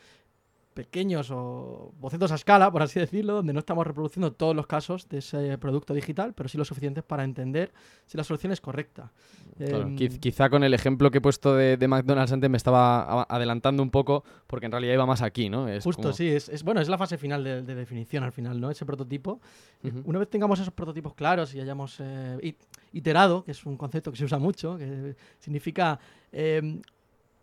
pequeños 0.73 1.29
o 1.31 1.91
bocetos 1.99 2.31
a 2.31 2.35
escala, 2.35 2.71
por 2.71 2.81
así 2.81 2.99
decirlo, 2.99 3.33
donde 3.35 3.51
no 3.51 3.59
estamos 3.59 3.85
reproduciendo 3.85 4.31
todos 4.31 4.55
los 4.55 4.67
casos 4.67 5.09
de 5.09 5.17
ese 5.17 5.57
producto 5.57 5.93
digital, 5.93 6.33
pero 6.33 6.47
sí 6.47 6.57
lo 6.57 6.63
suficientes 6.63 7.03
para 7.03 7.25
entender 7.25 7.73
si 8.07 8.17
la 8.17 8.23
solución 8.23 8.53
es 8.53 8.61
correcta. 8.61 9.11
Claro, 9.57 9.83
Em, 9.87 9.95
quiz- 9.97 10.17
quizá 10.19 10.49
con 10.49 10.63
el 10.63 10.73
ejemplo 10.73 11.11
que 11.11 11.17
he 11.17 11.21
puesto 11.21 11.55
de, 11.55 11.75
de 11.75 11.87
McDonald's 11.89 12.31
antes 12.31 12.49
me 12.49 12.55
estaba 12.55 13.23
adelantando 13.23 13.83
un 13.83 13.91
poco 13.91 14.23
porque 14.47 14.65
en 14.67 14.71
realidad 14.71 14.93
iba 14.93 15.05
más 15.05 15.21
aquí, 15.21 15.49
¿no? 15.49 15.67
Es 15.67 15.83
Justo, 15.83 16.03
como- 16.03 16.13
sí, 16.13 16.29
es, 16.29 16.47
es- 16.47 16.63
bueno, 16.63 16.79
es 16.79 16.87
la 16.87 16.97
fase 16.97 17.17
final 17.17 17.43
de, 17.43 17.61
de 17.63 17.75
definición 17.75 18.23
al 18.23 18.31
final, 18.31 18.59
¿no? 18.61 18.69
Ese 18.71 18.85
prototipo. 18.85 19.41
Ujú. 19.83 20.01
Una 20.05 20.19
vez 20.19 20.29
tengamos 20.29 20.59
esos 20.59 20.73
prototipos 20.73 21.13
claros 21.15 21.53
y 21.53 21.59
hayamos 21.59 21.97
eh, 21.99 22.37
it- 22.43 22.63
iterado, 22.93 23.43
que 23.43 23.51
es 23.51 23.65
un 23.65 23.75
concepto 23.75 24.09
que 24.11 24.17
se 24.17 24.23
usa 24.23 24.37
mucho, 24.39 24.77
que 24.77 25.15
significa 25.39 25.99
eh, 26.31 26.79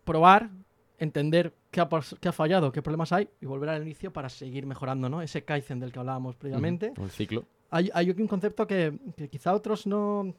probar, 0.03 0.49
entender 0.99 1.53
qué 1.71 1.81
ha, 1.81 1.89
qué 2.19 2.29
ha 2.29 2.31
fallado, 2.31 2.71
qué 2.71 2.81
problemas 2.81 3.11
hay 3.11 3.29
y 3.41 3.45
volver 3.45 3.69
al 3.69 3.81
inicio 3.81 4.11
para 4.13 4.29
seguir 4.29 4.65
mejorando, 4.65 5.09
¿no? 5.09 5.21
Ese 5.21 5.43
Kaizen 5.43 5.79
del 5.79 5.91
que 5.91 5.99
hablábamos 5.99 6.35
previamente. 6.35 6.93
El 6.97 7.09
ciclo. 7.09 7.45
Hay, 7.71 7.89
hay 7.93 8.09
un 8.11 8.27
concepto 8.27 8.67
que, 8.67 8.97
que 9.15 9.29
quizá 9.29 9.53
otros 9.53 9.87
no, 9.87 10.33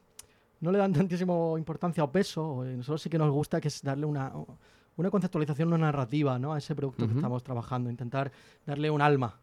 no 0.61 0.73
le 0.73 0.79
dan 0.79 0.93
tantísimo 0.93 1.57
importancia 1.59 2.05
o 2.05 2.11
peso, 2.11 2.63
a 2.63 2.67
nosotros 2.67 3.03
sí 3.03 3.11
que 3.11 3.19
nos 3.19 3.31
gusta, 3.31 3.61
que 3.61 3.69
es 3.69 3.83
darle 3.83 4.07
una, 4.07 4.33
una 4.97 5.11
conceptualización, 5.11 5.69
una 5.69 5.79
narrativa 5.79 6.39
¿no? 6.39 6.53
a 6.53 6.59
ese 6.59 6.75
producto 6.75 7.07
que 7.09 7.15
estamos 7.15 7.43
trabajando, 7.43 7.91
intentar 7.91 8.31
darle 8.67 8.91
un 8.91 9.01
alma. 9.01 9.39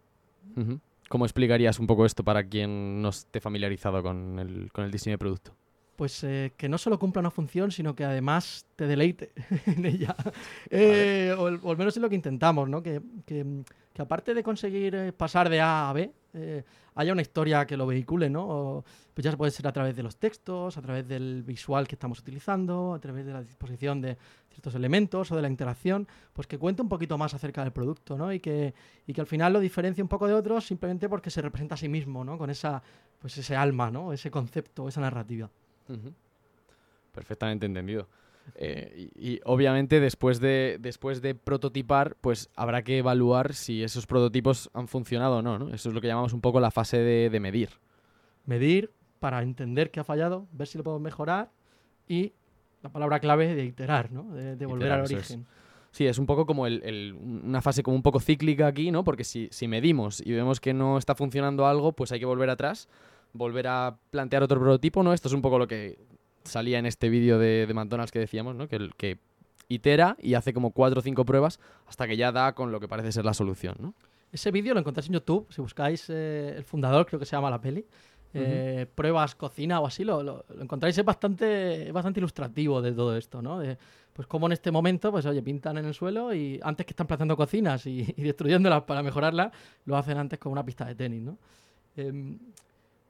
¿Cómo 1.09 1.25
explicarías 1.25 1.79
un 1.79 1.87
poco 1.87 2.05
esto 2.05 2.23
para 2.23 2.43
quien 2.43 3.01
no 3.01 3.09
esté 3.09 3.39
familiarizado 3.39 4.03
con 4.03 4.39
el, 4.39 4.71
con 4.71 4.85
el 4.85 4.91
diseño 4.91 5.13
de 5.13 5.17
producto? 5.17 5.53
Pues 5.97 6.23
eh, 6.23 6.53
que 6.55 6.69
no 6.69 6.77
solo 6.77 6.97
cumpla 6.99 7.21
una 7.21 7.31
función, 7.31 7.71
sino 7.71 7.95
que 7.95 8.05
además 8.05 8.65
te 8.77 8.85
deleite 8.87 9.31
en 9.65 9.85
ella. 9.85 10.15
Eh, 10.69 11.33
o, 11.37 11.47
al- 11.47 11.59
o 11.63 11.71
al 11.71 11.77
menos 11.77 11.95
es 11.97 12.01
lo 12.01 12.07
que 12.09 12.15
intentamos, 12.15 12.69
¿no? 12.69 12.81
Que, 12.83 13.01
que- 13.25 13.63
que 13.93 14.01
aparte 14.03 14.35
de 14.35 14.43
conseguir 14.43 14.93
eh, 14.93 15.11
pasar 15.11 15.49
de 15.49 15.59
A 15.59 15.89
a 15.89 15.93
B, 15.93 16.11
eh, 16.35 16.63
haya 16.93 17.13
una 17.13 17.23
historia 17.23 17.65
que 17.65 17.75
lo 17.75 17.87
vehicule, 17.87 18.29
¿no? 18.29 18.45
O, 18.47 18.85
pues 19.15 19.25
ya 19.25 19.35
puede 19.35 19.49
ser 19.51 19.65
a 19.67 19.71
través 19.73 19.95
de 19.95 20.03
los 20.03 20.17
textos, 20.17 20.77
a 20.77 20.81
través 20.83 21.07
del 21.07 21.41
visual 21.43 21.87
que 21.87 21.95
estamos 21.95 22.19
utilizando, 22.19 22.93
a 22.93 22.99
través 22.99 23.25
de 23.25 23.33
la 23.33 23.41
disposición 23.41 23.99
de 24.01 24.15
ciertos 24.51 24.75
elementos 24.75 25.31
o 25.31 25.35
de 25.35 25.41
la 25.41 25.47
interacción, 25.49 26.07
pues 26.33 26.45
que 26.47 26.59
cuente 26.59 26.83
un 26.83 26.89
poquito 26.89 27.17
más 27.17 27.33
acerca 27.33 27.63
del 27.63 27.71
producto, 27.73 28.15
¿no? 28.19 28.31
Y 28.31 28.39
que, 28.39 28.75
y 29.07 29.13
que 29.13 29.21
al 29.21 29.27
final 29.27 29.53
lo 29.53 29.59
diferencie 29.59 30.03
un 30.03 30.09
poco 30.09 30.27
de 30.27 30.35
otros 30.35 30.67
simplemente 30.67 31.09
porque 31.09 31.31
se 31.31 31.41
representa 31.41 31.73
a 31.73 31.77
sí 31.79 31.89
mismo, 31.89 32.23
¿no? 32.23 32.37
Con 32.37 32.51
esa, 32.51 32.83
pues 33.17 33.35
ese 33.39 33.55
alma, 33.55 33.89
¿no? 33.89 34.13
Ese 34.13 34.29
concepto, 34.29 34.87
esa 34.87 35.01
narrativa. 35.01 35.49
Perfectamente 37.13 37.65
entendido. 37.65 38.07
Eh, 38.55 39.09
y, 39.15 39.31
y 39.33 39.39
obviamente 39.43 39.99
después 39.99 40.39
de, 40.39 40.77
después 40.79 41.21
de 41.21 41.35
prototipar, 41.35 42.15
pues 42.21 42.49
habrá 42.55 42.83
que 42.83 42.99
evaluar 42.99 43.53
si 43.53 43.83
esos 43.83 44.07
prototipos 44.07 44.69
han 44.73 44.87
funcionado 44.87 45.37
o 45.37 45.41
no, 45.41 45.59
¿no? 45.59 45.73
Eso 45.73 45.89
es 45.89 45.95
lo 45.95 45.99
que 46.01 46.07
llamamos 46.07 46.31
un 46.33 46.41
poco 46.41 46.59
la 46.59 46.71
fase 46.71 46.97
de, 46.97 47.29
de 47.29 47.39
medir. 47.39 47.69
Medir 48.45 48.91
para 49.19 49.41
entender 49.41 49.91
qué 49.91 49.99
ha 49.99 50.03
fallado, 50.03 50.47
ver 50.53 50.67
si 50.67 50.77
lo 50.77 50.83
podemos 50.83 51.01
mejorar 51.01 51.51
y 52.07 52.31
la 52.83 52.89
palabra 52.89 53.19
clave 53.19 53.53
de 53.53 53.65
iterar, 53.65 54.11
¿no? 54.11 54.23
De, 54.33 54.55
de 54.55 54.65
volver 54.65 54.87
Iterar, 54.87 54.99
al 54.99 55.05
eso 55.05 55.17
es. 55.17 55.31
origen. 55.31 55.47
Sí, 55.91 56.05
es 56.05 56.17
un 56.19 56.25
poco 56.27 56.45
como 56.45 56.67
el- 56.67 56.81
el- 56.83 57.13
una 57.15 57.61
fase 57.61 57.81
como 57.83 57.95
un 57.97 58.03
poco 58.03 58.19
cíclica 58.19 58.67
aquí, 58.67 58.91
¿no? 58.91 59.03
Porque 59.03 59.23
si, 59.23 59.49
si 59.51 59.67
medimos 59.67 60.21
y 60.25 60.31
vemos 60.31 60.59
que 60.61 60.73
no 60.73 60.97
está 60.97 61.15
funcionando 61.15 61.65
algo, 61.65 61.91
pues 61.93 62.11
hay 62.11 62.19
que 62.19 62.25
volver 62.25 62.49
atrás, 62.49 62.87
volver 63.37 63.67
a 63.67 63.97
plantear 64.11 64.43
otro 64.43 64.59
prototipo, 64.59 65.03
¿no? 65.03 65.13
Esto 65.13 65.27
es 65.27 65.33
un 65.33 65.41
poco 65.41 65.57
lo 65.59 65.67
que 65.67 65.97
salía 66.43 66.79
en 66.79 66.85
este 66.85 67.09
vídeo 67.09 67.37
de, 67.39 67.65
de 67.67 67.73
McDonald's 67.73 68.11
que 68.11 68.19
decíamos, 68.19 68.55
¿no? 68.55 68.67
Que, 68.67 68.89
que 68.97 69.19
itera 69.69 70.15
y 70.19 70.33
hace 70.35 70.53
como 70.53 70.71
cuatro 70.71 70.99
o 70.99 71.03
cinco 71.03 71.25
pruebas 71.25 71.59
hasta 71.87 72.07
que 72.07 72.15
ya 72.17 72.31
da 72.31 72.53
con 72.55 72.71
lo 72.71 72.79
que 72.79 72.87
parece 72.87 73.11
ser 73.11 73.25
la 73.25 73.33
solución, 73.33 73.75
¿no? 73.79 73.93
Ese 74.31 74.51
vídeo 74.51 74.73
lo 74.73 74.79
encontráis 74.81 75.07
en 75.07 75.13
YouTube, 75.13 75.47
si 75.49 75.61
buscáis 75.61 76.05
eh, 76.09 76.53
el 76.57 76.63
fundador, 76.63 77.05
creo 77.05 77.19
que 77.19 77.25
se 77.25 77.35
llama 77.35 77.49
la 77.49 77.61
peli. 77.61 77.85
eh, 78.33 78.85
Pruebas 78.93 79.35
cocina 79.35 79.79
o 79.79 79.87
así, 79.87 80.03
lo, 80.03 80.21
lo- 80.21 80.45
lo 80.53 80.61
encontráis, 80.61 80.97
es 80.97 81.05
bastante, 81.05 81.87
es 81.87 81.93
bastante 81.93 82.19
ilustrativo 82.19 82.81
de 82.81 82.91
todo 82.91 83.15
esto, 83.17 83.41
¿no? 83.41 83.59
De, 83.59 83.77
pues 84.13 84.27
como 84.27 84.45
en 84.47 84.51
este 84.51 84.69
momento, 84.69 85.11
pues 85.11 85.25
oye, 85.25 85.41
pintan 85.41 85.77
en 85.77 85.85
el 85.85 85.93
suelo 85.93 86.33
y 86.33 86.59
antes 86.63 86.85
que 86.85 86.91
están 86.91 87.07
plantando 87.07 87.37
cocinas 87.37 87.85
y, 87.87 88.01
y 88.17 88.21
destruyéndolas 88.23 88.83
para 88.83 89.01
mejorarlas, 89.01 89.51
lo 89.85 89.95
hacen 89.97 90.17
antes 90.17 90.39
con 90.39 90.51
una 90.51 90.63
pista 90.65 90.85
de 90.85 90.95
tenis, 90.95 91.21
¿no? 91.23 91.37
Em, 91.95 92.37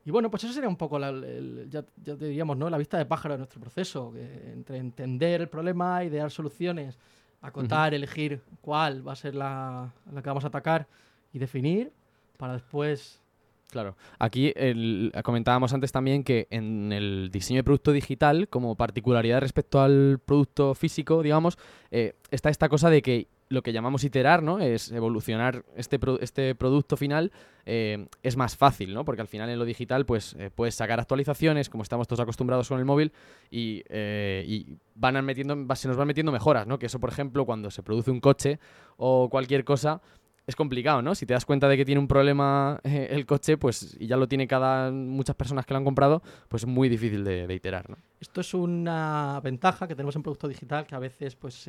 y 0.08 0.12
bueno, 0.12 0.32
pues 0.32 0.45
eso 0.45 0.53
sería 0.53 0.70
un 0.70 0.78
poco, 0.78 0.97
la, 0.97 1.10
el- 1.10 1.68
ya, 1.70 1.84
diríamos, 2.16 2.55
¿no? 2.58 2.70
La 2.70 2.78
vista 2.78 2.97
de 2.97 3.05
pájaro 3.05 3.34
de 3.34 3.39
nuestro 3.39 3.60
proceso, 3.60 4.14
que 4.14 4.51
entre 4.53 4.78
entender 4.78 5.41
el 5.41 5.49
problema, 5.49 6.01
idear 6.05 6.32
soluciones, 6.32 6.97
acotar, 7.41 7.93
elegir 7.93 8.41
cuál 8.62 9.05
va 9.05 9.12
a 9.12 9.16
ser 9.18 9.36
la, 9.36 9.91
la 10.14 10.22
que 10.22 10.30
vamos 10.30 10.45
a 10.45 10.47
atacar 10.47 10.88
y 11.34 11.39
definir 11.39 11.91
para 12.38 12.53
después... 12.53 13.22
Claro. 13.70 13.97
Aquí 14.18 14.53
el- 14.55 15.12
comentábamos 15.26 15.74
antes 15.74 15.91
también 15.91 16.24
que 16.24 16.47
en 16.51 16.93
el 16.93 17.30
diseño 17.30 17.60
de 17.60 17.64
producto 17.66 17.91
digital, 17.91 18.47
como 18.47 18.76
particularidad 18.76 19.41
respecto 19.41 19.82
al 19.82 20.22
producto 20.26 20.74
físico, 20.74 21.22
digamos, 21.22 21.58
eh, 21.91 22.16
está 22.32 22.49
esta 22.49 22.70
cosa 22.70 22.89
de 22.89 23.01
que 23.01 23.28
lo 23.50 23.62
que 23.62 23.72
llamamos 23.72 24.04
iterar, 24.04 24.43
¿no? 24.43 24.60
Es 24.60 24.91
evolucionar 24.91 25.64
este, 25.76 26.00
este 26.20 26.56
producto 26.56 26.98
final 26.98 27.32
eh, 27.66 28.08
es 28.24 28.36
más 28.36 28.58
fácil, 28.58 28.93
¿no? 28.93 29.06
Porque 29.06 29.22
al 29.22 29.28
final 29.28 29.50
en 29.50 29.60
lo 29.60 29.66
digital, 29.66 30.06
pues 30.06 30.36
eh, 30.38 30.50
puedes 30.54 30.76
sacar 30.76 31.00
actualizaciones, 31.00 31.70
como 31.70 31.84
estamos 31.84 32.08
todos 32.08 32.20
acostumbrados 32.20 32.68
con 32.68 32.80
el 32.80 32.86
móvil, 32.86 33.12
y, 33.50 33.84
eh, 33.89 34.66
van 34.95 35.24
metiendo, 35.24 35.76
se 35.76 35.88
nos 35.88 35.98
van 35.98 36.08
metiendo 36.08 36.32
mejoras, 36.32 36.68
¿no? 36.68 36.78
Que 36.78 36.88
eso, 36.88 37.00
por 37.00 37.10
ejemplo, 37.10 37.45
cuando 37.45 37.72
se 37.72 37.84
produce 37.84 38.12
un 38.12 38.20
coche 38.20 38.60
o 38.98 39.30
cualquier 39.30 39.64
cosa, 39.64 40.02
es 40.45 40.56
complicado, 40.56 41.02
¿no? 41.02 41.14
Si 41.14 41.26
te 41.26 41.34
das 41.34 41.45
cuenta 41.45 41.68
de 41.68 41.76
que 41.76 41.84
tiene 41.84 42.00
un 42.00 42.08
problema 42.08 42.80
el 42.84 43.26
coche, 43.26 43.58
pues 43.58 43.98
y 44.00 44.08
ya 44.08 44.16
lo 44.16 44.28
tiene 44.28 44.48
cada 44.48 44.91
muchas 44.91 45.36
personas 45.36 45.66
que 45.66 45.74
lo 45.74 45.80
han 45.80 45.84
comprado, 45.84 46.22
pues 46.48 46.64
es 46.64 46.68
muy 46.68 46.88
difícil 46.88 47.26
de, 47.26 47.54
iterar, 47.54 47.89
¿no? 47.89 47.98
Esto 48.20 48.39
es 48.39 48.54
una 48.54 49.41
ventaja 49.43 49.88
que 49.88 49.95
tenemos 49.95 50.16
en 50.16 50.24
producto 50.24 50.48
digital 50.48 50.88
que 50.88 50.95
a 50.95 51.00
veces 51.00 51.36
pues 51.36 51.68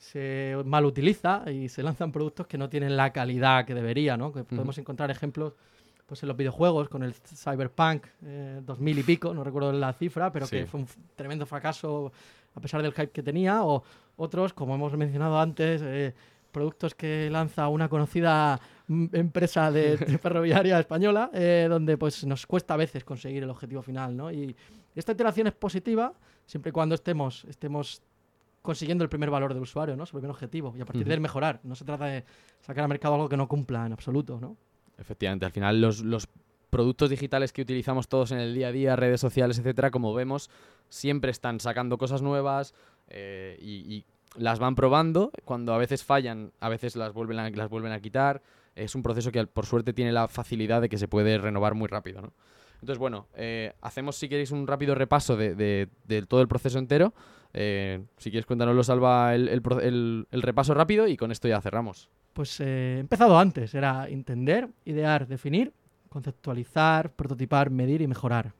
se 0.00 0.56
mal 0.64 0.86
utiliza 0.86 1.44
y 1.52 1.68
se 1.68 1.82
lanzan 1.82 2.10
productos 2.10 2.46
que 2.46 2.56
no 2.56 2.70
tienen 2.70 2.96
la 2.96 3.12
calidad 3.12 3.66
que 3.66 3.74
debería, 3.74 4.16
¿no? 4.16 4.32
Que 4.32 4.44
podemos 4.44 4.78
encontrar 4.78 5.10
ejemplos 5.10 5.52
pues 6.06 6.22
en 6.22 6.28
los 6.28 6.36
videojuegos 6.38 6.88
con 6.88 7.02
el 7.02 7.12
Cyberpunk 7.14 8.06
eh, 8.24 8.62
2000 8.64 8.98
y 8.98 9.02
pico, 9.02 9.34
no 9.34 9.44
recuerdo 9.44 9.72
la 9.72 9.92
cifra, 9.92 10.32
pero 10.32 10.48
que 10.48 10.62
Sí. 10.62 10.66
fue 10.66 10.80
un 10.80 10.86
tremendo 11.14 11.44
fracaso 11.46 12.12
a 12.54 12.60
pesar 12.60 12.80
del 12.82 12.92
hype 12.92 13.10
que 13.10 13.22
tenía, 13.22 13.62
o 13.62 13.84
otros, 14.16 14.52
como 14.54 14.74
hemos 14.74 14.96
mencionado 14.96 15.38
antes, 15.38 15.82
eh, 15.84 16.14
productos 16.50 16.94
que 16.96 17.28
lanza 17.30 17.68
una 17.68 17.88
conocida 17.88 18.58
mm, 18.88 19.06
empresa 19.12 19.70
de, 19.70 19.96
de 19.98 20.18
ferroviaria 20.18 20.80
española, 20.80 21.30
eh, 21.34 21.66
donde 21.70 21.96
pues 21.98 22.24
nos 22.24 22.46
cuesta 22.46 22.74
a 22.74 22.78
veces 22.78 23.04
conseguir 23.04 23.42
el 23.44 23.50
objetivo 23.50 23.82
final, 23.82 24.16
¿no? 24.16 24.32
Y 24.32 24.56
esta 24.96 25.12
iteración 25.12 25.46
es 25.46 25.52
positiva 25.52 26.12
siempre 26.46 26.70
y 26.70 26.72
cuando 26.72 26.96
estemos, 26.96 27.44
estemos 27.44 28.02
consiguiendo 28.62 29.04
el 29.04 29.10
primer 29.10 29.30
valor 29.30 29.54
del 29.54 29.62
usuario, 29.62 29.96
¿no? 29.96 30.06
Su 30.06 30.12
primer 30.12 30.30
objetivo. 30.30 30.74
Y 30.76 30.80
a 30.80 30.84
partir 30.84 31.04
de 31.04 31.10
Ujú. 31.10 31.14
él 31.14 31.20
mejorar. 31.20 31.60
No 31.62 31.74
se 31.74 31.84
trata 31.84 32.06
de 32.06 32.24
sacar 32.60 32.84
al 32.84 32.88
mercado 32.88 33.14
algo 33.14 33.28
que 33.28 33.36
no 33.36 33.48
cumpla 33.48 33.86
en 33.86 33.92
absoluto, 33.92 34.38
¿no? 34.40 34.56
Efectivamente, 34.98 35.46
al 35.46 35.52
final 35.52 35.80
los, 35.80 36.00
los 36.00 36.28
productos 36.68 37.10
digitales 37.10 37.52
que 37.52 37.62
utilizamos 37.62 38.08
todos 38.08 38.32
en 38.32 38.38
el 38.38 38.54
día 38.54 38.68
a 38.68 38.72
día, 38.72 38.96
redes 38.96 39.20
sociales, 39.20 39.58
etcétera, 39.58 39.90
como 39.90 40.12
vemos, 40.14 40.50
siempre 40.88 41.30
están 41.30 41.58
sacando 41.58 41.96
cosas 41.98 42.22
nuevas 42.22 42.74
eh, 43.08 43.58
y, 43.60 43.94
y 43.94 44.04
las 44.36 44.58
van 44.58 44.74
probando. 44.74 45.32
Cuando 45.44 45.72
a 45.74 45.78
veces 45.78 46.04
fallan, 46.04 46.52
a 46.60 46.68
veces 46.68 46.96
las 46.96 47.12
vuelven 47.12 47.38
a, 47.38 47.50
las 47.50 47.68
vuelven 47.70 47.92
a 47.92 48.00
quitar. 48.00 48.42
Es 48.76 48.94
un 48.94 49.02
proceso 49.02 49.32
que 49.32 49.44
por 49.46 49.66
suerte 49.66 49.92
tiene 49.92 50.12
la 50.12 50.28
facilidad 50.28 50.80
de 50.80 50.88
que 50.88 50.98
se 50.98 51.08
puede 51.08 51.38
renovar 51.38 51.74
muy 51.74 51.88
rápido, 51.88 52.20
¿no? 52.22 52.32
Entonces, 52.80 52.98
bueno, 52.98 53.26
eh, 53.34 53.72
hacemos 53.82 54.16
si 54.16 54.28
queréis 54.28 54.50
un 54.50 54.66
rápido 54.66 54.94
repaso 54.94 55.36
de, 55.36 55.54
de- 55.54 55.88
de 56.04 56.22
todo 56.22 56.40
el 56.40 56.48
proceso 56.48 56.78
entero. 56.78 57.12
Eh, 57.52 58.02
si 58.16 58.30
quieres 58.30 58.46
cuéntanoslo, 58.46 58.82
Salva, 58.82 59.34
el, 59.34 59.48
el 59.48 59.62
el- 59.82 60.26
el 60.30 60.42
repaso 60.42 60.72
rápido 60.74 61.06
y 61.08 61.16
con 61.16 61.30
esto 61.32 61.48
ya 61.48 61.60
cerramos. 61.60 62.08
Pues 62.32 62.60
eh, 62.60 62.94
he 62.96 63.00
empezado 63.00 63.38
antes. 63.38 63.74
Era 63.74 64.08
entender, 64.08 64.68
idear, 64.84 65.26
definir, 65.26 65.72
conceptualizar, 66.08 67.12
prototipar, 67.12 67.70
medir 67.70 68.02
y 68.02 68.06
mejorar. 68.06 68.52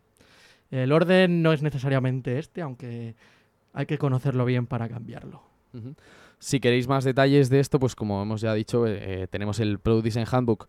El 0.70 0.92
orden 0.92 1.42
no 1.42 1.52
es 1.52 1.62
necesariamente 1.62 2.38
este, 2.38 2.62
aunque 2.62 3.14
hay 3.72 3.86
que 3.86 3.98
conocerlo 3.98 4.44
bien 4.44 4.66
para 4.66 4.88
cambiarlo. 4.88 5.42
Si 6.38 6.58
queréis 6.58 6.88
más 6.88 7.04
detalles 7.04 7.48
de 7.48 7.60
esto, 7.60 7.78
pues 7.78 7.94
como 7.94 8.22
hemos 8.22 8.40
ya 8.40 8.54
dicho, 8.54 8.86
eh, 8.86 9.28
tenemos 9.30 9.60
el 9.60 9.78
Product 9.78 10.04
Design 10.04 10.26
Handbook 10.30 10.68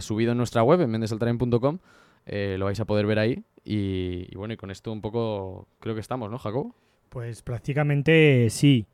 subido 0.00 0.32
en 0.32 0.38
nuestra 0.38 0.62
web, 0.62 0.80
en 0.80 0.90
mendesaltaren.com. 0.90 1.78
Eh, 2.26 2.56
lo 2.58 2.64
vais 2.66 2.80
a 2.80 2.84
poder 2.84 3.06
ver 3.06 3.18
ahí. 3.18 3.44
Y, 3.64 4.26
y 4.30 4.36
bueno, 4.36 4.54
y 4.54 4.56
con 4.56 4.70
esto 4.70 4.92
un 4.92 5.00
poco 5.00 5.68
creo 5.80 5.94
que 5.94 6.00
estamos, 6.00 6.30
¿no, 6.30 6.38
Jacobo? 6.38 6.74
Pues 7.08 7.42
prácticamente 7.42 8.48
sí. 8.50 8.86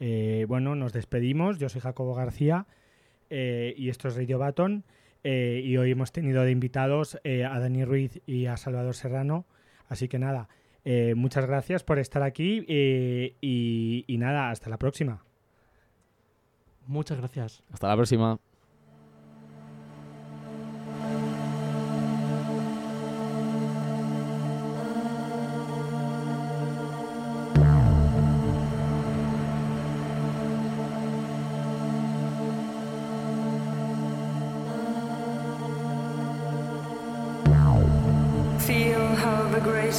Eh, 0.00 0.44
bueno, 0.48 0.74
nos 0.74 0.92
despedimos. 0.92 1.58
Yo 1.58 1.68
soy 1.68 1.80
Jacobo 1.80 2.14
García 2.14 2.66
eh, 3.30 3.74
y 3.76 3.88
esto 3.88 4.08
es 4.08 4.16
Radio 4.16 4.38
Baton. 4.38 4.84
eh, 5.24 5.60
y 5.64 5.76
hoy 5.76 5.90
hemos 5.90 6.12
tenido 6.12 6.42
de 6.44 6.50
invitados 6.52 7.18
eh, 7.24 7.44
a 7.44 7.58
Dani 7.58 7.84
Ruiz 7.84 8.20
y 8.26 8.46
a 8.46 8.56
Salvador 8.56 8.94
Serrano. 8.94 9.46
Así 9.88 10.08
que 10.08 10.18
nada, 10.18 10.48
eh, 10.84 11.14
muchas 11.16 11.46
gracias 11.46 11.82
por 11.82 11.98
estar 11.98 12.22
aquí 12.22 12.64
eh, 12.68 13.34
y, 13.40 14.04
y 14.06 14.18
nada, 14.18 14.50
hasta 14.50 14.70
la 14.70 14.78
próxima. 14.78 15.24
Muchas 16.86 17.18
gracias. 17.18 17.62
Hasta 17.72 17.88
la 17.88 17.96
próxima. 17.96 18.38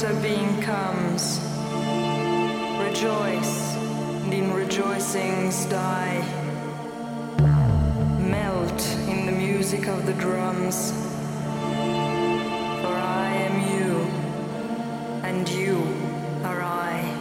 Greater 0.00 0.20
being 0.22 0.62
comes. 0.62 1.40
Rejoice, 2.82 3.74
and 4.24 4.32
in 4.32 4.52
rejoicings 4.52 5.66
die. 5.66 6.24
Melt 8.18 8.82
in 9.08 9.26
the 9.26 9.32
music 9.32 9.88
of 9.88 10.06
the 10.06 10.14
drums. 10.14 10.92
For 12.80 12.94
I 12.94 13.28
am 13.46 13.56
you, 13.72 13.98
and 15.22 15.48
you 15.48 15.76
are 16.44 16.62
I. 16.62 17.19